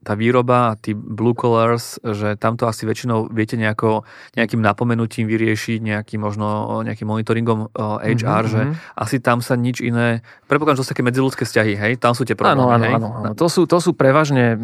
tá 0.00 0.16
výroba 0.16 0.80
tí 0.80 0.96
blue 0.96 1.36
collars, 1.36 2.00
že 2.00 2.32
tamto 2.40 2.64
asi 2.64 2.88
väčšinou 2.88 3.28
viete 3.28 3.60
nejako, 3.60 4.08
nejakým 4.32 4.64
napomenutím 4.64 5.28
vyriešiť, 5.28 5.84
nejakým 5.84 6.20
možno 6.24 6.80
nejakým 6.80 7.04
monitoringom 7.04 7.68
HR, 7.76 8.08
mm-hmm. 8.08 8.48
že 8.48 8.60
mhm. 8.64 8.72
asi 8.96 9.16
tam 9.20 9.44
sa 9.44 9.60
nič 9.60 9.84
iné, 9.84 10.24
predpokladám, 10.48 10.80
že 10.80 10.80
to 10.80 10.86
sú 10.88 10.92
také 10.96 11.04
medziludské 11.04 11.42
vzťahy, 11.44 11.72
hej? 11.76 11.92
Tam 12.00 12.16
sú 12.16 12.24
tie 12.24 12.32
problémy, 12.32 12.64
áno, 12.64 12.72
áno, 12.72 12.84
hej? 12.84 12.94
áno, 12.96 13.08
áno. 13.12 13.32
To, 13.36 13.46
sú, 13.52 13.68
to 13.68 13.76
sú 13.76 13.92
prevažne 13.92 14.56
e, 14.56 14.58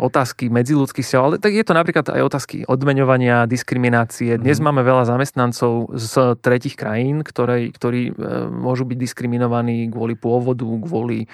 otázky 0.00 0.48
medziludských 0.48 1.04
vzťahov, 1.04 1.24
ale 1.28 1.36
tak 1.36 1.52
je 1.52 1.64
to 1.64 1.76
napríklad 1.76 2.08
aj 2.08 2.22
otázky 2.24 2.64
odmeňovania, 2.64 3.44
diskriminácie. 3.44 4.40
Dnes 4.40 4.56
mm-hmm. 4.56 4.72
máme 4.72 4.82
veľa 4.88 5.04
zamestnancov 5.04 5.92
z 6.00 6.14
tretich 6.40 6.80
krajín, 6.80 7.20
ktoré, 7.20 7.68
ktorí 7.68 8.10
e, 8.10 8.12
môžu 8.48 8.88
byť 8.88 8.96
diskriminovaní 8.96 9.92
kvôli 9.92 10.16
pôvodu, 10.16 10.64
kvôli 10.64 11.28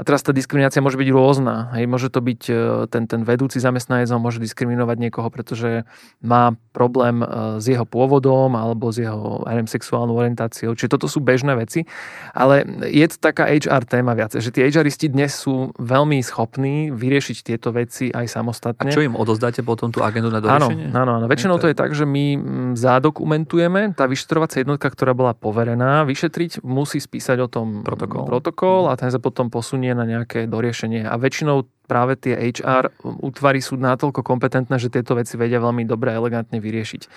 a 0.00 0.02
teraz 0.02 0.24
tá 0.24 0.32
diskriminácia 0.32 0.80
môže 0.80 0.96
byť 0.96 1.08
rôzna. 1.12 1.76
Hej, 1.76 1.84
môže 1.84 2.08
to 2.08 2.24
byť 2.24 2.42
e, 2.48 2.54
ten, 2.88 3.04
ten 3.04 3.20
vedúci 3.20 3.60
zamestnanec, 3.60 4.08
môže 4.16 4.40
diskriminovať 4.40 4.96
niekoho, 4.96 5.28
pretože 5.28 5.84
má 6.24 6.56
problém 6.72 7.20
e, 7.20 7.60
s 7.60 7.68
jeho 7.68 7.84
pôvodom 7.84 8.56
alebo 8.56 8.88
s 8.88 9.04
jeho 9.04 9.44
neviem, 9.44 9.68
sexuálnou 9.68 10.16
orientáciou. 10.16 10.72
Čiže 10.72 10.96
toto 10.96 11.04
sú 11.04 11.20
bežné 11.20 11.52
veci. 11.52 11.84
Ale 12.32 12.64
je 12.88 13.04
to 13.12 13.20
taká 13.20 13.52
HR 13.52 13.84
téma 13.84 14.16
viac, 14.16 14.32
že 14.32 14.48
tí 14.48 14.64
HRisti 14.64 15.12
dnes 15.12 15.36
sú 15.36 15.76
veľmi 15.76 16.24
schopní 16.24 16.88
vyriešiť 16.88 17.36
tieto 17.44 17.68
veci 17.68 18.08
aj 18.08 18.24
samostatne. 18.24 18.88
A 18.88 18.96
čo 18.96 19.04
im 19.04 19.12
odozdáte 19.12 19.60
potom 19.60 19.92
tú 19.92 20.00
agendu 20.00 20.32
na 20.32 20.40
doriešenie? 20.40 20.96
Áno, 20.96 21.04
áno, 21.04 21.12
áno. 21.20 21.26
Väčšinou 21.28 21.60
to 21.60 21.68
je 21.68 21.76
tak, 21.76 21.92
že 21.92 22.08
my 22.08 22.40
zadokumentujeme, 22.72 23.92
tá 23.92 24.08
vyšetrovacia 24.08 24.64
jednotka, 24.64 24.88
ktorá 24.88 25.12
bola 25.12 25.36
poverená 25.36 26.08
vyšetriť, 26.08 26.64
musí 26.64 27.04
spísať 27.04 27.36
o 27.44 27.48
tom 27.52 27.66
protokol, 27.84 28.24
protokol 28.24 28.88
a 28.88 28.96
ten 28.96 29.12
sa 29.12 29.20
potom 29.20 29.52
posunie 29.52 29.89
na 29.92 30.08
nejaké 30.08 30.46
doriešenie. 30.46 31.06
A 31.06 31.14
väčšinou 31.16 31.68
práve 31.90 32.14
tie 32.14 32.38
HR 32.38 32.94
útvary 33.02 33.58
sú 33.58 33.74
natoľko 33.74 34.22
kompetentné, 34.22 34.78
že 34.78 34.92
tieto 34.92 35.18
veci 35.18 35.34
vedia 35.34 35.58
veľmi 35.58 35.82
dobre 35.86 36.14
a 36.14 36.18
elegantne 36.18 36.62
vyriešiť. 36.62 37.02
E, 37.02 37.08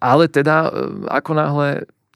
ale 0.00 0.24
teda, 0.32 0.56
e, 0.66 0.70
ako 1.12 1.30
náhle 1.36 1.68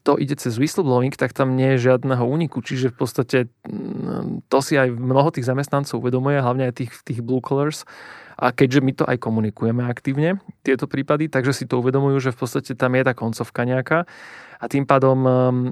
to 0.07 0.15
ide 0.15 0.39
cez 0.39 0.55
whistleblowing, 0.55 1.11
tak 1.19 1.35
tam 1.35 1.59
nie 1.59 1.75
je 1.75 1.91
žiadneho 1.91 2.23
úniku. 2.23 2.63
Čiže 2.63 2.95
v 2.95 2.97
podstate 2.97 3.37
mm, 3.67 4.47
to 4.47 4.57
si 4.63 4.79
aj 4.79 4.87
mnoho 4.95 5.35
tých 5.35 5.43
zamestnancov 5.43 5.99
uvedomuje, 5.99 6.39
hlavne 6.39 6.71
aj 6.71 6.73
tých, 6.79 6.91
tých 7.03 7.19
blue 7.19 7.43
collars. 7.43 7.83
A 8.39 8.55
keďže 8.55 8.79
my 8.85 8.91
to 8.93 9.03
aj 9.03 9.17
komunikujeme 9.17 9.81
aktívne, 9.83 10.37
tieto 10.61 10.85
prípady, 10.85 11.25
takže 11.27 11.57
si 11.57 11.65
to 11.65 11.81
uvedomujú, 11.81 12.21
že 12.21 12.31
v 12.31 12.39
podstate 12.39 12.77
tam 12.77 12.93
je 12.93 13.03
tá 13.03 13.17
koncovka 13.17 13.65
nejaká 13.65 14.05
a 14.57 14.65
tým 14.65 14.85
pádom 14.85 15.17
mm, 15.21 15.65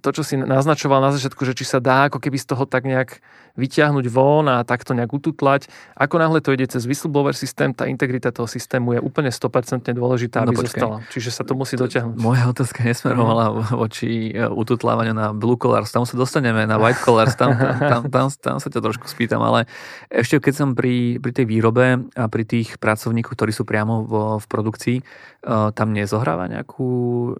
to, 0.00 0.08
čo 0.08 0.22
si 0.24 0.34
naznačoval 0.40 1.04
na 1.04 1.12
začiatku, 1.12 1.44
že 1.44 1.52
či 1.52 1.68
sa 1.68 1.76
dá 1.76 2.08
ako 2.08 2.16
keby 2.16 2.40
z 2.40 2.46
toho 2.48 2.64
tak 2.64 2.88
nejak 2.88 3.20
vyťahnuť 3.54 4.06
von 4.10 4.50
a 4.50 4.66
takto 4.66 4.98
nejak 4.98 5.14
ututlať. 5.14 5.70
Ako 5.94 6.18
náhle 6.18 6.42
to 6.42 6.50
ide 6.50 6.66
cez 6.66 6.90
whistleblower 6.90 7.38
systém, 7.38 7.70
tá 7.70 7.86
integrita 7.86 8.34
toho 8.34 8.50
systému 8.50 8.98
je 8.98 9.00
úplne 9.00 9.30
100% 9.30 9.94
dôležitá, 9.94 10.42
aby 10.42 10.58
no, 10.58 10.62
zostala. 10.66 10.96
Čiže 11.14 11.30
sa 11.30 11.42
to 11.46 11.54
musí 11.54 11.78
dotiahnuť. 11.78 12.18
Moja 12.18 12.50
otázka 12.50 12.82
nesmerovala 12.82 13.54
voči 13.78 14.34
e, 14.34 14.42
ututlávaniu 14.50 15.14
na 15.14 15.30
blue 15.30 15.54
collars. 15.54 15.94
Tam 15.94 16.02
sa 16.02 16.18
dostaneme 16.18 16.66
na 16.66 16.82
white 16.82 16.98
collars. 17.06 17.38
Tam, 17.38 17.54
tam, 17.78 18.10
tam, 18.10 18.26
tam, 18.34 18.56
sa 18.58 18.68
ťa 18.68 18.80
trošku 18.82 19.06
spýtam. 19.06 19.38
Ale 19.38 19.70
ešte 20.10 20.42
keď 20.42 20.54
som 20.54 20.68
pri, 20.74 21.22
pri 21.22 21.30
tej 21.30 21.46
výrobe 21.46 22.10
a 22.18 22.24
pri 22.26 22.42
tých 22.42 22.82
pracovníkoch, 22.82 23.38
ktorí 23.38 23.54
sú 23.54 23.62
priamo 23.62 24.02
vo, 24.02 24.42
v 24.42 24.46
produkcii, 24.50 24.96
uh, 24.98 25.70
tam 25.70 25.94
nezohráva 25.94 26.50
nejakú, 26.50 26.90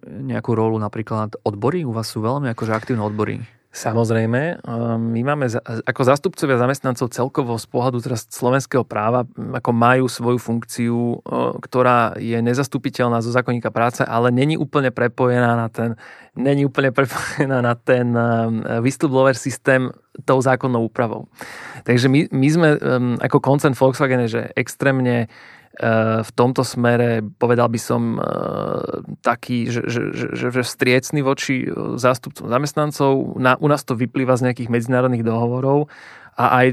nejakú 0.07 0.51
rolu 0.55 0.79
napríklad 0.79 1.43
odbory? 1.43 1.83
Vás 1.95 2.11
sú 2.11 2.19
veľmi 2.19 2.51
akože 2.51 2.75
aktívne 2.75 3.07
odbory. 3.07 3.39
Samozrejme, 3.75 4.63
ehm, 4.63 5.19
my 5.19 5.21
máme 5.35 5.51
ako 5.83 6.03
zastupcovia 6.07 6.63
zamestnancov 6.63 7.11
celkovo 7.11 7.59
z 7.59 7.67
pohľadu 7.67 7.99
teraz 8.07 8.23
slovenského 8.31 8.87
práva, 8.87 9.27
ako 9.35 9.71
majú 9.75 10.07
svoju 10.07 10.39
funkciu, 10.39 11.19
ktorá 11.59 12.15
je 12.15 12.39
nezastupiteľná 12.39 13.19
zo 13.19 13.35
zákonníka 13.35 13.75
práce, 13.75 14.07
ale 14.07 14.31
není 14.31 14.55
úplne 14.55 14.95
prepojená 14.95 15.59
na 15.59 15.67
ten, 15.67 15.99
není 16.39 16.63
úplne 16.63 16.95
prepojená 16.99 17.59
na 17.59 17.75
ten 17.75 18.15
ehm, 18.15 18.63
whistleblower 18.79 19.35
systém 19.35 19.91
tou 20.23 20.39
zákonnou 20.39 20.87
úpravou. 20.87 21.27
Takže 21.83 22.07
my, 22.07 22.31
my 22.31 22.49
sme 22.51 22.69
ehm, 22.79 23.19
ako 23.19 23.43
koncern 23.43 23.75
Volkswagen, 23.75 24.31
že 24.31 24.55
extrémne 24.55 25.27
v 26.23 26.31
tomto 26.39 26.63
smere 26.63 27.19
povedal 27.35 27.67
by 27.67 27.81
som 27.83 28.03
taký, 29.27 29.67
že, 29.67 29.83
že, 29.91 30.03
že, 30.15 30.27
že 30.55 30.63
striecný 30.63 31.27
voči 31.27 31.67
zástupcom 31.99 32.47
zamestnancov. 32.47 33.35
Na, 33.43 33.59
u 33.59 33.67
nás 33.67 33.83
to 33.83 33.99
vyplýva 33.99 34.39
z 34.39 34.51
nejakých 34.51 34.71
medzinárodných 34.71 35.27
dohovorov 35.27 35.91
a 36.39 36.63
aj 36.63 36.67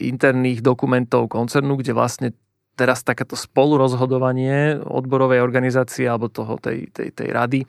interných 0.00 0.64
dokumentov 0.64 1.28
koncernu, 1.28 1.76
kde 1.76 1.92
vlastne 1.92 2.28
teraz 2.76 3.04
takéto 3.04 3.36
spolurozhodovanie 3.36 4.80
odborovej 4.84 5.40
organizácie 5.40 6.04
alebo 6.04 6.28
toho, 6.28 6.60
tej, 6.60 6.92
tej, 6.92 7.12
tej 7.12 7.28
rady 7.32 7.60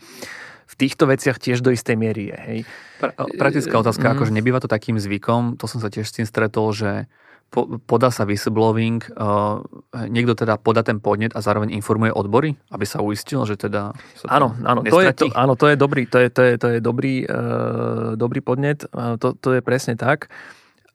v 0.68 0.76
týchto 0.76 1.08
veciach 1.08 1.40
tiež 1.40 1.64
do 1.64 1.72
istej 1.72 1.96
miery 1.96 2.28
je. 2.28 2.38
Hej. 2.44 2.60
Pra, 3.00 3.16
praktická 3.16 3.80
otázka, 3.80 4.04
mm. 4.04 4.14
akože 4.20 4.36
nebýva 4.36 4.60
to 4.60 4.68
takým 4.68 5.00
zvykom, 5.00 5.56
to 5.56 5.64
som 5.64 5.80
sa 5.80 5.88
tiež 5.88 6.04
s 6.04 6.16
tým 6.20 6.28
stretol, 6.28 6.76
že 6.76 7.08
po, 7.48 7.80
podá 7.88 8.12
sa 8.12 8.28
whistleblowing, 8.28 9.00
uh, 9.16 9.64
niekto 10.12 10.36
teda 10.36 10.60
podá 10.60 10.84
ten 10.84 11.00
podnet 11.00 11.32
a 11.32 11.40
zároveň 11.40 11.72
informuje 11.72 12.12
odbory, 12.12 12.60
aby 12.72 12.86
sa 12.86 13.00
uistil, 13.00 13.48
že 13.48 13.56
teda 13.56 13.96
sa 14.16 14.26
áno, 14.28 14.52
áno, 14.68 14.84
to 14.84 15.00
je, 15.00 15.12
to, 15.16 15.26
áno, 15.32 15.56
to 15.56 15.72
je 15.72 15.76
dobrý, 15.80 16.04
to 16.06 16.20
je, 16.20 16.28
to 16.28 16.42
je, 16.44 16.54
to 16.60 16.68
je 16.76 16.80
dobrý, 16.84 17.24
uh, 17.24 18.20
dobrý 18.20 18.44
podnet, 18.44 18.84
uh, 18.92 19.16
to, 19.16 19.34
to 19.40 19.56
je 19.58 19.62
presne 19.64 19.96
tak. 19.96 20.28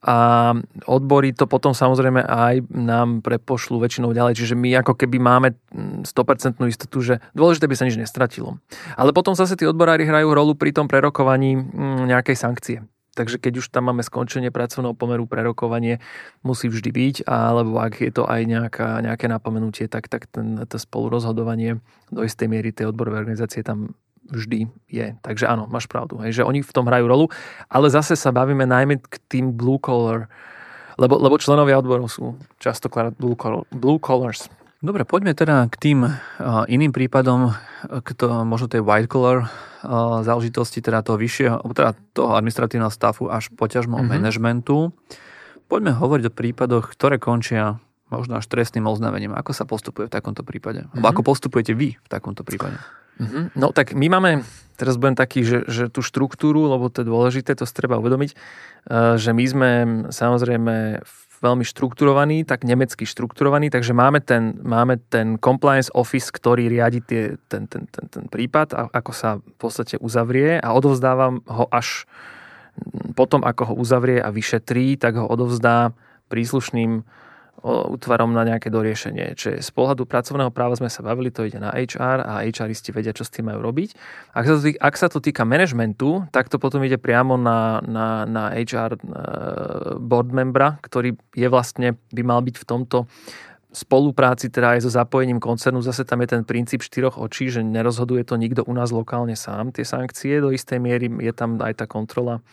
A 0.02 0.50
odbory 0.90 1.30
to 1.30 1.46
potom 1.46 1.78
samozrejme 1.78 2.26
aj 2.26 2.66
nám 2.74 3.22
prepošľú 3.22 3.78
väčšinou 3.78 4.10
ďalej, 4.10 4.34
čiže 4.34 4.58
my 4.58 4.82
ako 4.82 4.98
keby 4.98 5.22
máme 5.22 5.54
100% 6.02 6.58
mm, 6.58 6.66
istotu, 6.66 6.98
že 7.06 7.14
dôležité 7.38 7.70
by 7.70 7.78
sa 7.78 7.86
nič 7.86 7.94
nestratilo. 7.94 8.58
Ale 8.98 9.14
potom 9.14 9.38
zase 9.38 9.54
tí 9.54 9.62
odborári 9.62 10.02
hrajú 10.02 10.34
rolu 10.34 10.58
pri 10.58 10.74
tom 10.74 10.90
prerokovaní 10.90 11.54
mm, 11.54 12.10
nejakej 12.10 12.34
sankcie. 12.34 12.82
Takže 13.12 13.36
keď 13.36 13.60
už 13.60 13.68
tam 13.68 13.92
máme 13.92 14.00
skončenie 14.00 14.48
pracovného 14.48 14.96
pomeru, 14.96 15.28
prerokovanie 15.28 16.00
musí 16.40 16.72
vždy 16.72 16.90
byť, 16.90 17.16
alebo 17.28 17.76
ak 17.76 18.00
je 18.00 18.12
to 18.12 18.24
aj 18.24 18.40
nejaká, 18.48 19.04
nejaké 19.04 19.28
napomenutie, 19.28 19.84
tak, 19.84 20.08
tak 20.08 20.32
ten, 20.32 20.64
to 20.64 20.80
spolurozhodovanie 20.80 21.84
do 22.08 22.24
istej 22.24 22.48
miery 22.48 22.72
tej 22.72 22.88
odborovej 22.88 23.28
organizácie 23.28 23.60
tam 23.60 23.92
vždy 24.32 24.64
je. 24.88 25.12
Takže 25.20 25.44
áno, 25.44 25.68
máš 25.68 25.92
pravdu, 25.92 26.24
hej, 26.24 26.40
že 26.40 26.46
oni 26.46 26.64
v 26.64 26.72
tom 26.72 26.88
hrajú 26.88 27.04
rolu, 27.04 27.26
ale 27.68 27.92
zase 27.92 28.16
sa 28.16 28.32
bavíme 28.32 28.64
najmä 28.64 28.96
k 29.04 29.20
tým 29.28 29.52
blue 29.52 29.76
collar, 29.76 30.32
lebo, 30.96 31.20
lebo 31.20 31.36
členovia 31.36 31.76
odborov 31.76 32.08
sú 32.08 32.40
častokrát 32.56 33.12
blue, 33.12 33.36
collar, 33.36 33.68
blue 33.68 34.00
collars. 34.00 34.48
Dobre, 34.82 35.06
poďme 35.06 35.30
teda 35.30 35.70
k 35.70 35.74
tým 35.78 35.98
iným 36.66 36.90
prípadom, 36.90 37.54
k 37.86 38.08
to, 38.18 38.42
možno 38.42 38.66
tej 38.66 38.82
white 38.82 39.06
collar 39.06 39.46
záležitosti, 40.26 40.82
teda 40.82 41.06
toho 41.06 41.22
vyššieho, 41.22 41.62
teda 41.70 41.94
toho 42.10 42.34
administratívneho 42.34 42.90
stafu 42.90 43.30
až 43.30 43.46
poťažmo 43.54 44.02
mm-hmm. 44.02 44.10
manažmentu. 44.10 44.90
Poďme 45.70 45.94
hovoriť 45.94 46.24
o 46.26 46.34
prípadoch, 46.34 46.90
ktoré 46.98 47.22
končia 47.22 47.78
možno 48.10 48.42
až 48.42 48.50
trestným 48.50 48.84
oznámením. 48.90 49.38
Ako 49.38 49.54
sa 49.54 49.64
postupuje 49.64 50.10
v 50.10 50.12
takomto 50.12 50.42
prípade? 50.42 50.82
Mm-hmm. 50.82 50.98
Alebo 50.98 51.06
ako 51.14 51.22
postupujete 51.30 51.78
vy 51.78 51.94
v 51.94 52.08
takomto 52.10 52.42
prípade? 52.42 52.74
Mm-hmm. 53.22 53.54
No 53.54 53.70
tak 53.70 53.94
my 53.94 54.06
máme, 54.10 54.42
teraz 54.74 54.98
budem 54.98 55.14
taký, 55.14 55.46
že, 55.46 55.62
že 55.70 55.94
tú 55.94 56.02
štruktúru, 56.02 56.66
lebo 56.66 56.90
to 56.90 57.06
je 57.06 57.10
dôležité, 57.10 57.54
to 57.54 57.70
si 57.70 57.74
treba 57.74 58.02
uvedomiť, 58.02 58.34
uh, 58.34 59.14
že 59.14 59.30
my 59.30 59.44
sme 59.46 59.70
samozrejme 60.10 61.06
veľmi 61.42 61.66
štrukturovaný, 61.66 62.46
tak 62.46 62.62
nemecky 62.62 63.02
štrukturovaný, 63.02 63.68
takže 63.68 63.90
máme 63.90 64.22
ten, 64.22 64.54
máme 64.62 65.02
ten 65.10 65.36
compliance 65.42 65.90
office, 65.90 66.30
ktorý 66.30 66.70
riadi 66.70 67.02
tie, 67.02 67.22
ten, 67.50 67.66
ten, 67.66 67.84
ten, 67.90 68.06
ten 68.06 68.24
prípad, 68.30 68.72
a 68.72 68.80
ako 68.94 69.12
sa 69.12 69.42
v 69.42 69.56
podstate 69.58 69.98
uzavrie 69.98 70.62
a 70.62 70.70
odovzdávam 70.70 71.42
ho 71.50 71.66
až 71.74 72.06
potom, 73.18 73.44
ako 73.44 73.74
ho 73.74 73.74
uzavrie 73.76 74.22
a 74.22 74.32
vyšetrí, 74.32 74.96
tak 74.96 75.20
ho 75.20 75.26
odovzdá 75.28 75.92
príslušným 76.32 77.04
útvarom 77.62 78.34
na 78.34 78.42
nejaké 78.42 78.68
doriešenie. 78.68 79.38
Čiže 79.38 79.62
z 79.62 79.70
pohľadu 79.70 80.02
pracovného 80.04 80.50
práva 80.50 80.74
sme 80.74 80.90
sa 80.90 81.06
bavili, 81.06 81.30
to 81.30 81.46
ide 81.46 81.62
na 81.62 81.70
HR 81.70 82.26
a 82.26 82.42
HRisti 82.42 82.90
vedia, 82.90 83.14
čo 83.14 83.22
s 83.22 83.30
tým 83.30 83.48
majú 83.48 83.62
robiť. 83.62 83.94
Ak 84.34 84.44
sa 84.50 84.58
to 84.58 84.62
týka, 84.66 84.78
ak 84.82 84.94
sa 84.98 85.06
to 85.06 85.18
týka 85.22 85.46
manažmentu, 85.46 86.26
tak 86.34 86.50
to 86.50 86.58
potom 86.58 86.82
ide 86.82 86.98
priamo 86.98 87.38
na, 87.38 87.78
na, 87.86 88.26
na 88.26 88.50
HR 88.50 88.98
e, 88.98 89.00
board 90.02 90.34
membra, 90.34 90.82
ktorý 90.82 91.14
je 91.38 91.46
vlastne, 91.46 91.94
by 92.10 92.22
mal 92.26 92.42
byť 92.42 92.56
v 92.58 92.66
tomto 92.66 93.06
spolupráci 93.72 94.52
teda 94.52 94.76
aj 94.76 94.84
so 94.84 94.90
zapojením 94.92 95.40
koncernu. 95.40 95.80
Zase 95.80 96.04
tam 96.04 96.20
je 96.20 96.36
ten 96.36 96.42
princíp 96.44 96.84
štyroch 96.84 97.16
očí, 97.16 97.48
že 97.48 97.64
nerozhoduje 97.64 98.26
to 98.28 98.36
nikto 98.36 98.66
u 98.68 98.72
nás 98.76 98.92
lokálne 98.92 99.32
sám, 99.32 99.72
tie 99.72 99.86
sankcie. 99.86 100.44
Do 100.44 100.52
istej 100.52 100.76
miery 100.76 101.08
je 101.08 101.32
tam 101.32 101.56
aj 101.56 101.80
tá 101.80 101.86
kontrola 101.88 102.44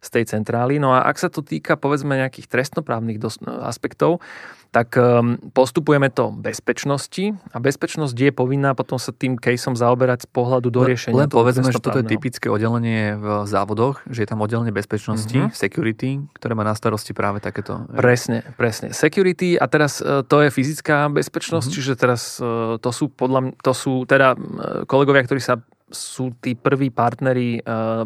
z 0.00 0.08
tej 0.08 0.24
centrály. 0.32 0.80
No 0.80 0.96
a 0.96 1.04
ak 1.04 1.20
sa 1.20 1.28
to 1.28 1.44
týka 1.44 1.76
povedzme 1.76 2.16
nejakých 2.16 2.48
trestnoprávnych 2.48 3.20
dos- 3.20 3.40
aspektov, 3.44 4.24
tak 4.70 4.94
um, 4.94 5.34
postupujeme 5.50 6.14
to 6.14 6.30
bezpečnosti 6.30 7.34
a 7.50 7.58
bezpečnosť 7.58 8.14
je 8.14 8.30
povinná 8.30 8.70
potom 8.78 9.02
sa 9.02 9.10
tým 9.10 9.34
caseom 9.34 9.74
zaoberať 9.74 10.24
z 10.24 10.28
pohľadu 10.30 10.70
do 10.70 10.86
riešenia. 10.86 11.26
Len 11.26 11.30
povedzme, 11.30 11.74
že 11.74 11.82
toto 11.82 11.98
je 11.98 12.06
typické 12.06 12.46
oddelenie 12.46 13.18
v 13.18 13.50
závodoch, 13.50 13.98
že 14.06 14.22
je 14.22 14.28
tam 14.30 14.38
oddelenie 14.46 14.70
bezpečnosti, 14.70 15.34
mm-hmm. 15.34 15.58
security, 15.58 16.22
ktoré 16.38 16.54
má 16.54 16.62
na 16.62 16.78
starosti 16.78 17.10
práve 17.10 17.42
takéto. 17.42 17.82
Presne, 17.90 18.46
presne. 18.54 18.94
Security 18.94 19.58
a 19.58 19.66
teraz 19.66 19.98
uh, 19.98 20.22
to 20.22 20.38
je 20.46 20.54
fyzická 20.54 21.10
bezpečnosť, 21.10 21.66
mm-hmm. 21.66 21.82
čiže 21.90 21.92
teraz 21.98 22.38
uh, 22.38 22.78
to 22.78 22.94
sú 22.94 23.10
podľa 23.10 23.50
to 23.66 23.74
sú 23.74 24.06
teda 24.06 24.38
uh, 24.38 24.86
kolegovia, 24.86 25.26
ktorí 25.26 25.42
sa 25.42 25.58
sú 25.90 26.30
tí 26.38 26.54
prví 26.54 26.94
partneri 26.94 27.58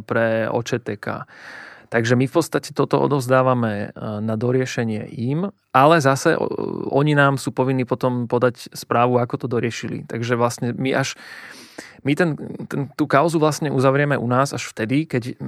pre 0.09 0.48
OČTK. 0.48 1.28
Takže 1.94 2.18
my 2.18 2.26
v 2.26 2.35
podstate 2.35 2.74
toto 2.74 2.98
odovzdávame 2.98 3.70
e, 3.70 3.88
na 4.18 4.35
doriešenie 4.35 5.14
im, 5.14 5.54
ale 5.70 6.02
zase 6.02 6.35
oni 6.90 7.14
nám 7.14 7.38
sú 7.38 7.54
povinní 7.54 7.87
potom 7.87 8.26
podať 8.26 8.74
správu, 8.74 9.22
ako 9.22 9.38
to 9.38 9.46
doriešili. 9.46 10.02
Takže 10.02 10.35
vlastne 10.35 10.74
my 10.74 10.90
až 10.90 11.14
my 12.02 12.18
ten, 12.18 12.35
ten, 12.66 12.90
tú 12.98 13.07
kauzu 13.07 13.38
vlastne 13.38 13.70
uzavrieme 13.70 14.18
u 14.18 14.26
nás 14.26 14.50
až 14.50 14.74
vtedy, 14.74 15.07
keď, 15.07 15.38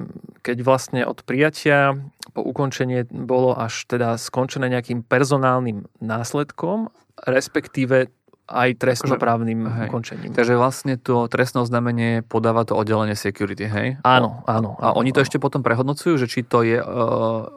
keď 0.40 0.56
vlastne 0.62 1.02
od 1.02 1.20
prijatia 1.26 1.98
po 2.30 2.46
ukončenie 2.46 3.10
bolo 3.10 3.58
až 3.58 3.82
teda 3.90 4.14
skončené 4.14 4.70
nejakým 4.70 5.02
personálnym 5.02 5.90
následkom, 5.98 6.94
respektíve 7.26 8.08
aj 8.46 8.78
trestnoprávnym 8.78 9.66
akože, 9.66 9.86
ukončením. 9.90 10.30
Takže 10.30 10.54
vlastne 10.54 10.94
to 10.96 11.26
trestné 11.26 11.66
oznámenie 11.66 12.22
podáva 12.22 12.62
to 12.62 12.78
oddelenie 12.78 13.18
security, 13.18 13.66
hej? 13.66 13.98
Áno, 14.06 14.46
áno. 14.46 14.78
A 14.78 14.94
áno, 14.94 15.02
oni 15.02 15.10
to 15.10 15.20
áno. 15.20 15.26
ešte 15.26 15.42
potom 15.42 15.66
prehodnocujú, 15.66 16.14
že 16.18 16.26
či 16.30 16.46
to 16.46 16.62
je... 16.62 16.78
Uh, 16.78 17.50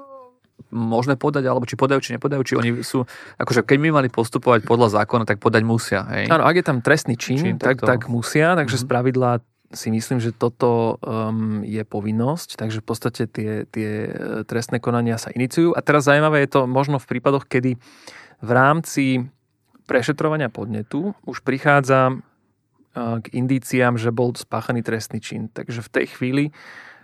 možné 0.75 1.15
podať, 1.15 1.47
alebo 1.47 1.63
či 1.63 1.79
podajú, 1.79 2.03
či 2.03 2.19
nepodajú, 2.19 2.41
či 2.43 2.53
oni 2.59 2.83
sú, 2.83 3.07
akože 3.39 3.63
keď 3.63 3.77
my 3.79 3.89
mali 3.95 4.09
postupovať 4.11 4.67
podľa 4.67 5.01
zákona, 5.01 5.23
tak 5.23 5.39
podať 5.39 5.63
musia, 5.63 6.03
hej? 6.11 6.27
Áno, 6.27 6.43
ak 6.43 6.55
je 6.59 6.65
tam 6.67 6.83
trestný 6.83 7.15
čin, 7.15 7.39
čin 7.39 7.55
tak, 7.55 7.79
tak, 7.79 8.05
tak 8.05 8.11
musia, 8.11 8.59
takže 8.59 8.75
mm-hmm. 8.75 8.91
z 8.91 8.91
pravidla 8.91 9.31
si 9.69 9.93
myslím, 9.93 10.17
že 10.17 10.33
toto 10.33 10.97
um, 10.99 11.61
je 11.61 11.81
povinnosť, 11.85 12.57
takže 12.57 12.81
v 12.81 12.85
podstate 12.85 13.21
tie, 13.29 13.69
tie 13.69 13.89
e, 14.09 14.11
trestné 14.41 14.81
konania 14.81 15.21
sa 15.21 15.29
iniciujú. 15.29 15.77
A 15.77 15.85
teraz 15.85 16.09
zaujímavé 16.09 16.49
je 16.49 16.57
to 16.57 16.61
možno 16.65 16.97
v 16.97 17.05
prípadoch, 17.05 17.45
kedy 17.45 17.77
v 18.41 18.49
rámci 18.49 19.29
prešetrovania 19.89 20.53
podnetu 20.53 21.17
už 21.25 21.41
prichádza 21.41 22.21
k 22.93 23.25
indíciám, 23.33 23.97
že 23.97 24.13
bol 24.13 24.33
spáchaný 24.33 24.85
trestný 24.85 25.17
čin. 25.21 25.49
Takže 25.49 25.81
v 25.81 25.89
tej 25.89 26.05
chvíli 26.13 26.45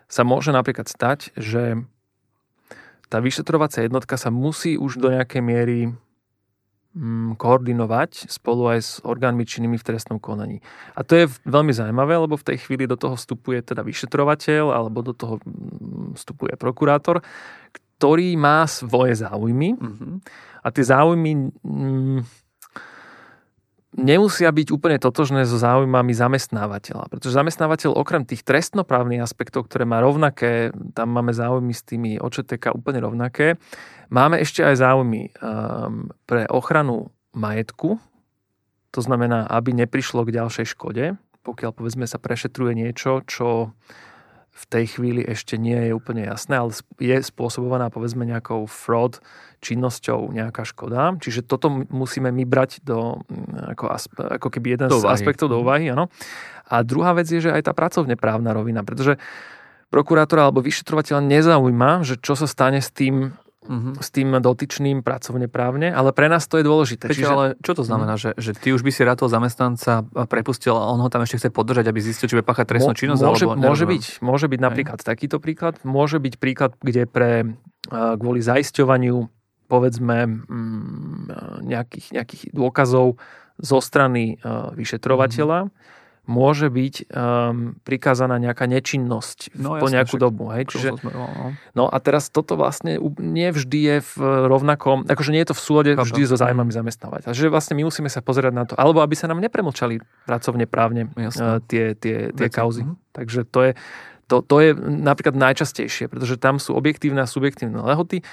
sa 0.06 0.22
môže 0.22 0.54
napríklad 0.54 0.86
stať, 0.86 1.34
že 1.38 1.82
tá 3.10 3.22
vyšetrovacia 3.22 3.86
jednotka 3.86 4.18
sa 4.18 4.34
musí 4.34 4.78
už 4.82 4.98
do 4.98 5.14
nejakej 5.14 5.42
miery 5.46 5.80
mm, 6.98 7.38
koordinovať 7.38 8.34
spolu 8.34 8.76
aj 8.76 8.80
s 8.82 8.92
orgánmi 9.06 9.46
činnými 9.46 9.78
v 9.78 9.88
trestnom 9.88 10.18
konaní. 10.18 10.62
A 10.98 11.06
to 11.06 11.14
je 11.22 11.26
veľmi 11.46 11.70
zaujímavé, 11.70 12.18
lebo 12.18 12.34
v 12.34 12.48
tej 12.54 12.66
chvíli 12.66 12.90
do 12.90 12.98
toho 12.98 13.14
vstupuje 13.14 13.62
teda 13.62 13.86
vyšetrovateľ 13.86 14.74
alebo 14.74 15.06
do 15.06 15.14
toho 15.14 15.38
mm, 15.42 16.18
vstupuje 16.18 16.58
prokurátor, 16.58 17.22
ktorý 17.96 18.34
má 18.36 18.66
svoje 18.66 19.22
záujmy 19.22 19.78
mm-hmm. 19.78 20.14
a 20.66 20.68
tie 20.74 20.84
záujmy 20.84 21.32
mm, 21.62 22.45
nemusia 23.96 24.52
byť 24.52 24.68
úplne 24.76 25.00
totožné 25.00 25.48
so 25.48 25.56
záujmami 25.56 26.12
zamestnávateľa. 26.12 27.08
Pretože 27.08 27.34
zamestnávateľ 27.40 27.96
okrem 27.96 28.28
tých 28.28 28.44
trestnoprávnych 28.44 29.24
aspektov, 29.24 29.72
ktoré 29.72 29.88
má 29.88 30.04
rovnaké, 30.04 30.76
tam 30.92 31.16
máme 31.16 31.32
záujmy 31.32 31.72
s 31.72 31.82
tými 31.88 32.20
očeteka 32.20 32.76
úplne 32.76 33.00
rovnaké, 33.00 33.56
máme 34.12 34.38
ešte 34.44 34.62
aj 34.62 34.76
záujmy 34.84 35.32
um, 35.40 36.12
pre 36.28 36.44
ochranu 36.52 37.10
majetku, 37.32 37.98
to 38.92 39.00
znamená, 39.04 39.44
aby 39.52 39.76
neprišlo 39.76 40.24
k 40.24 40.36
ďalšej 40.40 40.68
škode, 40.72 41.20
pokiaľ 41.44 41.72
povedzme 41.76 42.08
sa 42.08 42.16
prešetruje 42.16 42.76
niečo, 42.76 43.24
čo 43.28 43.76
v 44.56 44.64
tej 44.72 44.86
chvíli 44.96 45.20
ešte 45.20 45.60
nie 45.60 45.76
je 45.76 45.92
úplne 45.92 46.24
jasné, 46.24 46.56
ale 46.56 46.72
je 46.96 47.18
spôsobovaná 47.20 47.92
povedzme 47.92 48.24
nejakou 48.24 48.64
fraud 48.72 49.20
činnosťou 49.60 50.32
nejaká 50.32 50.64
škoda. 50.64 51.20
Čiže 51.20 51.44
toto 51.44 51.68
musíme 51.92 52.32
my 52.32 52.48
brať 52.48 52.80
do, 52.88 53.20
mm, 53.28 53.76
ako, 53.76 53.86
ako 54.40 54.48
keby 54.48 54.80
jeden 54.80 54.88
do 54.88 55.04
z 55.04 55.12
aspektov 55.12 55.52
do 55.52 55.60
mhm. 55.60 55.64
úvahy. 55.68 55.86
Ano. 55.92 56.08
A 56.72 56.88
druhá 56.88 57.12
vec 57.12 57.28
je, 57.28 57.44
že 57.44 57.52
aj 57.52 57.68
tá 57.68 57.74
pracovne 57.76 58.16
právna 58.16 58.56
rovina, 58.56 58.88
pretože 58.88 59.20
prokurátora 59.92 60.48
alebo 60.48 60.64
vyšetrovateľa 60.64 61.20
nezaujíma, 61.20 62.08
že 62.08 62.16
čo 62.18 62.40
sa 62.40 62.48
stane 62.48 62.80
s 62.80 62.90
tým 62.96 63.36
uh-huh. 63.66 63.98
s 64.00 64.10
tým 64.14 64.38
dotyčným 64.38 65.02
pracovne 65.02 65.50
právne, 65.50 65.92
ale 65.92 66.14
pre 66.14 66.30
nás 66.30 66.46
to 66.46 66.62
je 66.62 66.66
dôležité. 66.66 67.12
Čiže, 67.12 67.28
ale 67.28 67.46
čo 67.60 67.74
to 67.74 67.84
znamená, 67.84 68.16
uh-huh. 68.16 68.38
že, 68.38 68.54
že 68.54 68.58
ty 68.58 68.72
už 68.72 68.86
by 68.86 68.92
si 68.94 69.02
rád 69.04 69.26
toho 69.26 69.30
zamestnanca 69.30 70.06
prepustil 70.30 70.78
a 70.78 70.88
on 70.94 71.02
ho 71.02 71.10
tam 71.10 71.26
ešte 71.26 71.42
chce 71.42 71.50
podržať, 71.52 71.86
aby 71.90 72.00
zistil, 72.00 72.30
či 72.30 72.38
bude 72.38 72.48
páchať 72.48 72.78
trestnú 72.78 72.94
činnosť? 72.96 73.22
Môže, 73.22 73.46
alebo, 73.50 73.60
môže 73.60 73.86
byť, 73.86 74.04
môže 74.24 74.46
byť 74.48 74.60
napríklad 74.62 75.00
Aj. 75.02 75.06
takýto 75.06 75.38
príklad. 75.44 75.82
Môže 75.84 76.22
byť 76.22 76.34
príklad, 76.38 76.78
kde 76.80 77.10
pre 77.10 77.58
kvôli 77.92 78.42
zaisťovaniu 78.42 79.30
povedzme 79.66 80.46
mm, 80.46 81.66
nejakých, 81.66 82.08
nejakých 82.14 82.42
dôkazov 82.54 83.18
zo 83.58 83.80
strany 83.82 84.38
vyšetrovateľa, 84.78 85.70
uh-huh 85.70 86.04
môže 86.26 86.68
byť 86.70 86.96
um, 87.10 87.78
prikázaná 87.82 88.42
nejaká 88.42 88.66
nečinnosť 88.66 89.54
no, 89.56 89.78
po 89.78 89.88
nejakú 89.90 90.18
však, 90.18 90.24
dobu. 90.26 90.50
Hej? 90.54 90.64
Čiže, 90.70 90.90
no. 91.06 91.54
no 91.78 91.86
a 91.90 91.98
teraz 92.02 92.34
toto 92.34 92.58
vlastne 92.58 92.98
nie 93.22 93.50
vždy 93.50 93.80
je 93.80 93.98
v 94.02 94.16
rovnakom, 94.50 95.06
akože 95.06 95.32
nie 95.32 95.42
je 95.46 95.50
to 95.54 95.58
v 95.58 95.62
súlade 95.62 95.92
vždy 95.96 96.22
so 96.26 96.38
zájmami 96.38 96.74
zamestnávať. 96.74 97.30
Takže 97.30 97.50
vlastne 97.54 97.78
my 97.78 97.88
musíme 97.88 98.10
sa 98.10 98.20
pozerať 98.26 98.54
na 98.54 98.64
to, 98.66 98.74
alebo 98.78 99.02
aby 99.06 99.14
sa 99.14 99.30
nám 99.30 99.42
nepremlčali 99.42 100.02
pracovne 100.26 100.66
právne 100.66 101.10
uh, 101.14 101.62
tie, 101.66 101.94
tie, 101.98 102.34
tie 102.34 102.48
kauzy. 102.50 102.86
Mhm. 102.86 102.94
Takže 103.16 103.40
to 103.48 103.60
je, 103.66 103.72
to, 104.28 104.42
to 104.42 104.56
je 104.60 104.70
napríklad 104.82 105.38
najčastejšie, 105.38 106.12
pretože 106.12 106.42
tam 106.42 106.58
sú 106.58 106.76
objektívne 106.76 107.24
a 107.24 107.30
subjektívne 107.30 107.80
lehoty 107.80 108.26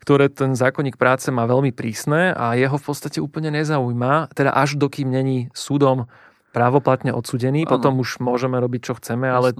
ktoré 0.00 0.32
ten 0.32 0.56
zákonník 0.56 0.96
práce 0.96 1.28
má 1.28 1.44
veľmi 1.44 1.76
prísne 1.76 2.32
a 2.32 2.56
jeho 2.56 2.80
v 2.80 2.84
podstate 2.88 3.20
úplne 3.20 3.52
nezaujíma, 3.52 4.32
teda 4.32 4.56
až 4.56 4.80
dokým 4.80 5.12
není 5.12 5.52
súdom 5.52 6.08
právoplatne 6.50 7.14
odsudený, 7.14 7.66
ano. 7.66 7.78
potom 7.78 7.92
už 8.02 8.18
môžeme 8.18 8.58
robiť, 8.58 8.80
čo 8.90 8.92
chceme, 8.98 9.30
ale 9.30 9.54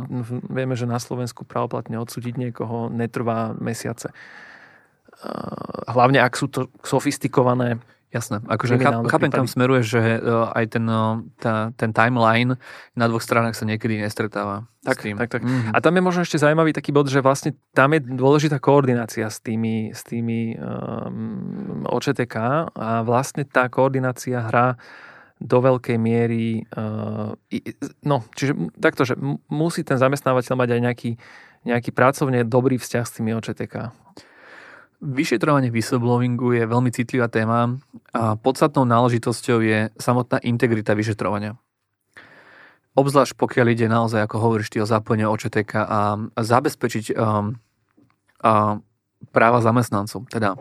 vieme, 0.50 0.74
že 0.74 0.90
na 0.90 0.98
Slovensku 0.98 1.46
právoplatne 1.46 1.98
odsúdiť 2.02 2.34
niekoho 2.34 2.90
netrvá 2.90 3.54
mesiace. 3.58 4.10
Hlavne 5.86 6.18
ak 6.24 6.34
sú 6.34 6.50
to 6.50 6.72
sofistikované 6.82 7.78
Jasné, 8.10 8.42
akože 8.42 8.82
chápem, 9.06 9.30
kam 9.30 9.46
smeruje, 9.46 9.86
že 9.86 10.02
uh, 10.18 10.50
aj 10.50 10.74
ten, 10.74 10.82
uh, 10.82 11.22
tá, 11.38 11.70
ten 11.78 11.94
timeline 11.94 12.58
na 12.98 13.06
dvoch 13.06 13.22
stranách 13.22 13.54
sa 13.54 13.62
niekedy 13.62 14.02
nestretáva. 14.02 14.66
Tak, 14.82 15.06
tak, 15.14 15.30
tak. 15.30 15.42
Mm-hmm. 15.46 15.70
A 15.70 15.78
tam 15.78 15.94
je 15.94 16.02
možno 16.02 16.26
ešte 16.26 16.42
zaujímavý 16.42 16.74
taký 16.74 16.90
bod, 16.90 17.06
že 17.06 17.22
vlastne 17.22 17.54
tam 17.70 17.94
je 17.94 18.02
dôležitá 18.02 18.58
koordinácia 18.58 19.30
s 19.30 19.38
tými, 19.38 19.94
s 19.94 20.02
tými 20.02 20.58
um, 20.58 21.86
OČTK 21.86 22.34
a 22.74 23.06
vlastne 23.06 23.46
tá 23.46 23.70
koordinácia 23.70 24.42
hrá 24.42 24.74
do 25.40 25.58
veľkej 25.64 25.96
miery, 25.96 26.68
uh, 26.76 27.32
no, 28.04 28.16
čiže 28.36 28.76
takto, 28.76 29.08
že 29.08 29.16
musí 29.48 29.80
ten 29.80 29.96
zamestnávateľ 29.96 30.54
mať 30.54 30.68
aj 30.76 30.80
nejaký, 30.84 31.10
nejaký 31.64 31.90
pracovne 31.96 32.44
dobrý 32.44 32.76
vzťah 32.76 33.04
s 33.08 33.14
tými 33.16 33.32
OČTK. 33.32 33.88
Vyšetrovanie 35.00 35.72
whistleblowingu 35.72 36.60
je 36.60 36.68
veľmi 36.68 36.92
citlivá 36.92 37.32
téma 37.32 37.80
a 38.12 38.36
podstatnou 38.36 38.84
náležitosťou 38.84 39.58
je 39.64 39.88
samotná 39.96 40.44
integrita 40.44 40.92
vyšetrovania. 40.92 41.56
Obzvlášť 42.92 43.32
pokiaľ 43.32 43.66
ide 43.72 43.88
naozaj, 43.88 44.20
ako 44.28 44.36
hovoríš 44.44 44.68
ty, 44.68 44.76
o 44.76 44.84
zapojenie 44.84 45.24
OČTK 45.24 45.72
a 45.88 46.00
zabezpečiť 46.36 47.16
um, 47.16 47.56
a 48.44 48.76
práva 49.32 49.64
zamestnancov. 49.64 50.28
Teda, 50.28 50.52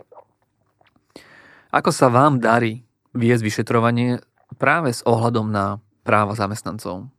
ako 1.76 1.92
sa 1.92 2.08
vám 2.08 2.40
darí 2.40 2.88
viesť 3.12 3.44
vyšetrovanie 3.44 4.24
práve 4.58 4.96
s 4.96 5.06
ohľadom 5.06 5.52
na 5.52 5.78
práva 6.02 6.34
zamestnancov? 6.34 7.12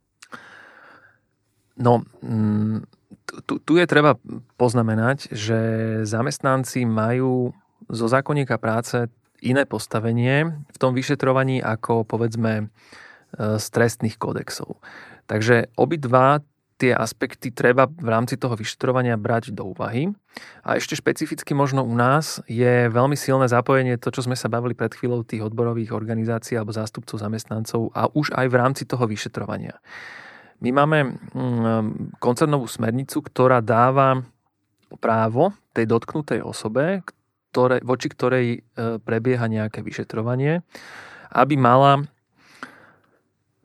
No, 1.79 2.03
mm, 2.21 2.83
tu, 3.47 3.53
tu 3.63 3.73
je 3.79 3.87
treba 3.87 4.19
poznamenať, 4.59 5.31
že 5.31 5.59
zamestnanci 6.03 6.83
majú 6.83 7.55
zo 7.87 8.05
zákonníka 8.11 8.59
práce 8.59 9.07
iné 9.41 9.65
postavenie 9.65 10.53
v 10.69 10.77
tom 10.77 10.93
vyšetrovaní 10.93 11.63
ako 11.63 12.05
povedzme 12.05 12.53
e, 12.61 12.63
z 13.57 13.65
trestných 13.73 14.19
kódexov. 14.21 14.77
Takže 15.25 15.73
obidva 15.79 16.43
tie 16.81 16.97
aspekty 16.97 17.53
treba 17.53 17.85
v 17.85 18.09
rámci 18.09 18.41
toho 18.41 18.57
vyšetrovania 18.57 19.13
brať 19.13 19.53
do 19.53 19.69
úvahy. 19.69 20.09
A 20.65 20.81
ešte 20.81 20.97
špecificky 20.97 21.53
možno 21.53 21.85
u 21.85 21.93
nás 21.93 22.41
je 22.49 22.89
veľmi 22.89 23.13
silné 23.13 23.45
zapojenie 23.45 24.01
to, 24.01 24.09
čo 24.09 24.25
sme 24.25 24.33
sa 24.33 24.49
bavili 24.49 24.73
pred 24.73 24.89
chvíľou 24.89 25.21
tých 25.21 25.45
odborových 25.45 25.93
organizácií 25.93 26.57
alebo 26.57 26.73
zástupcov 26.73 27.21
zamestnancov 27.21 27.93
a 27.93 28.09
už 28.09 28.33
aj 28.33 28.49
v 28.49 28.55
rámci 28.57 28.83
toho 28.89 29.05
vyšetrovania. 29.05 29.77
My 30.61 30.73
máme 30.73 31.17
mm, 31.37 32.17
koncernovú 32.17 32.65
smernicu, 32.65 33.21
ktorá 33.21 33.61
dáva 33.61 34.25
právo 34.97 35.53
tej 35.77 35.85
dotknutej 35.85 36.41
osobe, 36.41 37.05
ktoré, 37.53 37.81
voči 37.85 38.07
ktorej 38.09 38.45
e, 38.57 38.59
prebieha 39.01 39.45
nejaké 39.45 39.85
vyšetrovanie, 39.85 40.65
aby 41.33 41.55
mala 41.55 42.05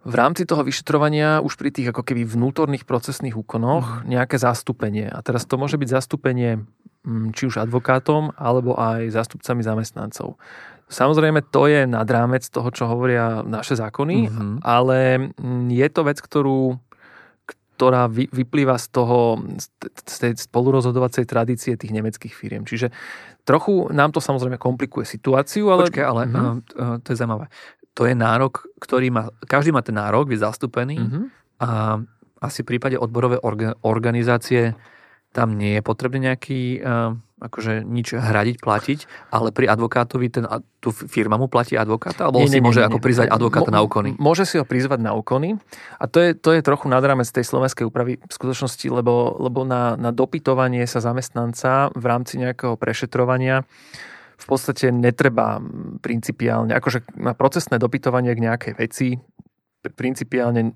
v 0.07 0.15
rámci 0.15 0.47
toho 0.47 0.63
vyšetrovania 0.63 1.43
už 1.43 1.59
pri 1.59 1.75
tých 1.75 1.91
ako 1.91 2.07
keby 2.07 2.23
vnútorných 2.23 2.87
procesných 2.87 3.35
úkonoch 3.35 4.07
mhm. 4.07 4.15
nejaké 4.15 4.39
zastúpenie. 4.39 5.11
A 5.11 5.19
teraz 5.27 5.43
to 5.45 5.59
môže 5.59 5.75
byť 5.75 5.89
zastúpenie 5.91 6.63
mm, 7.03 7.35
či 7.35 7.51
už 7.51 7.59
advokátom, 7.59 8.31
alebo 8.39 8.79
aj 8.79 9.11
zástupcami 9.11 9.67
zamestnancov. 9.67 10.39
Samozrejme, 10.87 11.43
to 11.51 11.67
je 11.67 11.83
nad 11.83 12.07
rámec 12.07 12.47
toho, 12.47 12.71
čo 12.71 12.87
hovoria 12.87 13.43
naše 13.43 13.75
zákony, 13.75 14.31
mm-hmm. 14.31 14.53
ale 14.63 15.35
mm, 15.35 15.75
je 15.75 15.89
to 15.91 16.01
vec, 16.07 16.19
ktorú, 16.23 16.79
ktorá 17.75 18.07
vyplýva 18.07 18.79
z 18.79 18.87
toho, 18.95 19.43
z 20.07 20.17
tej 20.23 20.33
spolurozhodovacej 20.39 21.27
tradície 21.27 21.75
tých 21.75 21.91
nemeckých 21.91 22.31
firiem. 22.31 22.63
Čiže 22.63 22.95
trochu 23.43 23.91
nám 23.91 24.15
to 24.15 24.23
samozrejme 24.23 24.63
komplikuje 24.63 25.03
situáciu, 25.03 25.75
ale... 25.75 25.91
Počkej, 25.91 26.07
ale 26.07 26.23
mm-hmm. 26.31 27.03
to 27.03 27.09
je 27.11 27.19
zaujímavé 27.19 27.51
to 27.97 28.05
je 28.05 28.13
nárok, 28.13 28.69
ktorý 28.77 29.09
má, 29.09 29.33
každý 29.49 29.73
má 29.73 29.81
ten 29.81 29.97
nárok 29.97 30.29
byť 30.29 30.39
zastúpený 30.45 31.01
mm-hmm. 31.01 31.25
a 31.65 32.05
asi 32.45 32.61
v 32.61 32.77
prípade 32.77 33.01
odborovej 33.01 33.41
organizácie 33.81 34.77
tam 35.33 35.57
nie 35.57 35.81
je 35.81 35.83
potrebné 35.85 36.33
nejaký, 36.33 36.81
uh, 36.81 37.13
akože 37.41 37.85
nič 37.85 38.17
hradiť, 38.17 38.57
platiť, 38.61 38.99
ale 39.33 39.53
pri 39.53 39.69
advokátovi 39.69 40.33
ten, 40.33 40.45
tu 40.81 40.93
firma 40.93 41.37
mu 41.37 41.45
platí 41.49 41.77
advokáta, 41.77 42.29
alebo 42.29 42.41
nie, 42.41 42.49
si 42.49 42.57
nie, 42.57 42.65
môže 42.65 42.81
nie, 42.81 42.89
ako 42.89 43.01
nie. 43.01 43.05
prizvať 43.05 43.29
advokáta 43.29 43.69
Mo, 43.69 43.77
na 43.77 43.81
úkony? 43.85 44.11
Môže 44.17 44.49
si 44.49 44.57
ho 44.57 44.65
prizvať 44.65 45.01
na 45.01 45.13
úkony 45.13 45.61
a 46.01 46.05
to 46.09 46.25
je, 46.25 46.33
to 46.37 46.57
je 46.57 46.65
trochu 46.65 46.89
nad 46.89 47.05
rámec 47.05 47.29
tej 47.29 47.45
slovenskej 47.45 47.85
úpravy 47.85 48.17
v 48.17 48.33
skutočnosti, 48.33 48.89
lebo, 48.89 49.37
lebo 49.41 49.69
na, 49.69 49.97
na 50.01 50.09
dopytovanie 50.13 50.85
sa 50.89 51.05
zamestnanca 51.05 51.93
v 51.93 52.05
rámci 52.05 52.41
nejakého 52.41 52.81
prešetrovania 52.81 53.65
uh, 53.65 54.16
v 54.37 54.45
podstate 54.45 54.93
netreba 54.93 55.59
principiálne, 56.05 56.77
akože 56.77 57.17
na 57.17 57.33
procesné 57.33 57.81
dopytovanie 57.81 58.37
k 58.37 58.45
nejakej 58.45 58.75
veci 58.77 59.09
principiálne 59.93 60.75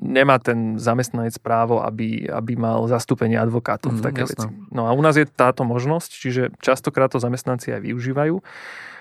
nemá 0.00 0.40
ten 0.40 0.80
zamestnanec 0.80 1.36
právo, 1.42 1.84
aby, 1.84 2.28
aby 2.28 2.56
mal 2.56 2.88
zastúpenie 2.88 3.36
advokátov 3.36 3.92
mm, 3.92 3.96
v 3.98 4.04
také 4.04 4.22
veci. 4.24 4.48
No 4.72 4.88
a 4.88 4.96
u 4.96 5.02
nás 5.04 5.20
je 5.20 5.28
táto 5.28 5.68
možnosť, 5.68 6.10
čiže 6.16 6.42
častokrát 6.62 7.12
to 7.12 7.20
zamestnanci 7.20 7.74
aj 7.76 7.84
využívajú. 7.84 8.40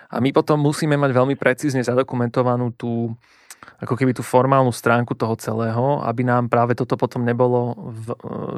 A 0.07 0.15
my 0.23 0.31
potom 0.31 0.60
musíme 0.60 0.95
mať 0.95 1.12
veľmi 1.12 1.36
precízne 1.36 1.83
zadokumentovanú 1.83 2.71
tú, 2.75 3.12
ako 3.83 3.93
keby 3.95 4.15
tú 4.15 4.23
formálnu 4.23 4.71
stránku 4.71 5.15
toho 5.15 5.36
celého, 5.36 5.99
aby 6.03 6.23
nám 6.23 6.47
práve 6.47 6.75
toto 6.75 6.95
potom 6.95 7.27
nebolo 7.27 7.75
v, 7.75 8.05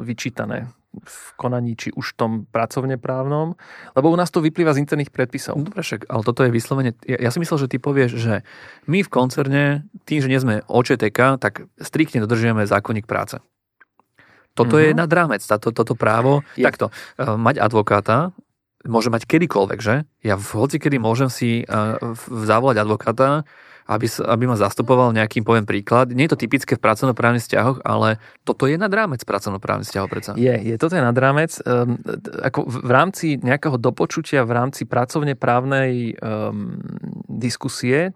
vyčítané 0.06 0.70
v 0.90 1.18
konaní, 1.38 1.78
či 1.78 1.94
už 1.94 2.14
v 2.14 2.16
tom 2.18 2.32
pracovne 2.50 2.98
právnom, 2.98 3.54
lebo 3.94 4.10
u 4.10 4.16
nás 4.18 4.30
to 4.34 4.42
vyplýva 4.42 4.74
z 4.74 4.82
interných 4.82 5.14
predpisov. 5.14 5.54
No 5.54 5.70
dobre, 5.70 5.86
však, 5.86 6.10
ale 6.10 6.22
toto 6.26 6.42
je 6.42 6.50
vyslovene... 6.50 6.98
Ja, 7.06 7.18
ja 7.18 7.30
si 7.30 7.38
myslel, 7.38 7.66
že 7.66 7.70
ty 7.70 7.78
povieš, 7.78 8.18
že 8.18 8.42
my 8.90 9.06
v 9.06 9.12
koncerne, 9.12 9.64
tým, 10.02 10.18
že 10.18 10.30
nie 10.30 10.42
sme 10.42 10.66
OČTK, 10.66 11.38
tak 11.38 11.70
striktne 11.78 12.26
dodržujeme 12.26 12.66
zákonník 12.66 13.06
práce. 13.06 13.38
Toto 14.58 14.76
mm-hmm. 14.76 14.90
je 14.90 14.90
mhm. 14.90 14.98
nad 14.98 15.10
rámec, 15.10 15.42
táto, 15.46 15.70
toto 15.70 15.94
právo. 15.94 16.42
Je. 16.58 16.66
Takto, 16.66 16.90
uh, 16.90 17.38
mať 17.38 17.62
advokáta 17.62 18.34
môže 18.80 19.12
mať 19.12 19.28
kedykoľvek, 19.28 19.78
že? 19.80 20.08
Ja 20.24 20.40
v 20.40 20.48
hoci 20.56 20.80
kedy 20.80 20.96
môžem 20.96 21.28
si 21.28 21.68
uh, 21.68 22.00
zavolať 22.24 22.80
advokáta, 22.80 23.44
aby, 23.90 24.06
aby 24.06 24.44
ma 24.46 24.54
zastupoval 24.54 25.10
nejakým, 25.10 25.42
poviem 25.42 25.66
príklad. 25.66 26.14
Nie 26.14 26.30
je 26.30 26.38
to 26.38 26.42
typické 26.46 26.78
v 26.78 26.82
pracovnoprávnych 26.86 27.42
vzťahoch, 27.42 27.82
ale 27.82 28.22
toto 28.46 28.70
je 28.70 28.78
nad 28.78 28.90
rámec 28.90 29.26
pracovnoprávnych 29.26 29.90
vzťahov 29.90 30.08
predsa. 30.08 30.32
Je, 30.38 30.54
je 30.54 30.74
toto 30.78 30.94
je 30.94 31.02
nad. 31.02 31.18
Um, 31.20 31.98
ako 32.40 32.70
v 32.70 32.90
rámci 32.90 33.26
nejakého 33.42 33.76
dopočutia, 33.76 34.46
v 34.46 34.54
rámci 34.54 34.86
pracovne 34.86 35.34
právnej 35.34 36.14
um, 36.22 36.78
diskusie, 37.26 38.14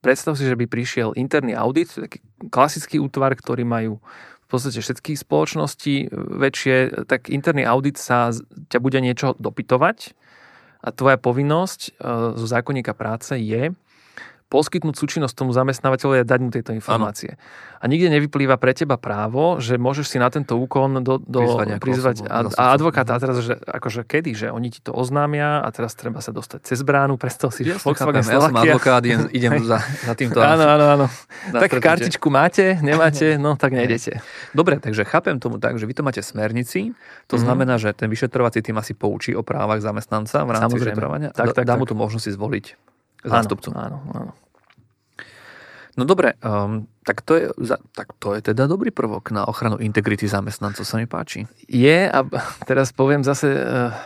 predstav 0.00 0.34
si, 0.40 0.48
že 0.48 0.56
by 0.56 0.64
prišiel 0.64 1.12
interný 1.12 1.52
audit, 1.52 1.92
taký 1.92 2.24
klasický 2.48 2.96
útvar, 2.96 3.36
ktorý 3.36 3.68
majú 3.68 4.00
v 4.46 4.48
podstate 4.48 4.80
všetky 4.80 5.12
spoločnosti 5.18 6.08
väčšie, 6.14 7.04
tak 7.04 7.28
interný 7.28 7.68
audit 7.68 8.00
sa 8.00 8.32
ťa 8.72 8.78
bude 8.80 8.98
niečo 9.02 9.36
dopytovať 9.36 10.16
a 10.80 10.88
tvoja 10.94 11.18
povinnosť 11.20 11.80
uh, 12.00 12.32
zo 12.38 12.46
zákonníka 12.46 12.96
práce 12.96 13.36
je 13.36 13.76
poskytnúť 14.46 14.94
súčinnosť 14.94 15.34
tomu 15.34 15.50
zamestnávateľovi 15.50 16.22
a 16.22 16.26
dať 16.26 16.38
mu 16.38 16.50
tieto 16.54 16.70
informácie. 16.70 17.34
Ano. 17.34 17.82
A 17.82 17.84
nikde 17.90 18.08
nevyplýva 18.14 18.54
pre 18.62 18.72
teba 18.78 18.94
právo, 18.94 19.58
že 19.58 19.74
môžeš 19.74 20.06
si 20.06 20.16
na 20.22 20.30
tento 20.30 20.54
úkon 20.54 21.02
do, 21.02 21.18
do 21.18 21.42
prizvať, 21.42 21.68
prizvať 21.82 22.16
a, 22.30 22.46
a 22.54 22.62
advokáta. 22.70 23.18
A 23.18 23.20
teraz, 23.20 23.42
že 23.42 23.58
akože 23.58 24.06
kedy, 24.06 24.32
že 24.38 24.46
oni 24.54 24.70
ti 24.70 24.78
to 24.78 24.94
oznámia 24.94 25.66
a 25.66 25.68
teraz 25.74 25.98
treba 25.98 26.22
sa 26.22 26.30
dostať 26.30 26.62
cez 26.62 26.78
bránu, 26.86 27.18
predstav 27.22 27.50
si, 27.50 27.66
že 27.66 27.74
ja 27.74 27.78
Volkswagen 27.82 28.22
chápem, 28.22 28.38
Ja 28.38 28.46
som 28.46 28.54
advokát, 28.54 29.02
idem, 29.02 29.26
idem 29.38 29.52
za, 29.66 29.82
za 29.82 30.14
týmto. 30.14 30.38
Áno, 30.38 30.62
áno, 30.62 30.86
áno. 30.94 31.06
Tak 31.66 31.82
kartičku 31.82 32.30
máte, 32.30 32.78
nemáte, 32.82 33.34
no 33.38 33.58
tak 33.58 33.74
nejdete. 33.74 34.22
Dobre, 34.54 34.78
takže 34.78 35.02
chápem 35.02 35.42
tomu 35.42 35.58
tak, 35.58 35.78
že 35.78 35.90
vy 35.90 35.94
to 35.94 36.02
máte 36.06 36.22
smernici, 36.22 36.94
to 37.26 37.34
mm-hmm. 37.34 37.42
znamená, 37.42 37.74
že 37.82 37.90
ten 37.98 38.06
vyšetrovací 38.06 38.62
tým 38.62 38.78
asi 38.78 38.94
poučí 38.94 39.34
o 39.34 39.42
právach 39.42 39.82
zamestnanca 39.82 40.46
v 40.46 40.50
rámci 40.54 40.78
vyšetrovania. 40.78 41.30
Tak, 41.34 41.54
tak, 41.54 41.66
dá 41.66 41.74
tak. 41.74 41.80
mu 41.82 41.84
tu 41.86 41.98
možnosť 41.98 42.30
zvoliť 42.30 42.95
zástupcu. 43.28 43.74
Áno, 43.74 43.98
áno, 43.98 43.98
áno. 44.14 44.32
No 45.96 46.04
dobre, 46.04 46.36
um, 46.44 46.84
tak, 47.08 47.24
to 47.24 47.40
je, 47.40 47.48
tak 47.96 48.12
to 48.20 48.36
je 48.36 48.52
teda 48.52 48.68
dobrý 48.68 48.92
prvok 48.92 49.32
na 49.32 49.48
ochranu 49.48 49.80
integrity 49.80 50.28
zamestnancov, 50.28 50.84
sa 50.84 51.00
mi 51.00 51.08
páči. 51.08 51.48
Je 51.72 52.04
a 52.04 52.20
teraz 52.68 52.92
poviem 52.92 53.24
zase 53.24 53.48
uh, 53.48 53.96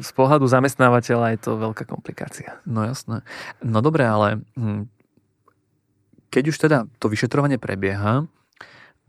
z 0.00 0.10
pohľadu 0.16 0.48
zamestnávateľa 0.48 1.36
je 1.36 1.38
to 1.44 1.60
veľká 1.60 1.84
komplikácia. 1.84 2.56
No 2.64 2.88
jasné. 2.88 3.20
No 3.60 3.84
dobre, 3.84 4.08
ale 4.08 4.40
hm, 4.56 4.88
keď 6.32 6.44
už 6.48 6.56
teda 6.56 6.78
to 6.96 7.12
vyšetrovanie 7.12 7.60
prebieha 7.60 8.24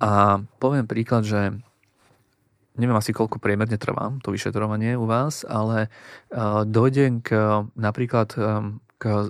a 0.04 0.44
poviem 0.60 0.92
príklad, 0.92 1.24
že 1.24 1.56
neviem 2.76 3.00
asi 3.00 3.16
koľko 3.16 3.40
priemerne 3.40 3.80
trvá 3.80 4.12
to 4.20 4.36
vyšetrovanie 4.36 5.00
u 5.00 5.08
vás, 5.08 5.48
ale 5.48 5.88
uh, 6.36 6.68
dojde 6.68 7.24
k 7.24 7.30
napríklad 7.80 8.36
um, 8.36 8.84
k 8.98 9.30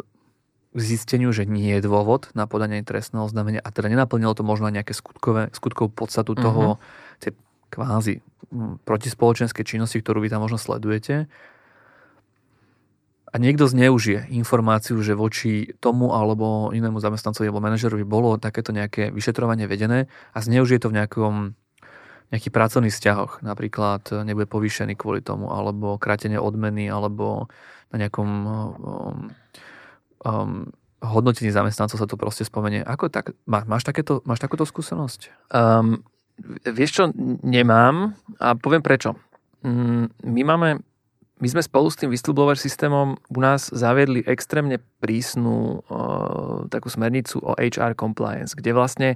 zisteniu, 0.76 1.32
že 1.32 1.48
nie 1.48 1.80
je 1.80 1.88
dôvod 1.88 2.30
na 2.36 2.46
podanie 2.46 2.84
trestného 2.84 3.26
oznámenia 3.26 3.64
a 3.64 3.72
teda 3.72 3.88
nenaplnilo 3.88 4.36
to 4.36 4.44
možno 4.44 4.68
nejaké 4.68 4.92
skutkové, 4.92 5.48
skutkovú 5.56 5.88
podstatu 5.88 6.36
toho, 6.36 6.76
uh-huh. 6.76 7.24
tej 7.24 7.32
kvázi 7.72 8.20
protispoločenskej 8.84 9.64
činnosti, 9.64 10.04
ktorú 10.04 10.22
vy 10.22 10.30
tam 10.30 10.44
možno 10.44 10.60
sledujete. 10.60 11.32
A 13.32 13.36
niekto 13.36 13.68
zneužije 13.68 14.32
informáciu, 14.32 14.96
že 15.04 15.12
voči 15.12 15.76
tomu 15.84 16.16
alebo 16.16 16.72
inému 16.72 17.04
zamestnancovi 17.04 17.52
alebo 17.52 17.60
manažerovi 17.60 18.08
bolo 18.08 18.40
takéto 18.40 18.72
nejaké 18.72 19.12
vyšetrovanie 19.12 19.68
vedené 19.68 20.08
a 20.32 20.40
zneužije 20.40 20.80
to 20.80 20.92
v 20.92 20.98
nejakom 21.04 21.34
nejakých 22.32 22.54
pracovných 22.56 22.96
vzťahoch. 22.96 23.44
Napríklad 23.44 24.08
nebude 24.24 24.48
povýšený 24.48 24.98
kvôli 24.98 25.20
tomu, 25.22 25.52
alebo 25.52 26.00
krátenie 26.00 26.40
odmeny, 26.40 26.90
alebo 26.90 27.52
na 27.96 27.98
nejakom 28.04 28.28
um, 28.28 29.20
um, 30.28 30.68
hodnotení 31.00 31.56
zamestnancov 31.56 31.96
sa 31.96 32.10
to 32.10 32.20
proste 32.20 32.44
spomenie. 32.44 32.84
Ako 32.84 33.08
tak, 33.08 33.32
má, 33.48 33.64
máš, 33.64 33.88
takéto, 33.88 34.20
máš 34.28 34.44
takúto 34.44 34.68
skúsenosť? 34.68 35.32
Um, 35.56 36.04
vieš 36.68 36.92
čo, 37.00 37.04
nemám 37.48 38.20
a 38.44 38.60
poviem 38.60 38.84
prečo. 38.84 39.16
Mm, 39.64 40.12
my 40.28 40.42
máme 40.44 40.70
my 41.36 41.52
sme 41.52 41.60
spolu 41.60 41.92
s 41.92 42.00
tým 42.00 42.16
whistleblower 42.16 42.56
systémom 42.56 43.20
u 43.28 43.40
nás 43.44 43.68
zaviedli 43.68 44.24
extrémne 44.24 44.80
prísnu 45.04 45.84
uh, 45.84 46.64
takú 46.72 46.88
smernicu 46.88 47.44
o 47.44 47.52
HR 47.60 47.92
compliance, 47.92 48.56
kde 48.56 48.72
vlastne 48.72 49.10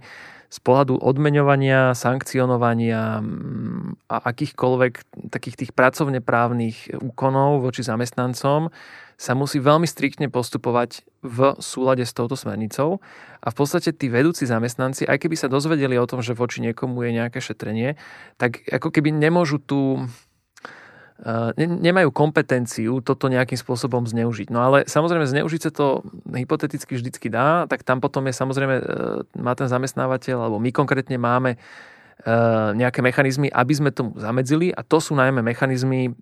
z 0.49 0.57
pohľadu 0.65 0.97
odmeňovania, 0.97 1.93
sankcionovania 1.93 3.21
mm, 3.21 4.09
a 4.09 4.17
akýchkoľvek 4.33 4.93
takých 5.29 5.55
tých 5.65 5.71
pracovne 5.77 6.25
právnych 6.25 6.89
úkonov 6.97 7.61
voči 7.61 7.85
zamestnancom 7.85 8.73
sa 9.19 9.35
musí 9.35 9.59
veľmi 9.59 9.83
striktne 9.85 10.31
postupovať 10.31 11.03
v 11.21 11.53
súlade 11.59 12.07
s 12.07 12.15
touto 12.15 12.39
smernicou. 12.39 13.03
A 13.43 13.51
v 13.51 13.55
podstate 13.55 13.91
tí 13.91 14.07
vedúci 14.07 14.47
zamestnanci, 14.47 15.03
aj 15.03 15.19
keby 15.19 15.35
sa 15.35 15.51
dozvedeli 15.51 15.99
o 15.99 16.07
tom, 16.07 16.23
že 16.23 16.31
voči 16.31 16.63
niekomu 16.63 17.03
je 17.03 17.11
nejaké 17.19 17.43
šetrenie, 17.43 17.99
tak 18.39 18.63
ako 18.71 18.89
keby 18.95 19.11
nemôžu 19.11 19.59
eh, 19.59 20.07
nemajú 21.59 22.15
kompetenciu 22.15 23.03
toto 23.03 23.27
nejakým 23.27 23.59
spôsobom 23.59 24.07
zneužiť. 24.07 24.47
No 24.47 24.63
ale 24.63 24.87
samozrejme 24.87 25.27
zneužiť 25.27 25.61
sa 25.67 25.71
to 25.71 26.07
hypoteticky 26.31 26.95
vždycky 26.95 27.27
dá, 27.27 27.67
tak 27.67 27.83
tam 27.83 27.99
potom 27.99 28.23
je 28.31 28.33
samozrejme, 28.35 28.75
eh, 28.79 28.83
má 29.35 29.51
ten 29.55 29.67
zamestnávateľ, 29.67 30.47
alebo 30.47 30.57
my 30.63 30.71
konkrétne 30.71 31.19
máme 31.19 31.59
eh, 31.59 32.69
nejaké 32.71 33.03
mechanizmy, 33.03 33.51
aby 33.51 33.73
sme 33.75 33.91
tomu 33.91 34.15
zamedzili 34.15 34.71
a 34.71 34.79
to 34.83 35.03
sú 35.03 35.15
najmä 35.15 35.43
mechanizmy 35.43 36.15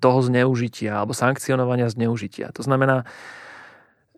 toho 0.00 0.20
zneužitia 0.24 1.04
alebo 1.04 1.12
sankcionovania 1.12 1.84
zneužitia. 1.92 2.56
To 2.56 2.64
znamená, 2.64 3.04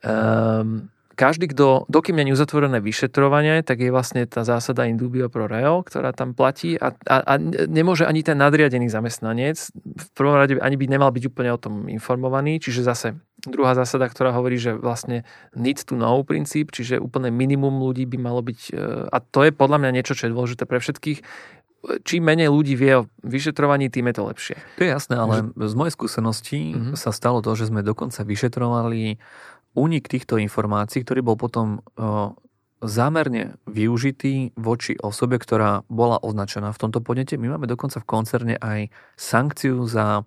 um, 0.01 0.94
každý, 1.15 1.49
kto, 1.55 1.87
dokým 1.87 2.21
je 2.21 2.35
uzatvorené 2.35 2.83
vyšetrovanie, 2.83 3.63
tak 3.63 3.81
je 3.81 3.95
vlastne 3.95 4.27
tá 4.27 4.43
zásada 4.43 4.85
indubio 4.91 5.31
pro 5.31 5.47
reo, 5.47 5.87
ktorá 5.87 6.11
tam 6.11 6.35
platí 6.35 6.75
a, 6.77 6.93
a, 7.07 7.17
a 7.23 7.35
nemôže 7.71 8.05
ani 8.05 8.27
ten 8.27 8.37
nadriadený 8.37 8.91
zamestnanec 8.91 9.57
v 9.85 10.09
prvom 10.13 10.37
rade 10.37 10.59
ani 10.59 10.77
by 10.77 10.87
nemal 10.91 11.11
byť 11.15 11.25
úplne 11.31 11.51
o 11.55 11.59
tom 11.59 11.87
informovaný, 11.87 12.59
čiže 12.59 12.83
zase 12.83 13.15
druhá 13.47 13.77
zásada, 13.77 14.09
ktorá 14.09 14.33
hovorí, 14.35 14.57
že 14.57 14.75
vlastne 14.75 15.23
need 15.55 15.81
to 15.81 15.95
know 15.95 16.21
princíp, 16.27 16.73
čiže 16.73 17.01
úplne 17.01 17.31
minimum 17.31 17.79
ľudí 17.81 18.09
by 18.09 18.19
malo 18.19 18.41
byť, 18.41 18.61
e, 18.73 19.09
a 19.13 19.19
to 19.21 19.45
je 19.45 19.53
podľa 19.53 19.85
mňa 19.85 19.91
niečo, 20.01 20.17
čo 20.17 20.27
je 20.29 20.35
dôležité 20.35 20.65
pre 20.65 20.81
všetkých, 20.81 21.19
čím 22.05 22.25
menej 22.25 22.49
ľudí 22.49 22.75
vie 22.75 23.05
o 23.05 23.09
vyšetrovaní, 23.21 23.93
tým 23.93 24.09
je 24.09 24.15
to 24.17 24.23
lepšie. 24.25 24.57
To 24.81 24.83
je 24.89 24.91
jasné, 24.91 25.15
ale 25.21 25.53
z 25.53 25.75
mojej 25.77 25.93
skúsenosti 25.93 26.61
uh-huh. 26.73 26.97
sa 26.97 27.13
stalo 27.13 27.45
to, 27.45 27.53
že 27.53 27.69
sme 27.69 27.85
dokonca 27.85 28.25
vyšetrovali 28.25 29.21
únik 29.75 30.07
týchto 30.07 30.39
informácií, 30.39 31.03
ktorý 31.03 31.21
bol 31.21 31.37
potom 31.39 31.83
o, 31.99 32.35
zámerne 32.85 33.59
využitý 33.67 34.55
voči 34.55 34.95
osobe, 35.01 35.41
ktorá 35.41 35.83
bola 35.89 36.21
označená 36.21 36.71
v 36.71 36.81
tomto 36.81 37.01
podnete. 37.01 37.41
My 37.41 37.57
máme 37.57 37.67
dokonca 37.67 37.99
v 37.99 38.07
koncerne 38.07 38.55
aj 38.61 38.93
sankciu 39.17 39.83
za, 39.89 40.23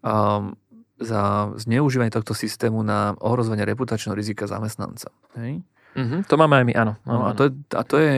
um, 0.00 0.54
za 1.02 1.52
zneužívanie 1.58 2.14
tohto 2.14 2.32
systému 2.32 2.80
na 2.86 3.18
ohrozovanie 3.18 3.66
reputačného 3.66 4.14
rizika 4.14 4.46
zamestnanca. 4.46 5.10
Hej? 5.36 5.66
Uh-huh, 5.92 6.24
to 6.24 6.34
máme 6.40 6.62
aj 6.62 6.64
my, 6.70 6.74
áno. 6.78 6.92
No, 7.04 7.28
a, 7.28 7.36
to 7.36 7.50
je, 7.50 7.52
a 7.76 7.82
to 7.84 7.96
je 8.00 8.12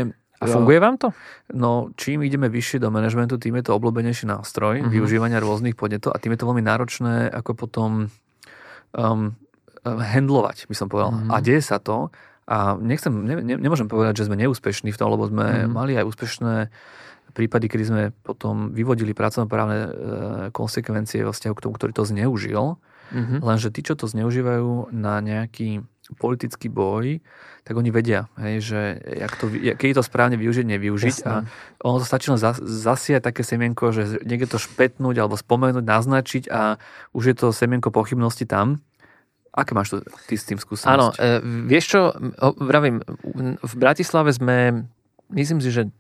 a 0.45 0.45
funguje 0.45 0.77
vám 0.77 1.01
to? 1.01 1.09
No, 1.57 1.89
čím 1.97 2.21
ideme 2.21 2.53
vyššie 2.53 2.83
do 2.83 2.93
manažmentu, 2.93 3.41
tým 3.41 3.57
je 3.59 3.65
to 3.65 3.73
obľúbenejší 3.81 4.29
nástroj 4.29 4.85
uh-huh. 4.85 4.93
využívania 4.93 5.41
rôznych 5.41 5.73
podnetov 5.73 6.13
a 6.13 6.21
tým 6.21 6.37
je 6.37 6.39
to 6.45 6.49
veľmi 6.53 6.61
náročné, 6.61 7.33
ako 7.33 7.57
potom 7.57 8.13
um, 8.93 9.33
handlovať, 9.85 10.66
by 10.66 10.76
som 10.76 10.89
povedal. 10.89 11.12
Uh-huh. 11.12 11.30
A 11.30 11.45
deje 11.45 11.61
sa 11.61 11.76
to 11.78 12.09
a 12.45 12.76
nechcem, 12.76 13.12
ne, 13.12 13.41
ne, 13.41 13.57
nemôžem 13.57 13.89
povedať, 13.89 14.24
že 14.24 14.26
sme 14.28 14.37
neúspešní 14.37 14.93
v 14.93 14.99
tom, 15.01 15.12
lebo 15.12 15.28
sme 15.28 15.64
uh-huh. 15.64 15.70
mali 15.70 15.97
aj 15.97 16.05
úspešné 16.09 16.55
prípady, 17.35 17.66
kedy 17.66 17.85
sme 17.85 18.03
potom 18.22 18.70
vyvodili 18.70 19.11
pracovnoprávne 19.11 19.78
e, 19.80 19.91
konsekvencie 20.55 21.26
vo 21.26 21.35
vzťahu 21.35 21.55
k 21.57 21.62
tomu, 21.66 21.74
ktorý 21.74 21.93
to 21.93 22.07
zneužil. 22.07 22.78
Uh-huh. 22.78 23.39
Lenže 23.43 23.74
tí, 23.74 23.82
čo 23.82 23.99
to 23.99 24.07
zneužívajú 24.07 24.95
na 24.95 25.18
nejaký 25.18 25.82
politický 26.20 26.68
boj, 26.68 27.24
tak 27.64 27.80
oni 27.80 27.89
vedia, 27.89 28.28
hej, 28.37 28.61
že 28.61 28.80
jak 29.01 29.32
to, 29.41 29.49
keď 29.49 29.87
je 29.89 29.97
to 29.97 30.05
správne 30.05 30.37
využiť, 30.37 30.68
nevyužiť. 30.68 31.16
Jasne. 31.24 31.49
A 31.49 31.80
ono 31.80 31.97
to 31.97 32.05
stačí 32.05 32.28
len 32.28 32.37
zasiať 32.61 33.24
také 33.24 33.41
semienko, 33.41 33.89
že 33.89 34.20
niekde 34.20 34.53
to 34.53 34.61
špetnúť 34.61 35.16
alebo 35.24 35.41
spomenúť, 35.41 35.80
naznačiť 35.80 36.45
a 36.53 36.76
už 37.16 37.24
je 37.32 37.37
to 37.41 37.57
semienko 37.57 37.89
pochybnosti 37.89 38.45
tam. 38.45 38.85
Aké 39.55 39.71
máš 39.71 39.95
to 39.95 39.97
ty 40.27 40.35
s 40.35 40.51
tým 40.51 40.59
skúsenosť? 40.59 40.91
Áno, 40.91 41.15
e, 41.15 41.39
vieš 41.71 41.95
čo, 41.95 42.01
vravím, 42.59 42.99
v 43.63 43.75
Bratislave 43.79 44.35
sme, 44.35 44.91
myslím 45.31 45.63
si, 45.63 45.71
že 45.71 45.95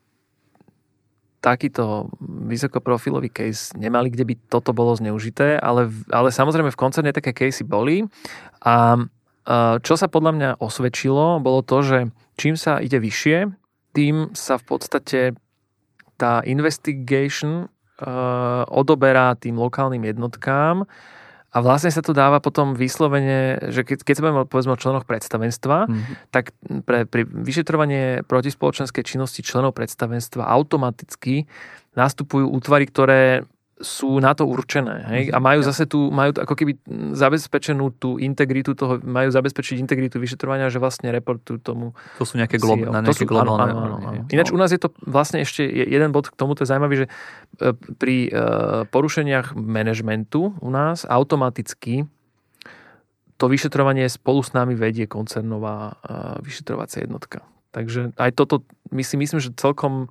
takýto 1.38 2.08
vysokoprofilový 2.24 3.28
case 3.28 3.76
nemali, 3.76 4.08
kde 4.08 4.24
by 4.24 4.34
toto 4.48 4.72
bolo 4.72 4.96
zneužité, 4.96 5.60
ale, 5.60 5.92
ale 6.08 6.32
samozrejme 6.32 6.72
v 6.72 6.80
koncerne 6.80 7.12
také 7.12 7.36
casey 7.36 7.68
boli 7.68 8.08
a 8.64 8.96
čo 9.84 9.94
sa 10.00 10.08
podľa 10.08 10.32
mňa 10.32 10.50
osvedčilo, 10.56 11.36
bolo 11.44 11.60
to, 11.60 11.84
že 11.84 11.98
čím 12.40 12.56
sa 12.56 12.80
ide 12.80 12.96
vyššie, 12.96 13.52
tým 13.92 14.32
sa 14.32 14.56
v 14.56 14.64
podstate 14.64 15.20
tá 16.16 16.40
investigation 16.48 17.68
uh, 17.68 18.64
odoberá 18.72 19.36
tým 19.36 19.60
lokálnym 19.60 20.00
jednotkám 20.08 20.88
a 21.54 21.62
vlastne 21.62 21.94
sa 21.94 22.02
to 22.02 22.10
dáva 22.10 22.42
potom 22.42 22.74
vyslovene, 22.74 23.70
že 23.70 23.86
keď, 23.86 24.02
keď 24.02 24.14
sa 24.18 24.22
budeme 24.26 24.42
povedzme 24.42 24.74
o 24.74 24.80
členoch 24.82 25.06
predstavenstva, 25.06 25.86
mm-hmm. 25.86 26.14
tak 26.34 26.50
pre, 26.82 27.06
pri 27.06 27.22
vyšetrovanie 27.30 28.26
protispoločenskej 28.26 29.06
činnosti 29.06 29.46
členov 29.46 29.78
predstavenstva 29.78 30.50
automaticky 30.50 31.46
nastupujú 31.94 32.50
útvary, 32.50 32.90
ktoré 32.90 33.46
sú 33.84 34.18
na 34.18 34.32
to 34.32 34.48
určené. 34.48 35.04
Hej? 35.12 35.22
A 35.30 35.38
majú 35.38 35.60
zase 35.60 35.84
tu, 35.84 36.08
majú 36.08 36.32
ako 36.32 36.56
keby 36.56 36.80
zabezpečenú 37.12 37.92
tú 38.00 38.16
integritu 38.16 38.72
toho, 38.72 38.98
majú 39.04 39.28
zabezpečiť 39.28 39.76
integritu 39.76 40.16
vyšetrovania, 40.16 40.72
že 40.72 40.80
vlastne 40.80 41.12
reportujú 41.12 41.60
tomu. 41.60 41.92
To 42.18 42.24
sú 42.24 42.40
nejaké, 42.40 42.56
glob, 42.56 42.80
na 42.80 43.04
nejaké 43.04 43.22
to 43.22 43.28
sú, 43.28 43.30
globálne. 43.30 43.70
Áno, 43.70 43.80
áno, 43.84 43.96
áno. 44.00 44.20
Ináč 44.32 44.48
u 44.50 44.58
nás 44.58 44.72
je 44.72 44.80
to 44.80 44.90
vlastne 45.04 45.44
ešte 45.44 45.62
jeden 45.68 46.10
bod 46.10 46.32
k 46.32 46.34
tomuto 46.34 46.64
je 46.64 46.72
zaujímavý, 46.72 47.04
že 47.04 47.06
e, 47.06 47.12
pri 47.76 48.16
e, 48.26 48.30
porušeniach 48.88 49.52
manažmentu 49.52 50.56
u 50.58 50.70
nás 50.72 51.04
automaticky 51.04 52.08
to 53.36 53.44
vyšetrovanie 53.50 54.08
spolu 54.08 54.40
s 54.40 54.56
nami 54.56 54.72
vedie 54.72 55.04
koncernová 55.04 56.00
e, 56.00 56.40
vyšetrovacia 56.40 57.04
jednotka. 57.04 57.44
Takže 57.74 58.14
aj 58.16 58.30
toto, 58.38 58.62
my 58.94 59.02
si 59.02 59.18
myslím, 59.18 59.42
že 59.42 59.50
celkom 59.58 60.08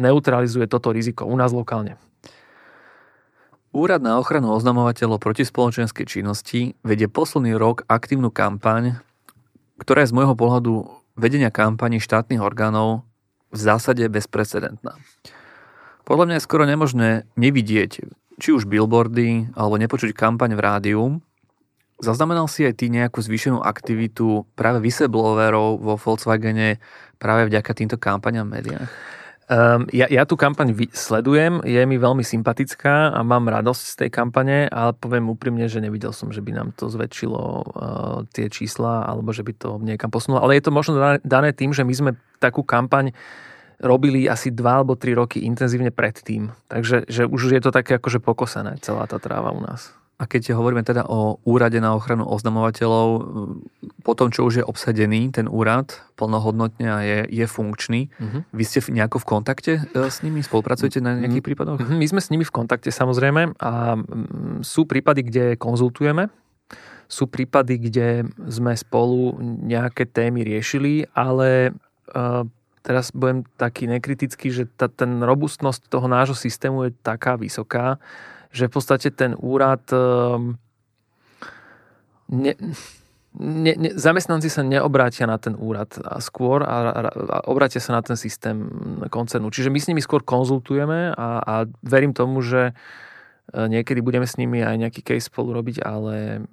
neutralizuje 0.00 0.68
toto 0.68 0.92
riziko 0.92 1.28
u 1.28 1.36
nás 1.36 1.52
lokálne. 1.52 2.00
Úrad 3.76 4.00
na 4.00 4.16
ochranu 4.16 4.56
oznamovateľov 4.56 5.20
proti 5.20 5.44
spoločenskej 5.44 6.08
činnosti 6.08 6.72
vedie 6.80 7.12
posledný 7.12 7.60
rok 7.60 7.84
aktívnu 7.92 8.32
kampaň, 8.32 8.96
ktorá 9.76 10.00
je 10.00 10.08
z 10.08 10.16
môjho 10.16 10.32
pohľadu 10.32 10.88
vedenia 11.12 11.52
kampani 11.52 12.00
štátnych 12.00 12.40
orgánov 12.40 13.04
v 13.52 13.58
zásade 13.60 14.08
bezprecedentná. 14.08 14.96
Podľa 16.08 16.24
mňa 16.24 16.34
je 16.40 16.46
skoro 16.48 16.64
nemožné 16.64 17.28
nevidieť 17.36 18.08
či 18.40 18.48
už 18.48 18.64
billboardy 18.64 19.52
alebo 19.52 19.76
nepočuť 19.76 20.16
kampaň 20.16 20.56
v 20.56 20.64
rádiu 20.64 21.02
Zaznamenal 21.96 22.44
si 22.44 22.60
aj 22.60 22.76
ty 22.76 22.92
nejakú 22.92 23.24
zvýšenú 23.24 23.64
aktivitu 23.64 24.44
práve 24.52 24.84
whistleblowerov 24.84 25.80
vo 25.80 25.96
Volkswagene 25.96 26.76
práve 27.16 27.48
vďaka 27.48 27.72
týmto 27.72 27.96
kampaniám 27.96 28.44
v 28.44 28.52
médiách? 28.60 28.90
Um, 29.46 29.86
ja, 29.94 30.10
ja 30.10 30.26
tú 30.26 30.34
kampaň 30.34 30.74
sledujem, 30.90 31.62
je 31.62 31.78
mi 31.86 32.02
veľmi 32.02 32.26
sympatická 32.26 33.14
a 33.14 33.22
mám 33.22 33.46
radosť 33.46 33.82
z 33.86 33.94
tej 34.02 34.10
kampane, 34.10 34.66
ale 34.66 34.90
poviem 34.98 35.30
úprimne, 35.30 35.70
že 35.70 35.78
nevidel 35.78 36.10
som, 36.10 36.34
že 36.34 36.42
by 36.42 36.50
nám 36.50 36.68
to 36.74 36.90
zväčšilo 36.90 37.42
uh, 37.62 37.64
tie 38.34 38.50
čísla 38.50 39.06
alebo 39.06 39.30
že 39.30 39.46
by 39.46 39.52
to 39.54 39.78
niekam 39.78 40.10
posunulo. 40.10 40.42
Ale 40.42 40.58
je 40.58 40.66
to 40.66 40.74
možno 40.74 40.98
dané 41.22 41.54
tým, 41.54 41.70
že 41.70 41.86
my 41.86 41.94
sme 41.94 42.10
takú 42.42 42.66
kampaň 42.66 43.14
robili 43.78 44.26
asi 44.26 44.50
dva 44.50 44.82
alebo 44.82 44.98
tri 44.98 45.14
roky 45.14 45.46
intenzívne 45.46 45.94
predtým. 45.94 46.50
Takže 46.66 47.06
že 47.06 47.30
už 47.30 47.54
je 47.54 47.62
to 47.62 47.70
také 47.70 48.02
akože 48.02 48.18
pokosené 48.18 48.82
celá 48.82 49.06
tá 49.06 49.22
tráva 49.22 49.54
u 49.54 49.62
nás. 49.62 49.94
A 50.16 50.24
keď 50.24 50.56
hovoríme 50.56 50.80
teda 50.80 51.04
o 51.04 51.36
úrade 51.44 51.76
na 51.76 51.92
ochranu 51.92 52.24
oznamovateľov, 52.24 53.08
po 54.00 54.12
tom, 54.16 54.32
čo 54.32 54.48
už 54.48 54.62
je 54.62 54.64
obsadený 54.64 55.28
ten 55.28 55.44
úrad 55.44 55.92
plnohodnotne 56.16 56.88
a 56.88 56.98
je, 57.04 57.18
je 57.28 57.44
funkčný, 57.44 58.08
uh-huh. 58.08 58.40
vy 58.48 58.64
ste 58.64 58.80
nejako 58.80 59.20
v 59.20 59.26
kontakte 59.28 59.72
e, 59.84 60.08
s 60.08 60.24
nimi? 60.24 60.40
Spolupracujete 60.40 61.04
na 61.04 61.20
nejakých 61.20 61.44
uh-huh. 61.44 61.48
prípadoch? 61.52 61.78
Uh-huh. 61.84 62.00
My 62.00 62.06
sme 62.08 62.24
s 62.24 62.32
nimi 62.32 62.48
v 62.48 62.54
kontakte 62.54 62.88
samozrejme 62.88 63.60
a 63.60 64.00
sú 64.64 64.88
prípady, 64.88 65.20
kde 65.28 65.44
konzultujeme, 65.60 66.32
sú 67.12 67.28
prípady, 67.28 67.76
kde 67.76 68.08
sme 68.48 68.72
spolu 68.72 69.36
nejaké 69.42 70.08
témy 70.08 70.48
riešili, 70.48 71.06
ale 71.12 71.76
uh, 72.16 72.42
teraz 72.86 73.12
budem 73.12 73.44
taký 73.60 73.84
nekritický, 73.90 74.48
že 74.48 74.64
tá, 74.80 74.86
ten 74.86 75.22
robustnosť 75.22 75.90
toho 75.90 76.06
nášho 76.06 76.38
systému 76.38 76.88
je 76.88 76.92
taká 77.02 77.34
vysoká, 77.34 77.98
že 78.56 78.68
v 78.68 78.72
podstate 78.72 79.12
ten 79.12 79.36
úrad 79.36 79.84
ehm, 79.92 80.56
ne, 82.32 82.52
ne, 83.36 83.72
ne, 83.76 83.90
zamestnanci 83.92 84.48
sa 84.48 84.64
neobrátia 84.64 85.28
na 85.28 85.36
ten 85.36 85.52
úrad 85.52 85.92
a 86.00 86.18
skôr 86.24 86.64
a, 86.64 86.76
a, 86.88 87.00
a 87.12 87.36
obrátia 87.52 87.84
sa 87.84 87.92
na 87.92 88.00
ten 88.00 88.16
systém 88.16 88.64
koncernu. 89.12 89.52
Čiže 89.52 89.68
my 89.68 89.78
s 89.78 89.88
nimi 89.92 90.00
skôr 90.00 90.24
konzultujeme 90.24 91.12
a, 91.12 91.28
a 91.44 91.54
verím 91.84 92.16
tomu, 92.16 92.40
že 92.40 92.72
e, 92.72 93.68
niekedy 93.68 94.00
budeme 94.00 94.24
s 94.24 94.40
nimi 94.40 94.64
aj 94.64 94.88
nejaký 94.88 95.04
case 95.04 95.28
spolu 95.28 95.52
robiť, 95.52 95.84
ale 95.84 96.48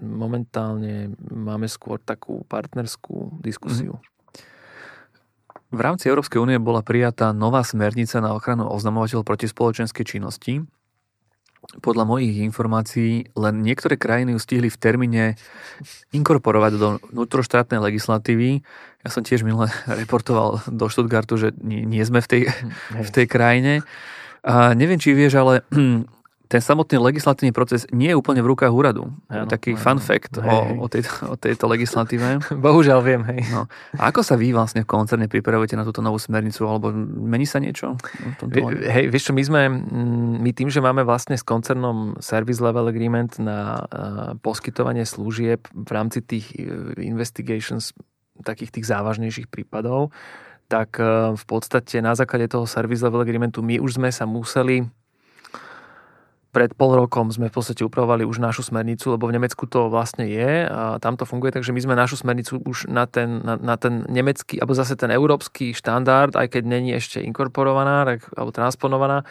momentálne 0.00 1.14
máme 1.20 1.68
skôr 1.68 2.00
takú 2.00 2.42
partnerskú 2.48 3.38
diskusiu. 3.44 4.00
Mm-hmm. 4.00 4.12
V 5.74 5.80
rámci 5.82 6.06
Európskej 6.06 6.38
únie 6.38 6.58
bola 6.62 6.86
prijatá 6.86 7.34
nová 7.34 7.66
smernica 7.66 8.22
na 8.22 8.30
ochranu 8.30 8.70
oznamovateľov 8.70 9.26
proti 9.26 9.50
spoločenskej 9.50 10.06
činnosti, 10.06 10.62
podľa 11.80 12.04
mojich 12.04 12.44
informácií 12.44 13.28
len 13.34 13.54
niektoré 13.64 13.96
krajiny 13.96 14.36
ju 14.36 14.40
stihli 14.40 14.68
v 14.68 14.80
termíne 14.80 15.24
inkorporovať 16.12 16.72
do 16.76 16.88
vnútroštátnej 17.12 17.80
legislatívy. 17.80 18.62
Ja 19.04 19.08
som 19.10 19.24
tiež 19.24 19.42
minule 19.42 19.68
reportoval 20.02 20.64
do 20.68 20.86
Stuttgartu, 20.88 21.36
že 21.40 21.48
nie, 21.60 21.84
nie 21.84 22.04
sme 22.04 22.20
v 22.20 22.28
tej, 22.28 22.42
v 23.08 23.10
tej 23.10 23.26
krajine. 23.26 23.72
A 24.44 24.76
neviem, 24.76 25.00
či 25.00 25.16
vieš, 25.16 25.40
ale 25.40 25.64
ten 26.44 26.60
samotný 26.60 27.00
legislatívny 27.00 27.56
proces 27.56 27.88
nie 27.88 28.12
je 28.12 28.16
úplne 28.20 28.44
v 28.44 28.52
rukách 28.52 28.68
úradu. 28.68 29.08
Ano, 29.32 29.48
Taký 29.48 29.74
ano, 29.74 29.80
fun 29.80 29.98
fact 29.98 30.36
hej, 30.44 30.76
o, 30.76 30.84
o, 30.84 30.86
tejto, 30.92 31.10
o 31.32 31.36
tejto 31.40 31.64
legislatíve. 31.64 32.44
Bohužiaľ 32.66 33.00
viem, 33.00 33.22
hej. 33.32 33.48
No. 33.48 33.64
A 33.96 34.12
ako 34.12 34.20
sa 34.20 34.36
vy 34.36 34.52
vlastne 34.52 34.84
v 34.84 34.88
koncerne 34.88 35.24
pripravujete 35.24 35.72
na 35.72 35.88
túto 35.88 36.04
novú 36.04 36.20
smernicu, 36.20 36.68
alebo 36.68 36.92
mení 36.92 37.48
sa 37.48 37.64
niečo? 37.64 37.96
Hej, 38.84 39.08
vieš 39.08 39.30
čo, 39.30 39.32
my 39.32 39.42
sme, 39.42 39.60
my 40.44 40.50
tým, 40.52 40.68
že 40.68 40.84
máme 40.84 41.00
vlastne 41.00 41.34
s 41.34 41.44
koncernom 41.44 42.20
Service 42.20 42.60
Level 42.60 42.92
Agreement 42.92 43.40
na 43.40 43.88
poskytovanie 44.44 45.08
služieb 45.08 45.64
v 45.72 45.90
rámci 45.90 46.20
tých 46.20 46.52
e, 46.60 47.00
investigations, 47.00 47.96
takých 48.44 48.74
tých 48.74 48.86
závažnejších 48.92 49.48
prípadov, 49.48 50.12
tak 50.68 51.00
e, 51.00 51.32
v 51.32 51.44
podstate 51.48 52.04
na 52.04 52.12
základe 52.12 52.52
toho 52.52 52.68
Service 52.68 53.00
Level 53.00 53.24
Agreementu 53.24 53.64
my 53.64 53.80
už 53.80 53.96
sme 53.96 54.12
sa 54.12 54.28
museli 54.28 54.84
pred 56.54 56.70
pol 56.78 56.94
rokom 56.94 57.34
sme 57.34 57.50
v 57.50 57.54
podstate 57.58 57.82
upravovali 57.82 58.22
už 58.22 58.38
našu 58.38 58.62
smernicu, 58.62 59.18
lebo 59.18 59.26
v 59.26 59.34
Nemecku 59.34 59.66
to 59.66 59.90
vlastne 59.90 60.30
je 60.30 60.70
a 60.70 61.02
tam 61.02 61.18
to 61.18 61.26
funguje, 61.26 61.50
takže 61.50 61.74
my 61.74 61.80
sme 61.82 61.98
našu 61.98 62.22
smernicu 62.22 62.62
už 62.62 62.86
na 62.86 63.10
ten, 63.10 63.42
na, 63.42 63.58
na 63.58 63.74
ten 63.74 64.06
nemecký, 64.06 64.62
alebo 64.62 64.78
zase 64.78 64.94
ten 64.94 65.10
európsky 65.10 65.74
štandard, 65.74 66.30
aj 66.38 66.54
keď 66.54 66.62
není 66.62 66.94
ešte 66.94 67.18
inkorporovaná 67.18 68.06
tak, 68.06 68.30
alebo 68.38 68.54
transponovaná, 68.54 69.26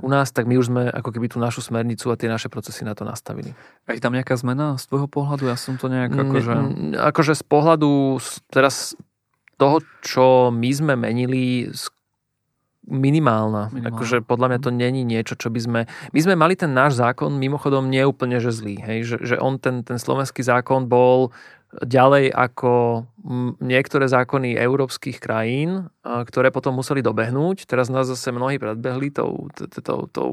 u 0.00 0.08
nás, 0.08 0.32
tak 0.32 0.48
my 0.48 0.56
už 0.56 0.72
sme 0.72 0.82
ako 0.88 1.12
keby 1.12 1.28
tú 1.28 1.36
našu 1.36 1.60
smernicu 1.60 2.08
a 2.08 2.16
tie 2.16 2.24
naše 2.24 2.48
procesy 2.48 2.80
na 2.88 2.96
to 2.96 3.04
nastavili. 3.04 3.52
A 3.84 3.92
je 3.92 4.00
tam 4.00 4.16
nejaká 4.16 4.32
zmena 4.40 4.80
z 4.80 4.88
tvojho 4.88 5.04
pohľadu? 5.04 5.52
Ja 5.52 5.60
som 5.60 5.76
to 5.76 5.92
nejak 5.92 6.16
akože... 6.16 6.52
Akože 6.96 7.36
z 7.36 7.44
pohľadu 7.44 8.16
teraz 8.48 8.96
toho, 9.60 9.84
čo 10.00 10.48
my 10.48 10.70
sme 10.72 10.94
menili, 10.96 11.68
minimálna. 12.86 13.70
minimálna. 13.70 13.88
Akože 13.94 14.16
podľa 14.26 14.46
mňa 14.52 14.58
to 14.62 14.70
není 14.74 15.02
niečo, 15.06 15.38
čo 15.38 15.48
by 15.48 15.60
sme... 15.62 15.80
My 16.10 16.20
sme 16.20 16.34
mali 16.34 16.58
ten 16.58 16.74
náš 16.74 16.98
zákon 16.98 17.30
mimochodom 17.38 17.86
neúplne 17.86 18.42
že 18.42 18.50
zlý. 18.50 18.82
Hej? 18.82 18.98
Že, 19.06 19.16
že 19.22 19.36
on, 19.38 19.58
ten, 19.62 19.86
ten 19.86 19.98
slovenský 20.02 20.42
zákon 20.42 20.90
bol 20.90 21.30
ďalej 21.80 22.28
ako 22.36 23.04
niektoré 23.62 24.04
zákony 24.10 24.58
európskych 24.58 25.22
krajín, 25.22 25.88
ktoré 26.04 26.52
potom 26.52 26.76
museli 26.76 27.00
dobehnúť. 27.00 27.64
Teraz 27.64 27.88
nás 27.88 28.10
zase 28.10 28.34
mnohí 28.34 28.60
predbehli 28.60 29.08
tou, 29.14 29.48
tou, 29.56 30.04
tou 30.10 30.28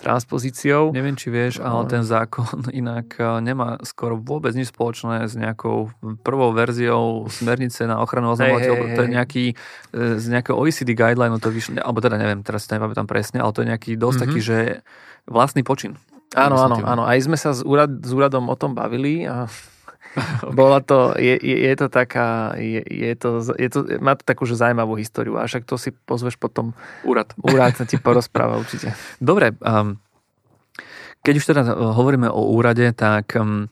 transpozíciou. 0.00 0.90
Neviem, 0.90 1.14
či 1.14 1.30
vieš, 1.30 1.62
ale 1.62 1.86
ten 1.86 2.02
zákon 2.02 2.66
inak 2.80 3.20
nemá 3.44 3.78
skoro 3.86 4.18
vôbec 4.18 4.50
nič 4.56 4.74
spoločné 4.74 5.30
s 5.30 5.38
nejakou 5.38 5.94
prvou 6.26 6.50
verziou 6.50 7.28
smernice 7.30 7.86
na 7.86 8.02
ochranu 8.02 8.34
oznamovateľov. 8.34 8.76
Hey, 8.80 8.90
hey, 8.90 8.96
to 8.96 9.02
je 9.04 9.10
nejaký 9.14 9.44
e, 9.52 9.54
z 10.18 10.26
nejakého 10.32 10.56
OECD 10.56 10.96
guideline, 10.96 11.36
to 11.38 11.52
vyšlo, 11.52 11.78
alebo 11.78 12.02
teda 12.02 12.18
neviem, 12.18 12.40
teraz 12.42 12.66
to 12.66 12.74
nepamätám 12.74 13.06
presne, 13.06 13.38
ale 13.38 13.54
to 13.54 13.62
je 13.62 13.70
nejaký 13.70 13.94
dosť 13.94 14.16
mm-hmm. 14.16 14.32
taký, 14.32 14.40
že 14.42 14.58
vlastný 15.28 15.62
počin. 15.62 15.94
Áno, 16.32 16.56
áno, 16.62 16.78
áno. 16.86 17.02
Aj 17.04 17.18
sme 17.18 17.34
sa 17.34 17.50
s, 17.50 17.66
úrad, 17.66 17.90
s 17.90 18.10
úradom 18.14 18.46
o 18.46 18.56
tom 18.56 18.72
bavili 18.72 19.26
a 19.26 19.50
Bola 20.58 20.82
to, 20.82 21.14
je, 21.18 21.38
je, 21.38 21.74
to 21.78 21.86
taká, 21.86 22.58
je, 22.58 22.82
je 22.82 23.14
to, 23.14 23.40
je 23.54 23.68
to, 23.70 23.78
má 24.02 24.18
to 24.18 24.24
takú 24.26 24.42
že 24.46 24.58
zaujímavú 24.58 24.98
históriu 24.98 25.38
a 25.38 25.46
však 25.46 25.62
to 25.66 25.78
si 25.78 25.94
pozveš 25.94 26.34
potom. 26.34 26.74
Úrad. 27.06 27.30
Úrad 27.46 27.78
sa 27.78 27.86
ti 27.86 27.96
porozpráva 27.96 28.58
určite. 28.58 28.94
Dobre, 29.22 29.54
um, 29.62 29.98
keď 31.22 31.34
už 31.36 31.44
teda 31.54 31.62
uh, 31.62 31.94
hovoríme 31.94 32.26
o 32.26 32.50
úrade, 32.50 32.90
tak 32.96 33.38
um, 33.38 33.70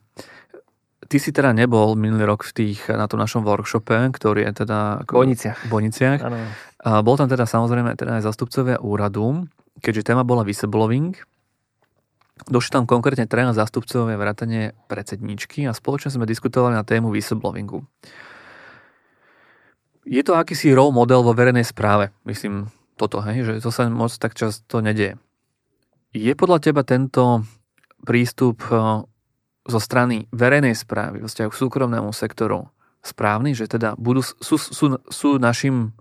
ty 1.11 1.17
si 1.19 1.35
teda 1.35 1.51
nebol 1.57 1.97
minulý 1.99 2.29
rok 2.29 2.47
v 2.47 2.53
tých, 2.55 2.87
na 2.93 3.09
tom 3.11 3.19
našom 3.19 3.43
workshope, 3.43 4.13
ktorý 4.15 4.47
je 4.47 4.65
teda... 4.65 5.09
V 5.09 5.25
Boniciach. 5.25 5.59
Boniciach. 5.67 6.21
A 6.79 7.03
bol 7.03 7.19
tam 7.19 7.27
teda 7.27 7.49
samozrejme 7.49 7.99
teda 7.99 8.23
aj 8.23 8.29
zastupcovia 8.29 8.79
úradu, 8.79 9.49
keďže 9.83 10.15
téma 10.15 10.23
bola 10.23 10.47
whistleblowing, 10.47 11.19
Došli 12.47 12.71
tam 12.79 12.87
konkrétne 12.87 13.27
traja 13.27 13.51
zástupcovia 13.57 14.15
vrátane 14.15 14.79
predsedničky 14.87 15.67
a 15.67 15.75
spoločne 15.75 16.15
sme 16.15 16.29
diskutovali 16.29 16.79
na 16.79 16.87
tému 16.87 17.11
whistleblowingu. 17.11 17.83
Je 20.09 20.23
to 20.25 20.39
akýsi 20.39 20.73
role 20.73 20.95
model 20.95 21.21
vo 21.21 21.37
verejnej 21.37 21.67
správe, 21.67 22.15
myslím 22.25 22.73
toto, 22.99 23.23
hej, 23.23 23.47
že 23.47 23.53
to 23.63 23.71
sa 23.71 23.87
moc 23.87 24.11
tak 24.11 24.35
často 24.35 24.83
nedieje. 24.83 25.21
Je 26.17 26.33
podľa 26.33 26.59
teba 26.59 26.83
tento 26.83 27.47
prístup 28.03 28.65
eh, 28.73 29.05
zo 29.69 29.79
strany 29.79 30.27
verejnej 30.33 30.73
správy 30.73 31.21
vo 31.21 31.29
vzťahu 31.29 31.49
k 31.53 31.61
súkromnému 31.61 32.11
sektoru 32.11 32.73
správny, 33.05 33.55
že 33.55 33.71
teda 33.71 33.95
budú, 34.01 34.25
sú, 34.25 34.57
sú, 34.59 34.99
sú 35.07 35.29
našim 35.39 35.95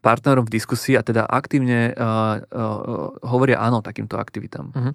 partnerom 0.00 0.48
v 0.48 0.54
diskusii 0.56 0.96
a 0.96 1.04
teda 1.04 1.28
aktívne 1.28 1.92
uh, 1.92 2.40
uh, 2.40 3.12
hovoria 3.24 3.60
áno 3.60 3.84
takýmto 3.84 4.16
aktivitám. 4.16 4.72
Uh-huh. 4.72 4.92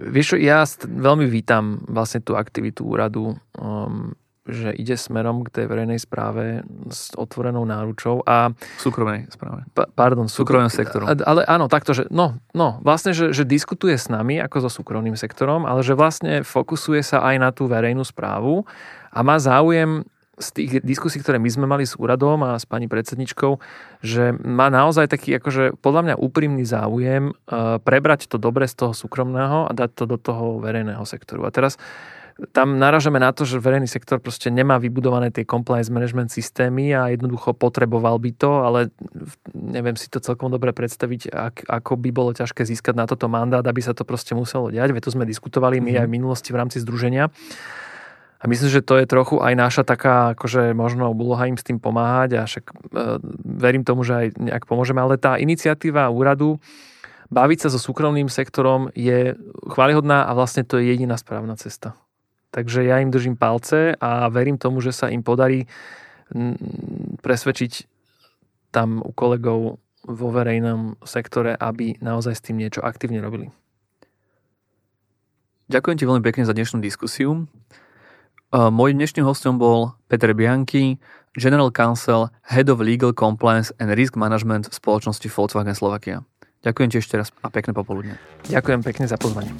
Vieš, 0.00 0.40
ja 0.40 0.64
veľmi 0.88 1.28
vítam 1.28 1.84
vlastne 1.84 2.24
tú 2.24 2.36
aktivitu 2.36 2.84
úradu, 2.84 3.36
um, 3.60 4.16
že 4.42 4.74
ide 4.74 4.98
smerom 4.98 5.46
k 5.46 5.54
tej 5.54 5.64
verejnej 5.70 6.02
správe 6.02 6.66
s 6.90 7.14
otvorenou 7.14 7.62
náručou 7.62 8.26
a... 8.26 8.50
Súkromnej 8.82 9.30
správe. 9.30 9.62
Pa, 9.70 9.86
pardon. 9.86 10.26
Súkromným 10.26 10.72
sektorom. 10.72 11.06
Ale 11.06 11.46
áno, 11.46 11.70
takto, 11.70 11.94
že 11.94 12.10
no, 12.10 12.34
no 12.50 12.82
vlastne, 12.82 13.14
že, 13.14 13.30
že 13.30 13.46
diskutuje 13.46 13.94
s 13.94 14.10
nami 14.10 14.42
ako 14.42 14.66
so 14.66 14.70
súkromným 14.82 15.14
sektorom, 15.14 15.62
ale 15.62 15.86
že 15.86 15.94
vlastne 15.94 16.42
fokusuje 16.42 17.06
sa 17.06 17.22
aj 17.22 17.36
na 17.38 17.50
tú 17.54 17.70
verejnú 17.70 18.02
správu 18.02 18.66
a 19.14 19.22
má 19.22 19.38
záujem 19.38 20.02
z 20.40 20.48
tých 20.56 20.70
diskusí, 20.80 21.20
ktoré 21.20 21.36
my 21.36 21.50
sme 21.52 21.66
mali 21.68 21.84
s 21.84 21.92
úradom 22.00 22.40
a 22.40 22.56
s 22.56 22.64
pani 22.64 22.88
predsedničkou, 22.88 23.60
že 24.00 24.32
má 24.40 24.72
naozaj 24.72 25.12
taký 25.12 25.36
akože 25.36 25.76
podľa 25.84 26.02
mňa 26.08 26.14
úprimný 26.16 26.64
záujem 26.64 27.36
uh, 27.36 27.76
prebrať 27.84 28.32
to 28.32 28.40
dobre 28.40 28.64
z 28.64 28.80
toho 28.80 28.92
súkromného 28.96 29.68
a 29.68 29.72
dať 29.76 29.90
to 29.92 30.04
do 30.08 30.16
toho 30.16 30.56
verejného 30.56 31.04
sektoru. 31.04 31.44
A 31.44 31.52
teraz 31.52 31.76
tam 32.56 32.80
naražame 32.80 33.20
na 33.20 33.28
to, 33.30 33.44
že 33.44 33.60
verejný 33.60 33.84
sektor 33.84 34.16
proste 34.16 34.48
nemá 34.48 34.80
vybudované 34.80 35.28
tie 35.28 35.44
compliance 35.44 35.92
management 35.92 36.32
systémy 36.32 36.96
a 36.96 37.12
jednoducho 37.12 37.52
potreboval 37.52 38.16
by 38.16 38.30
to, 38.32 38.50
ale 38.64 38.78
neviem 39.52 39.94
si 40.00 40.08
to 40.08 40.16
celkom 40.18 40.48
dobre 40.48 40.72
predstaviť, 40.72 41.28
ak, 41.28 41.68
ako 41.68 41.92
by 42.00 42.08
bolo 42.08 42.32
ťažké 42.32 42.64
získať 42.64 42.96
na 42.96 43.04
toto 43.04 43.28
mandát, 43.28 43.62
aby 43.62 43.84
sa 43.84 43.92
to 43.92 44.08
proste 44.08 44.32
muselo 44.32 44.72
diať. 44.72 44.96
Veď 44.96 45.12
to 45.12 45.14
sme 45.14 45.28
diskutovali 45.28 45.78
my 45.78 45.92
mm-hmm. 45.92 46.00
aj 46.00 46.06
v 46.08 46.14
minulosti 46.16 46.50
v 46.50 46.60
rámci 46.64 46.80
združenia. 46.80 47.28
A 48.42 48.50
myslím, 48.50 48.74
že 48.74 48.82
to 48.82 48.98
je 48.98 49.06
trochu 49.06 49.38
aj 49.38 49.54
naša 49.54 49.86
taká, 49.86 50.34
akože 50.34 50.74
možno 50.74 51.14
úloha 51.14 51.46
im 51.46 51.54
s 51.54 51.62
tým 51.62 51.78
pomáhať 51.78 52.30
a 52.36 52.42
však 52.42 52.64
e, 52.66 52.74
verím 53.46 53.86
tomu, 53.86 54.02
že 54.02 54.14
aj 54.18 54.26
nejak 54.34 54.66
pomôžeme, 54.66 54.98
ale 54.98 55.14
tá 55.14 55.38
iniciatíva 55.38 56.10
úradu 56.10 56.58
baviť 57.30 57.58
sa 57.64 57.68
so 57.70 57.78
súkromným 57.78 58.26
sektorom 58.26 58.90
je 58.98 59.38
chválihodná 59.70 60.26
a 60.26 60.34
vlastne 60.34 60.66
to 60.66 60.82
je 60.82 60.90
jediná 60.90 61.14
správna 61.14 61.54
cesta. 61.54 61.94
Takže 62.52 62.84
ja 62.84 63.00
im 63.00 63.08
držím 63.08 63.38
palce 63.38 63.96
a 63.96 64.28
verím 64.28 64.60
tomu, 64.60 64.84
že 64.84 64.92
sa 64.92 65.08
im 65.08 65.24
podarí 65.24 65.64
presvedčiť 67.24 67.88
tam 68.74 69.00
u 69.00 69.12
kolegov 69.14 69.80
vo 70.02 70.28
verejnom 70.34 70.98
sektore, 71.06 71.54
aby 71.54 71.96
naozaj 72.02 72.34
s 72.36 72.44
tým 72.44 72.58
niečo 72.58 72.82
aktívne 72.82 73.22
robili. 73.22 73.54
Ďakujem 75.70 75.96
ti 75.96 76.04
veľmi 76.04 76.24
pekne 76.26 76.44
za 76.44 76.52
dnešnú 76.52 76.84
diskusiu. 76.84 77.48
Mojím 78.52 79.00
dnešným 79.00 79.24
hostom 79.24 79.56
bol 79.56 79.96
Peter 80.12 80.28
Bianchi, 80.36 81.00
General 81.32 81.72
Counsel, 81.72 82.28
Head 82.52 82.68
of 82.68 82.84
Legal 82.84 83.16
Compliance 83.16 83.72
and 83.80 83.88
Risk 83.96 84.20
Management 84.20 84.68
v 84.68 84.76
spoločnosti 84.76 85.24
Volkswagen 85.24 85.72
Slovakia. 85.72 86.20
Ďakujem 86.60 86.88
ti 86.92 87.00
ešte 87.00 87.16
raz 87.16 87.32
a 87.40 87.48
pekné 87.48 87.72
popoludne. 87.72 88.20
Ďakujem 88.52 88.84
pekne 88.84 89.08
za 89.08 89.16
pozvanie. 89.16 89.56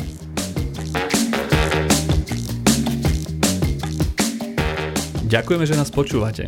Ďakujeme, 5.25 5.65
že 5.65 5.73
nás 5.73 5.89
počúvate. 5.89 6.45